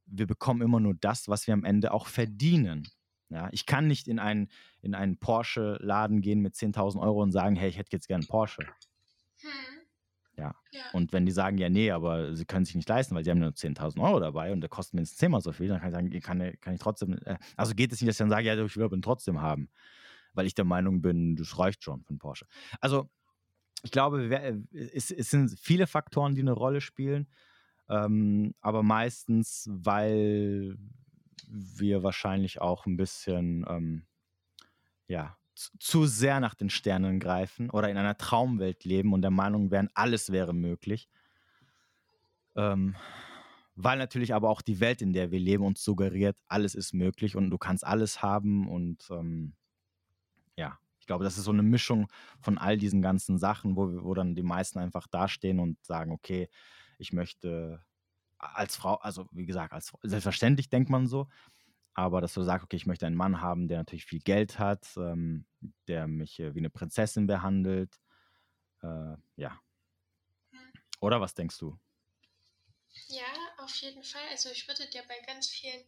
[0.04, 2.86] wir bekommen immer nur das, was wir am Ende auch verdienen.
[3.30, 4.50] Ja, ich kann nicht in einen,
[4.82, 8.28] in einen Porsche-Laden gehen mit 10.000 Euro und sagen, hey, ich hätte jetzt gerne einen
[8.28, 8.66] Porsche.
[9.40, 9.71] Hm.
[10.42, 10.54] Ja.
[10.72, 10.82] ja.
[10.92, 13.38] Und wenn die sagen, ja, nee, aber sie können sich nicht leisten, weil sie haben
[13.38, 16.20] nur 10.000 Euro dabei und der kostet mindestens zehnmal so viel, dann kann ich sagen,
[16.20, 18.76] kann, kann ich trotzdem, äh, also geht es nicht, dass ich dann sage, ja, ich
[18.76, 19.70] will ihn trotzdem haben,
[20.34, 22.46] weil ich der Meinung bin, das reicht schon einen Porsche.
[22.80, 23.08] Also
[23.84, 27.28] ich glaube, es, es sind viele Faktoren, die eine Rolle spielen,
[27.88, 30.76] ähm, aber meistens, weil
[31.48, 34.06] wir wahrscheinlich auch ein bisschen, ähm,
[35.06, 39.70] ja, zu sehr nach den Sternen greifen oder in einer Traumwelt leben und der Meinung
[39.70, 41.08] wären, alles wäre möglich.
[42.54, 42.96] Ähm,
[43.74, 47.36] weil natürlich aber auch die Welt, in der wir leben, uns suggeriert, alles ist möglich
[47.36, 49.54] und du kannst alles haben und ähm,
[50.56, 52.08] ja, ich glaube, das ist so eine Mischung
[52.40, 56.48] von all diesen ganzen Sachen, wo, wo dann die meisten einfach dastehen und sagen, okay,
[56.98, 57.82] ich möchte
[58.38, 61.28] als Frau, also wie gesagt, als selbstverständlich denkt man so,
[61.94, 64.86] aber dass du sagst, okay, ich möchte einen Mann haben, der natürlich viel Geld hat,
[64.96, 65.46] ähm,
[65.88, 68.00] der mich äh, wie eine Prinzessin behandelt.
[68.82, 69.60] Äh, ja.
[70.50, 70.72] Hm.
[71.00, 71.78] Oder was denkst du?
[73.08, 73.24] Ja,
[73.58, 74.22] auf jeden Fall.
[74.30, 75.82] Also ich würde dir bei ganz vielen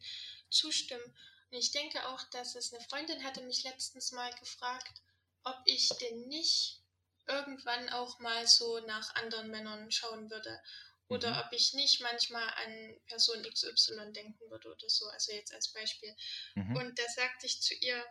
[0.51, 1.05] zustimmen.
[1.51, 5.02] Und ich denke auch, dass es eine Freundin hatte mich letztens mal gefragt,
[5.44, 6.81] ob ich denn nicht
[7.26, 10.60] irgendwann auch mal so nach anderen Männern schauen würde.
[11.09, 11.40] Oder mhm.
[11.40, 16.14] ob ich nicht manchmal an Person XY denken würde oder so, also jetzt als Beispiel.
[16.55, 16.76] Mhm.
[16.76, 18.05] Und da sagte ich zu ihr,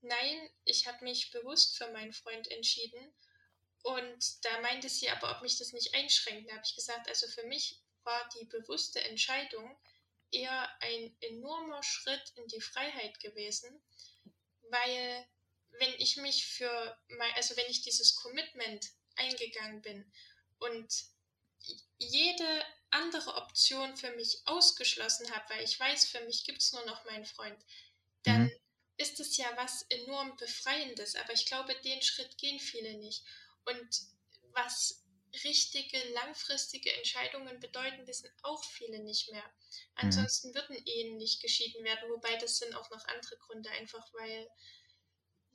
[0.00, 3.14] nein, ich habe mich bewusst für meinen Freund entschieden.
[3.82, 6.50] Und da meinte sie aber, ob mich das nicht einschränkt.
[6.50, 9.78] Da habe ich gesagt, also für mich war die bewusste Entscheidung
[10.30, 13.80] eher ein enormer Schritt in die Freiheit gewesen,
[14.70, 15.26] weil
[15.78, 18.86] wenn ich mich für mein, also wenn ich dieses Commitment
[19.16, 20.12] eingegangen bin
[20.58, 20.92] und
[21.98, 26.84] jede andere Option für mich ausgeschlossen habe, weil ich weiß, für mich gibt es nur
[26.86, 27.58] noch meinen Freund,
[28.22, 28.52] dann mhm.
[28.96, 31.16] ist es ja was enorm Befreiendes.
[31.16, 33.24] Aber ich glaube, den Schritt gehen viele nicht.
[33.64, 34.00] Und
[34.52, 35.04] was
[35.44, 39.42] richtige, langfristige Entscheidungen bedeuten, wissen auch viele nicht mehr.
[39.42, 39.84] Mhm.
[39.96, 44.48] Ansonsten würden Ehen nicht geschieden werden, wobei das sind auch noch andere Gründe, einfach weil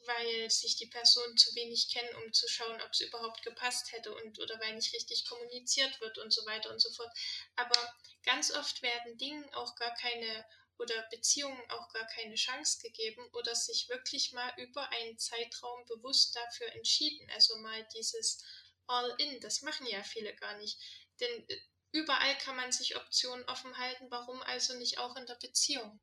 [0.08, 4.14] weil sich die Person zu wenig kennen, um zu schauen, ob es überhaupt gepasst hätte
[4.14, 7.12] und oder weil nicht richtig kommuniziert wird und so weiter und so fort.
[7.56, 7.94] Aber
[8.24, 10.46] ganz oft werden Dingen auch gar keine
[10.78, 16.36] oder Beziehungen auch gar keine Chance gegeben oder sich wirklich mal über einen Zeitraum bewusst
[16.36, 17.30] dafür entschieden.
[17.32, 18.44] Also mal dieses
[18.88, 20.78] All-in, das machen ja viele gar nicht.
[21.20, 21.62] Denn äh,
[21.92, 26.00] überall kann man sich Optionen offen halten, warum also nicht auch in der Beziehung?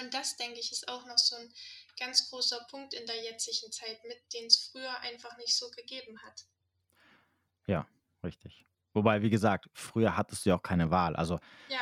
[0.00, 1.52] Und das, denke ich, ist auch noch so ein
[1.98, 6.20] ganz großer Punkt in der jetzigen Zeit mit, den es früher einfach nicht so gegeben
[6.22, 6.44] hat.
[7.66, 7.86] Ja,
[8.24, 8.66] richtig.
[8.94, 11.16] Wobei, wie gesagt, früher hattest du ja auch keine Wahl.
[11.16, 11.80] Also ja.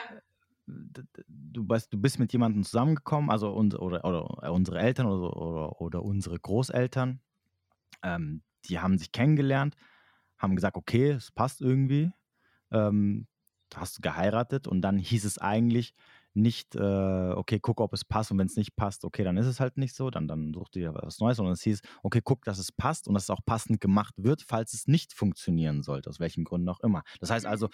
[0.67, 5.81] du, bist, du bist mit jemandem zusammengekommen, also uns, oder, oder unsere Eltern oder, oder,
[5.81, 7.21] oder unsere Großeltern,
[8.03, 9.77] ähm, die haben sich kennengelernt,
[10.39, 12.13] haben gesagt, okay, es passt irgendwie,
[12.71, 13.27] ähm,
[13.75, 15.95] hast geheiratet und dann hieß es eigentlich,
[16.35, 19.47] nicht, äh, okay, guck, ob es passt und wenn es nicht passt, okay, dann ist
[19.47, 22.45] es halt nicht so, dann, dann such dir was Neues, sondern es hieß, okay, guck,
[22.45, 26.09] dass es passt und dass es auch passend gemacht wird, falls es nicht funktionieren sollte,
[26.09, 27.03] aus welchen Gründen auch immer.
[27.19, 27.69] Das heißt also,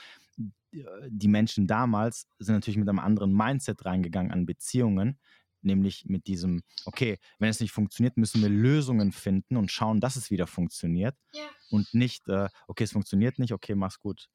[1.08, 5.18] die Menschen damals sind natürlich mit einem anderen Mindset reingegangen an Beziehungen,
[5.62, 10.16] nämlich mit diesem, okay, wenn es nicht funktioniert, müssen wir Lösungen finden und schauen, dass
[10.16, 11.42] es wieder funktioniert ja.
[11.70, 14.28] und nicht, äh, okay, es funktioniert nicht, okay, mach's gut,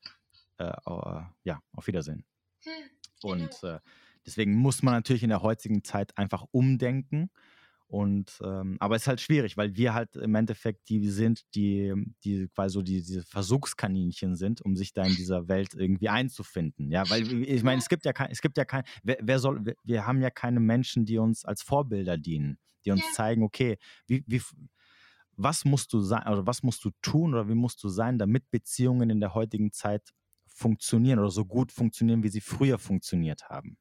[0.58, 2.26] äh, äh, ja, auf Wiedersehen.
[2.64, 2.72] Hm,
[3.24, 3.76] und genau.
[3.76, 3.80] äh,
[4.26, 7.30] Deswegen muss man natürlich in der heutigen Zeit einfach umdenken
[7.88, 11.94] Und ähm, aber es ist halt schwierig, weil wir halt im Endeffekt die sind, die,
[12.24, 16.90] die quasi so die, diese Versuchskaninchen sind, um sich da in dieser Welt irgendwie einzufinden.
[16.90, 19.66] Ja, weil ich meine, es gibt ja kein, es gibt ja kein, wer, wer soll,
[19.66, 23.12] wir, wir, haben ja keine Menschen, die uns als Vorbilder dienen, die uns ja.
[23.12, 23.78] zeigen, okay,
[24.08, 24.42] wie, wie,
[25.36, 28.50] was musst du sein, oder was musst du tun oder wie musst du sein, damit
[28.52, 30.12] Beziehungen in der heutigen Zeit
[30.48, 33.78] funktionieren oder so gut funktionieren, wie sie früher funktioniert haben.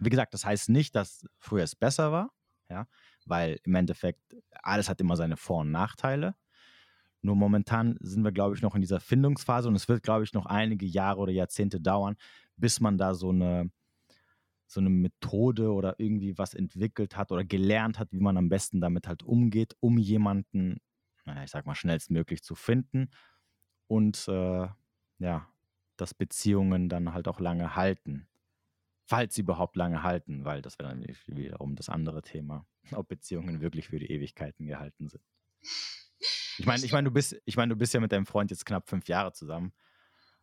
[0.00, 2.30] Wie gesagt, das heißt nicht, dass früher es besser war
[2.68, 2.86] ja,
[3.26, 4.20] weil im Endeffekt
[4.62, 6.34] alles hat immer seine Vor- und Nachteile.
[7.22, 10.34] Nur momentan sind wir, glaube ich, noch in dieser Findungsphase und es wird, glaube ich,
[10.34, 12.16] noch einige Jahre oder Jahrzehnte dauern,
[12.56, 13.70] bis man da so eine,
[14.66, 18.80] so eine Methode oder irgendwie was entwickelt hat oder gelernt hat, wie man am besten
[18.80, 20.80] damit halt umgeht, um jemanden,
[21.24, 23.10] naja, ich sag mal, schnellstmöglich zu finden
[23.86, 24.68] und äh,
[25.18, 25.48] ja,
[25.96, 28.26] dass Beziehungen dann halt auch lange halten
[29.06, 33.60] falls sie überhaupt lange halten, weil das wäre dann wiederum das andere Thema, ob Beziehungen
[33.60, 35.24] wirklich für die Ewigkeiten gehalten sind.
[36.58, 38.64] Ich meine, ich meine, du bist, ich meine, du bist ja mit deinem Freund jetzt
[38.64, 39.72] knapp fünf Jahre zusammen.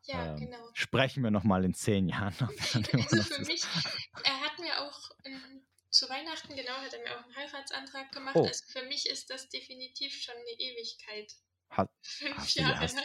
[0.03, 0.69] Ja, ähm, genau.
[0.73, 2.33] Sprechen wir noch mal in zehn Jahren.
[2.73, 3.63] also für mich,
[4.23, 8.35] er hat mir auch ähm, zu Weihnachten genau hat er mir auch einen Heiratsantrag gemacht.
[8.35, 8.45] Oh.
[8.45, 11.33] Also für mich ist das definitiv schon eine Ewigkeit.
[11.69, 12.97] Hat, fünf hast Jahre du hast,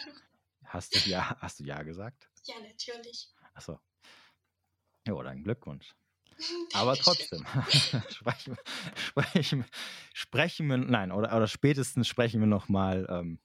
[0.64, 2.28] hast, du ja, hast du ja gesagt?
[2.44, 3.28] Ja, natürlich.
[3.54, 3.80] Achso,
[5.06, 5.94] ja, dann Glückwunsch.
[6.74, 7.46] Aber trotzdem,
[8.10, 8.56] sprechen,
[8.96, 9.64] sprechen,
[10.12, 13.38] sprechen wir, nein, oder, oder spätestens sprechen wir nochmal, ähm,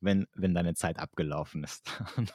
[0.00, 1.90] wenn, wenn deine Zeit abgelaufen ist.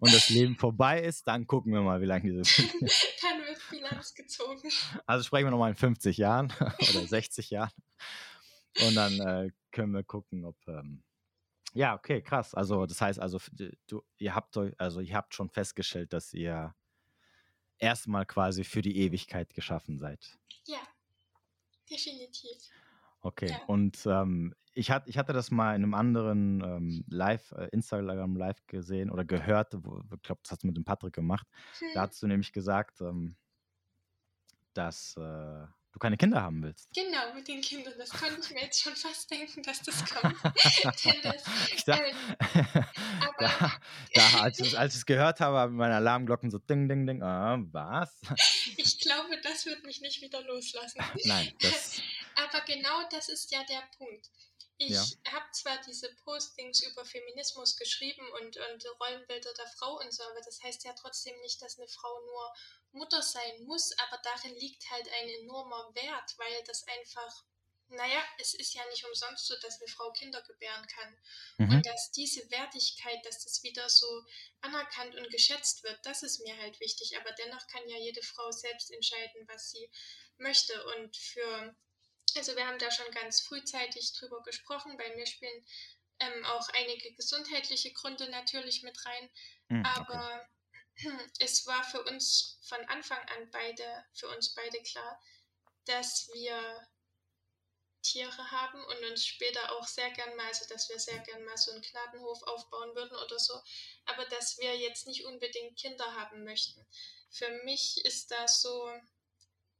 [0.00, 2.42] Und das Leben vorbei ist, dann gucken wir mal, wie lange diese.
[2.42, 4.68] dann wird Bilanz gezogen.
[5.06, 7.70] Also sprechen wir nochmal in 50 Jahren oder 60 Jahren.
[8.86, 11.02] Und dann äh, können wir gucken, ob, ähm,
[11.74, 12.54] ja, okay, krass.
[12.54, 13.38] Also das heißt also,
[13.86, 16.74] du, ihr habt also ihr habt schon festgestellt, dass ihr
[17.78, 20.38] erstmal quasi für die Ewigkeit geschaffen seid.
[20.66, 20.80] Ja,
[21.90, 22.56] definitiv.
[23.20, 23.60] Okay, ja.
[23.66, 28.36] und ähm, ich, hat, ich hatte das mal in einem anderen ähm, Live, äh, Instagram
[28.36, 31.46] Live gesehen oder gehört, wo, ich glaube, das hast du mit dem Patrick gemacht.
[31.78, 31.88] Hm.
[31.94, 33.36] Da hast du nämlich gesagt, ähm,
[34.74, 36.88] dass äh, du keine Kinder haben willst.
[36.94, 37.94] Genau, mit den Kindern.
[37.98, 40.36] Das konnte ich mir jetzt schon fast denken, dass das kommt.
[40.84, 42.12] das, da, äh,
[43.38, 43.72] da,
[44.14, 47.22] da, als, ich, als ich es gehört habe, haben meine Alarmglocken so ding, ding, ding.
[47.22, 48.20] Ah, was?
[48.76, 51.00] Ich glaube, das wird mich nicht wieder loslassen.
[51.24, 51.52] Nein.
[51.60, 52.00] Das...
[52.36, 54.30] Aber genau das ist ja der Punkt.
[54.80, 55.32] Ich ja.
[55.32, 60.40] habe zwar diese Postings über Feminismus geschrieben und, und Rollenbilder der Frau und so, aber
[60.40, 62.54] das heißt ja trotzdem nicht, dass eine Frau nur
[62.92, 67.44] Mutter sein muss, aber darin liegt halt ein enormer Wert, weil das einfach,
[67.88, 71.16] naja, es ist ja nicht umsonst so, dass eine Frau Kinder gebären kann.
[71.56, 71.70] Mhm.
[71.70, 74.24] Und dass diese Wertigkeit, dass das wieder so
[74.60, 77.16] anerkannt und geschätzt wird, das ist mir halt wichtig.
[77.18, 79.90] Aber dennoch kann ja jede Frau selbst entscheiden, was sie
[80.36, 80.84] möchte.
[80.94, 81.74] Und für,
[82.36, 84.96] also wir haben da schon ganz frühzeitig drüber gesprochen.
[84.96, 85.64] Bei mir spielen
[86.20, 89.30] ähm, auch einige gesundheitliche Gründe natürlich mit rein.
[89.68, 89.90] Mhm, okay.
[89.96, 90.48] Aber
[91.38, 95.20] es war für uns von Anfang an beide, für uns beide klar,
[95.86, 96.88] dass wir
[98.02, 101.56] Tiere haben und uns später auch sehr gern mal, also dass wir sehr gern mal
[101.56, 103.60] so einen Gnadenhof aufbauen würden oder so,
[104.06, 106.86] aber dass wir jetzt nicht unbedingt Kinder haben möchten.
[107.30, 108.90] Für mich ist das so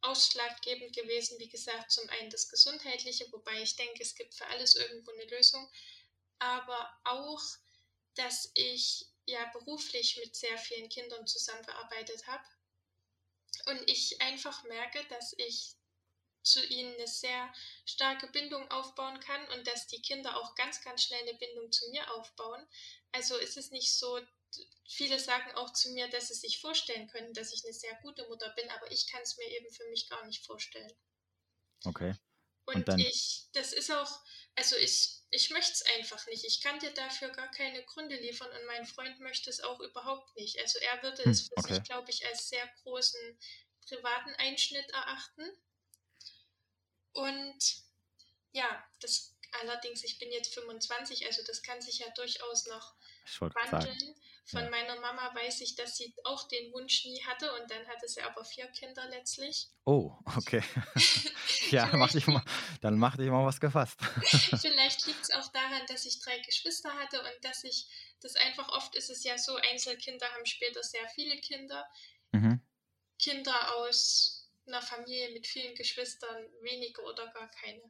[0.01, 4.77] ausschlaggebend gewesen, wie gesagt, zum einen das Gesundheitliche, wobei ich denke, es gibt für alles
[4.77, 5.71] irgendwo eine Lösung,
[6.39, 7.43] aber auch,
[8.15, 12.45] dass ich ja beruflich mit sehr vielen Kindern zusammengearbeitet habe
[13.67, 15.75] und ich einfach merke, dass ich
[16.43, 17.53] zu ihnen eine sehr
[17.85, 21.89] starke Bindung aufbauen kann und dass die Kinder auch ganz, ganz schnell eine Bindung zu
[21.91, 22.67] mir aufbauen.
[23.13, 24.19] Also ist es nicht so,
[24.89, 28.27] viele sagen auch zu mir, dass sie sich vorstellen können, dass ich eine sehr gute
[28.29, 30.93] Mutter bin, aber ich kann es mir eben für mich gar nicht vorstellen.
[31.85, 32.15] Okay.
[32.67, 34.21] Und, und ich, das ist auch,
[34.55, 36.45] also ich, ich möchte es einfach nicht.
[36.45, 40.35] Ich kann dir dafür gar keine Gründe liefern und mein Freund möchte es auch überhaupt
[40.37, 40.59] nicht.
[40.61, 41.75] Also er würde hm, es für okay.
[41.75, 43.39] sich, glaube ich, als sehr großen
[43.87, 45.51] privaten Einschnitt erachten.
[47.13, 47.59] Und
[48.53, 52.95] ja, das allerdings, ich bin jetzt 25, also das kann sich ja durchaus noch
[53.39, 54.15] wandeln.
[54.51, 54.71] Von ja.
[54.71, 58.23] meiner Mama weiß ich, dass sie auch den Wunsch nie hatte und dann hatte sie
[58.23, 59.69] aber vier Kinder letztlich.
[59.85, 60.63] Oh, okay.
[61.71, 62.43] ja, mach ich mal,
[62.81, 64.01] dann mach dich mal was gefasst.
[64.61, 67.89] Vielleicht liegt es auch daran, dass ich drei Geschwister hatte und dass ich
[68.21, 71.87] das einfach oft ist es ja so, Einzelkinder haben später sehr viele Kinder.
[72.33, 72.63] Mhm.
[73.19, 77.83] Kinder aus einer Familie mit vielen Geschwistern wenige oder gar keine.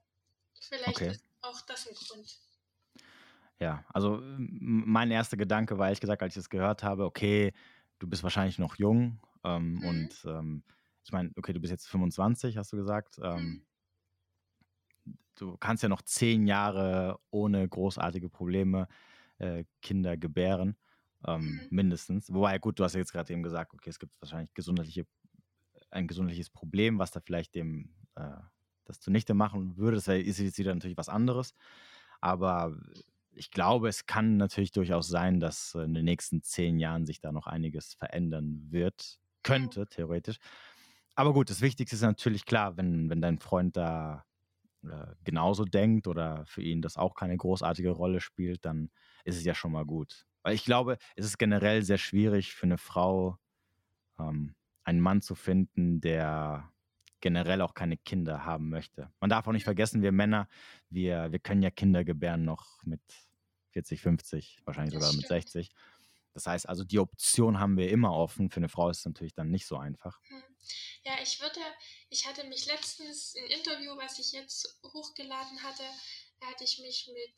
[0.60, 1.10] Vielleicht okay.
[1.12, 2.36] ist auch das ein Grund.
[3.60, 7.52] Ja, also mein erster Gedanke war ehrlich gesagt, als ich das gehört habe, okay,
[7.98, 9.84] du bist wahrscheinlich noch jung ähm, mhm.
[9.84, 10.62] und ähm,
[11.04, 13.18] ich meine, okay, du bist jetzt 25, hast du gesagt.
[13.22, 13.64] Ähm,
[15.04, 15.14] mhm.
[15.34, 18.88] Du kannst ja noch zehn Jahre ohne großartige Probleme
[19.38, 20.76] äh, Kinder gebären,
[21.26, 21.66] ähm, mhm.
[21.70, 22.32] mindestens.
[22.32, 25.06] Wobei, gut, du hast ja jetzt gerade eben gesagt, okay, es gibt wahrscheinlich gesundheitliche,
[25.90, 28.36] ein gesundheitliches Problem, was da vielleicht dem äh,
[28.84, 29.96] das zunichte machen würde.
[29.96, 31.54] Das ist jetzt wieder natürlich was anderes.
[32.20, 32.76] Aber
[33.38, 37.32] ich glaube, es kann natürlich durchaus sein, dass in den nächsten zehn Jahren sich da
[37.32, 40.38] noch einiges verändern wird, könnte, theoretisch.
[41.14, 44.24] Aber gut, das Wichtigste ist natürlich klar, wenn, wenn dein Freund da
[44.84, 48.90] äh, genauso denkt oder für ihn das auch keine großartige Rolle spielt, dann
[49.24, 50.26] ist es ja schon mal gut.
[50.42, 53.38] Weil ich glaube, es ist generell sehr schwierig für eine Frau,
[54.18, 54.54] ähm,
[54.84, 56.70] einen Mann zu finden, der
[57.20, 59.10] generell auch keine Kinder haben möchte.
[59.20, 60.48] Man darf auch nicht vergessen, wir Männer,
[60.88, 63.02] wir, wir können ja Kinder gebären noch mit
[63.78, 65.22] 40, 50, wahrscheinlich das sogar stimmt.
[65.22, 65.70] mit 60.
[66.34, 68.50] Das heißt also, die Option haben wir immer offen.
[68.50, 70.20] Für eine Frau ist es natürlich dann nicht so einfach.
[70.28, 70.42] Hm.
[71.04, 71.60] Ja, ich würde,
[72.10, 75.84] ich hatte mich letztens ein Interview, was ich jetzt hochgeladen hatte,
[76.40, 77.34] da hatte ich mich mit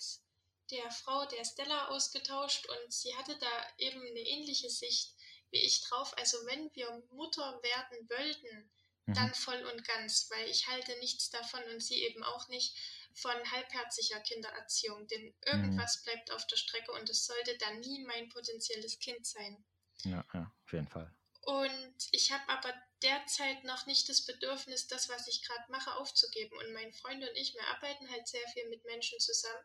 [0.71, 3.47] der Frau der Stella ausgetauscht und sie hatte da
[3.79, 5.15] eben eine ähnliche Sicht
[5.51, 6.17] wie ich drauf.
[6.17, 8.71] Also wenn wir Mutter werden wollten,
[9.07, 9.15] Mhm.
[9.15, 12.77] dann voll und ganz, weil ich halte nichts davon und sie eben auch nicht
[13.15, 15.35] von halbherziger Kindererziehung, denn mhm.
[15.47, 16.05] irgendwas mhm.
[16.05, 19.65] bleibt auf der Strecke und es sollte dann nie mein potenzielles Kind sein.
[20.05, 21.15] Ja, ja, auf jeden Fall.
[21.43, 26.57] Und ich habe aber derzeit noch nicht das Bedürfnis, das, was ich gerade mache, aufzugeben.
[26.59, 29.65] Und mein Freund und ich, wir arbeiten halt sehr viel mit Menschen zusammen.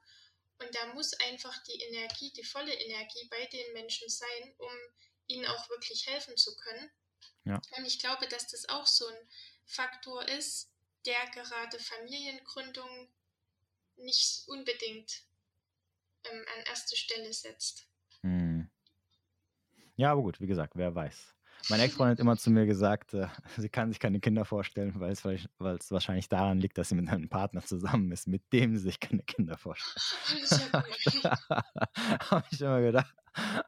[0.60, 4.72] Und da muss einfach die Energie, die volle Energie bei den Menschen sein, um
[5.28, 6.90] ihnen auch wirklich helfen zu können.
[7.44, 7.62] Ja.
[7.78, 9.30] Und ich glaube, dass das auch so ein
[9.66, 10.72] Faktor ist,
[11.06, 13.12] der gerade Familiengründung
[13.98, 15.24] nicht unbedingt
[16.26, 17.88] ähm, an erste Stelle setzt.
[18.22, 18.70] Hm.
[19.96, 21.36] Ja, aber gut, wie gesagt, wer weiß.
[21.70, 23.28] Mein Ex-Freund hat immer zu mir gesagt, äh,
[23.58, 26.96] sie kann sich keine Kinder vorstellen, weil es, weil es wahrscheinlich daran liegt, dass sie
[26.96, 29.96] mit einem Partner zusammen ist, mit dem sie sich keine Kinder vorstellt.
[30.74, 33.16] Habe ich immer gedacht.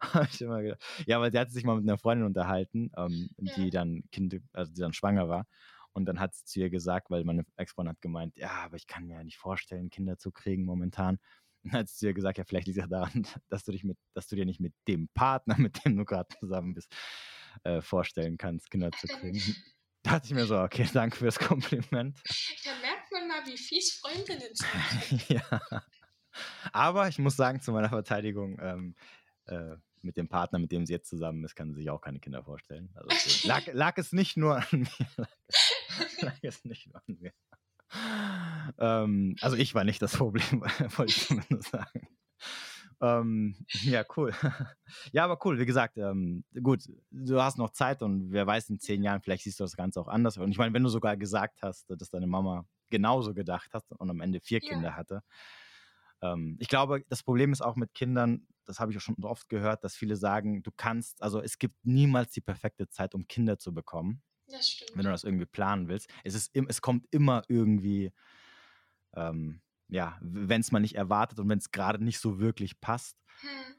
[0.02, 0.82] Habe ich immer gedacht.
[1.06, 3.54] Ja, weil sie hat sich mal mit einer Freundin unterhalten, ähm, ja.
[3.56, 5.48] die dann Kind, also die dann schwanger war.
[5.98, 8.86] Und dann hat sie zu ihr gesagt, weil meine Ex-Freundin hat gemeint, ja, aber ich
[8.86, 11.16] kann mir ja nicht vorstellen, Kinder zu kriegen momentan.
[11.64, 13.72] Und dann hat sie zu ihr gesagt, ja, vielleicht liegt es ja daran, dass du
[13.72, 16.96] dich mit, dass du dir nicht mit dem Partner, mit dem du gerade zusammen bist,
[17.64, 19.42] äh, vorstellen kannst, Kinder zu kriegen.
[20.04, 22.16] Da dachte ich mir so, okay, danke fürs Kompliment.
[22.64, 25.30] Da merkt man mal, wie fies Freundinnen sind.
[25.30, 25.62] ja.
[26.72, 28.96] Aber ich muss sagen, zu meiner Verteidigung, ähm,
[29.46, 32.20] äh, mit dem Partner, mit dem sie jetzt zusammen ist, kann sie sich auch keine
[32.20, 32.90] Kinder vorstellen.
[32.96, 35.28] Also lag, lag, es nicht nur an mir.
[36.00, 37.32] Lag, lag es nicht mir.
[38.80, 40.62] Ähm, also ich war nicht das Problem,
[40.98, 42.08] wollte ich zumindest sagen.
[43.00, 44.34] Ähm, ja, cool.
[45.12, 48.80] ja, aber cool, wie gesagt, ähm, gut, du hast noch Zeit und wer weiß, in
[48.80, 50.38] zehn Jahren, vielleicht siehst du das Ganze auch anders.
[50.38, 54.10] Und ich meine, wenn du sogar gesagt hast, dass deine Mama genauso gedacht hat und
[54.10, 54.70] am Ende vier ja.
[54.70, 55.22] Kinder hatte.
[56.22, 59.48] Ähm, ich glaube, das Problem ist auch mit Kindern, das habe ich auch schon oft
[59.50, 63.60] gehört, dass viele sagen, du kannst, also es gibt niemals die perfekte Zeit, um Kinder
[63.60, 64.24] zu bekommen.
[64.50, 64.92] Das stimmt.
[64.96, 66.10] Wenn du das irgendwie planen willst.
[66.24, 68.12] Es, ist, es kommt immer irgendwie
[69.14, 73.18] ähm, ja, wenn es mal nicht erwartet und wenn es gerade nicht so wirklich passt.
[73.42, 73.76] Hm.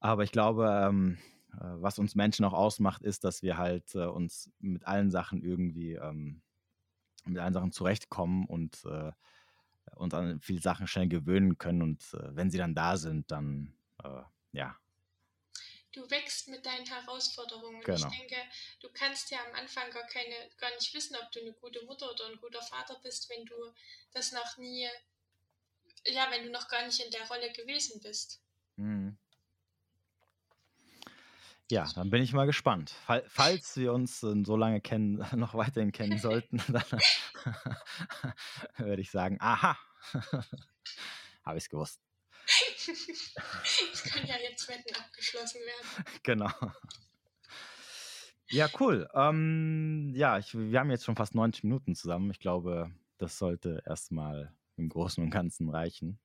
[0.00, 1.18] Aber ich glaube, ähm,
[1.52, 5.42] äh, was uns Menschen auch ausmacht, ist, dass wir halt äh, uns mit allen Sachen
[5.42, 6.42] irgendwie ähm,
[7.24, 9.12] mit allen Sachen zurechtkommen und äh,
[9.94, 11.82] uns an viele Sachen schnell gewöhnen können.
[11.82, 14.22] Und äh, wenn sie dann da sind, dann äh,
[14.52, 14.76] ja.
[15.92, 17.82] Du wächst mit deinen Herausforderungen.
[17.82, 17.96] Genau.
[17.96, 18.36] Ich denke,
[18.80, 22.10] du kannst ja am Anfang gar keine, gar nicht wissen, ob du eine gute Mutter
[22.10, 23.74] oder ein guter Vater bist, wenn du
[24.12, 24.88] das noch nie
[26.06, 28.40] ja, wenn du noch gar nicht in der Rolle gewesen bist.
[28.76, 29.16] Mhm.
[31.70, 32.94] Ja, dann bin ich mal gespannt.
[33.28, 37.00] Falls wir uns so lange kennen, noch weiterhin kennen sollten, dann
[38.78, 39.78] würde ich sagen, aha,
[41.44, 42.00] habe ich es gewusst.
[43.92, 46.04] Es können ja jetzt Wetten abgeschlossen werden.
[46.22, 46.50] Genau.
[48.48, 49.08] Ja, cool.
[49.14, 52.30] Ähm, ja, ich, wir haben jetzt schon fast 90 Minuten zusammen.
[52.30, 56.18] Ich glaube, das sollte erstmal im Großen und Ganzen reichen.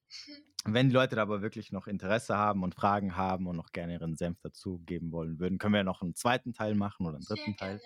[0.65, 3.93] Wenn die Leute da aber wirklich noch Interesse haben und Fragen haben und noch gerne
[3.93, 7.25] ihren Senf dazugeben wollen würden, können wir ja noch einen zweiten Teil machen oder einen
[7.25, 7.81] dritten Teil.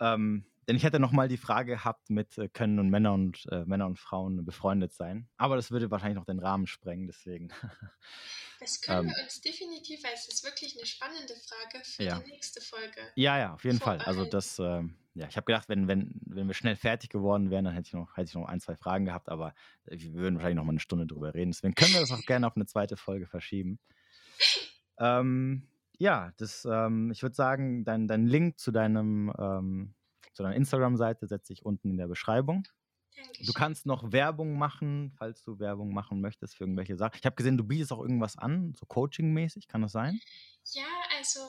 [0.00, 3.46] Ähm, denn ich hätte noch mal die Frage gehabt mit, äh, können nun Männer und,
[3.50, 5.28] äh, Männer und Frauen befreundet sein?
[5.38, 7.48] Aber das würde wahrscheinlich noch den Rahmen sprengen, deswegen.
[8.60, 12.18] Das können ähm, wir uns definitiv, weil es ist wirklich eine spannende Frage für ja.
[12.18, 13.00] die nächste Folge.
[13.14, 13.98] Ja, ja, auf jeden Fall.
[13.98, 14.82] Also das, äh,
[15.14, 17.92] ja, ich habe gedacht, wenn, wenn, wenn wir schnell fertig geworden wären, dann hätte ich,
[17.92, 19.54] noch, hätte ich noch ein, zwei Fragen gehabt, aber
[19.84, 21.52] wir würden wahrscheinlich noch mal eine Stunde drüber reden.
[21.52, 23.78] Deswegen können wir das auch gerne auf eine zweite Folge verschieben.
[24.98, 25.68] ähm,
[25.98, 29.94] ja, das, ähm, ich würde sagen, dein, dein Link zu deinem, ähm,
[30.38, 32.66] zu deiner Instagram-Seite setze ich unten in der Beschreibung.
[33.16, 33.46] Dankeschön.
[33.46, 37.18] Du kannst noch Werbung machen, falls du Werbung machen möchtest für irgendwelche Sachen.
[37.18, 40.20] Ich habe gesehen, du bietest auch irgendwas an, so Coaching-mäßig, kann das sein?
[40.72, 40.86] Ja,
[41.16, 41.40] also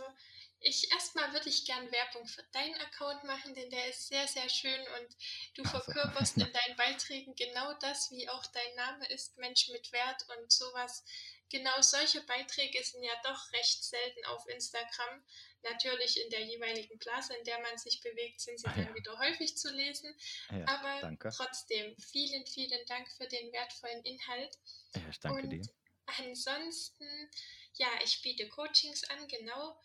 [0.62, 4.50] ich erstmal würde ich gern Werbung für deinen Account machen, denn der ist sehr, sehr
[4.50, 5.16] schön und
[5.54, 5.80] du Ach so.
[5.80, 10.52] verkörperst in deinen Beiträgen genau das, wie auch dein Name ist, Mensch mit Wert und
[10.52, 11.06] sowas.
[11.52, 15.24] Genau solche Beiträge sind ja doch recht selten auf Instagram.
[15.64, 18.96] Natürlich in der jeweiligen Blase, in der man sich bewegt, sind sie Ah, dann ja.
[18.96, 20.16] wieder häufig zu lesen.
[20.52, 21.30] Ja, Aber danke.
[21.30, 24.58] trotzdem, vielen, vielen Dank für den wertvollen Inhalt.
[24.96, 25.70] Ja, ich danke und dir.
[26.18, 27.30] ansonsten,
[27.76, 29.80] ja, ich biete Coachings an, genau.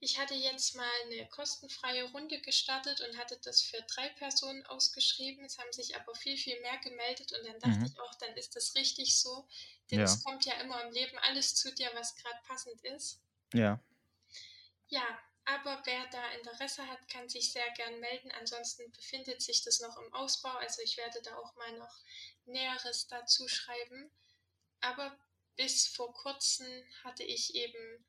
[0.00, 5.44] Ich hatte jetzt mal eine kostenfreie Runde gestartet und hatte das für drei Personen ausgeschrieben.
[5.44, 7.86] Es haben sich aber viel, viel mehr gemeldet und dann dachte Mhm.
[7.86, 9.46] ich auch, dann ist das richtig so.
[9.90, 10.04] Denn Ja.
[10.04, 13.20] es kommt ja immer im Leben alles zu dir, was gerade passend ist.
[13.54, 13.78] Ja,
[14.92, 18.30] Ja, aber wer da Interesse hat, kann sich sehr gern melden.
[18.38, 20.52] Ansonsten befindet sich das noch im Ausbau.
[20.58, 21.96] Also ich werde da auch mal noch
[22.44, 24.10] Näheres dazu schreiben.
[24.82, 25.16] Aber
[25.56, 26.66] bis vor kurzem
[27.04, 28.04] hatte ich eben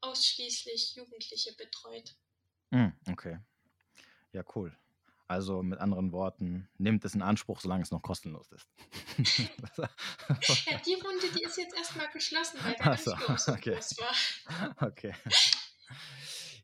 [0.00, 2.14] ausschließlich Jugendliche betreut.
[2.70, 3.40] Hm, okay.
[4.32, 4.76] Ja, cool.
[5.26, 8.68] Also mit anderen Worten, nehmt es in Anspruch, solange es noch kostenlos ist.
[10.66, 13.74] Ja, die Runde, die ist jetzt erstmal geschlossen, weil der Ach so, so okay.
[13.74, 14.76] groß war.
[14.88, 15.14] okay.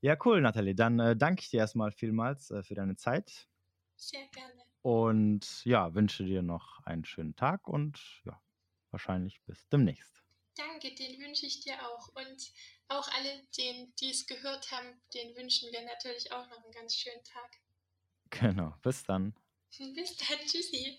[0.01, 0.75] Ja, cool, Nathalie.
[0.75, 3.49] Dann äh, danke ich dir erstmal vielmals äh, für deine Zeit
[3.97, 4.63] Sehr gerne.
[4.83, 8.41] und ja, wünsche dir noch einen schönen Tag und ja,
[8.91, 10.23] wahrscheinlich bis demnächst.
[10.57, 12.09] Danke, den wünsche ich dir auch.
[12.15, 12.53] Und
[12.89, 16.97] auch alle, denen, die es gehört haben, den wünschen wir natürlich auch noch einen ganz
[16.97, 17.59] schönen Tag.
[18.31, 19.35] Genau, bis dann.
[19.95, 20.97] Bis dann, tschüssi.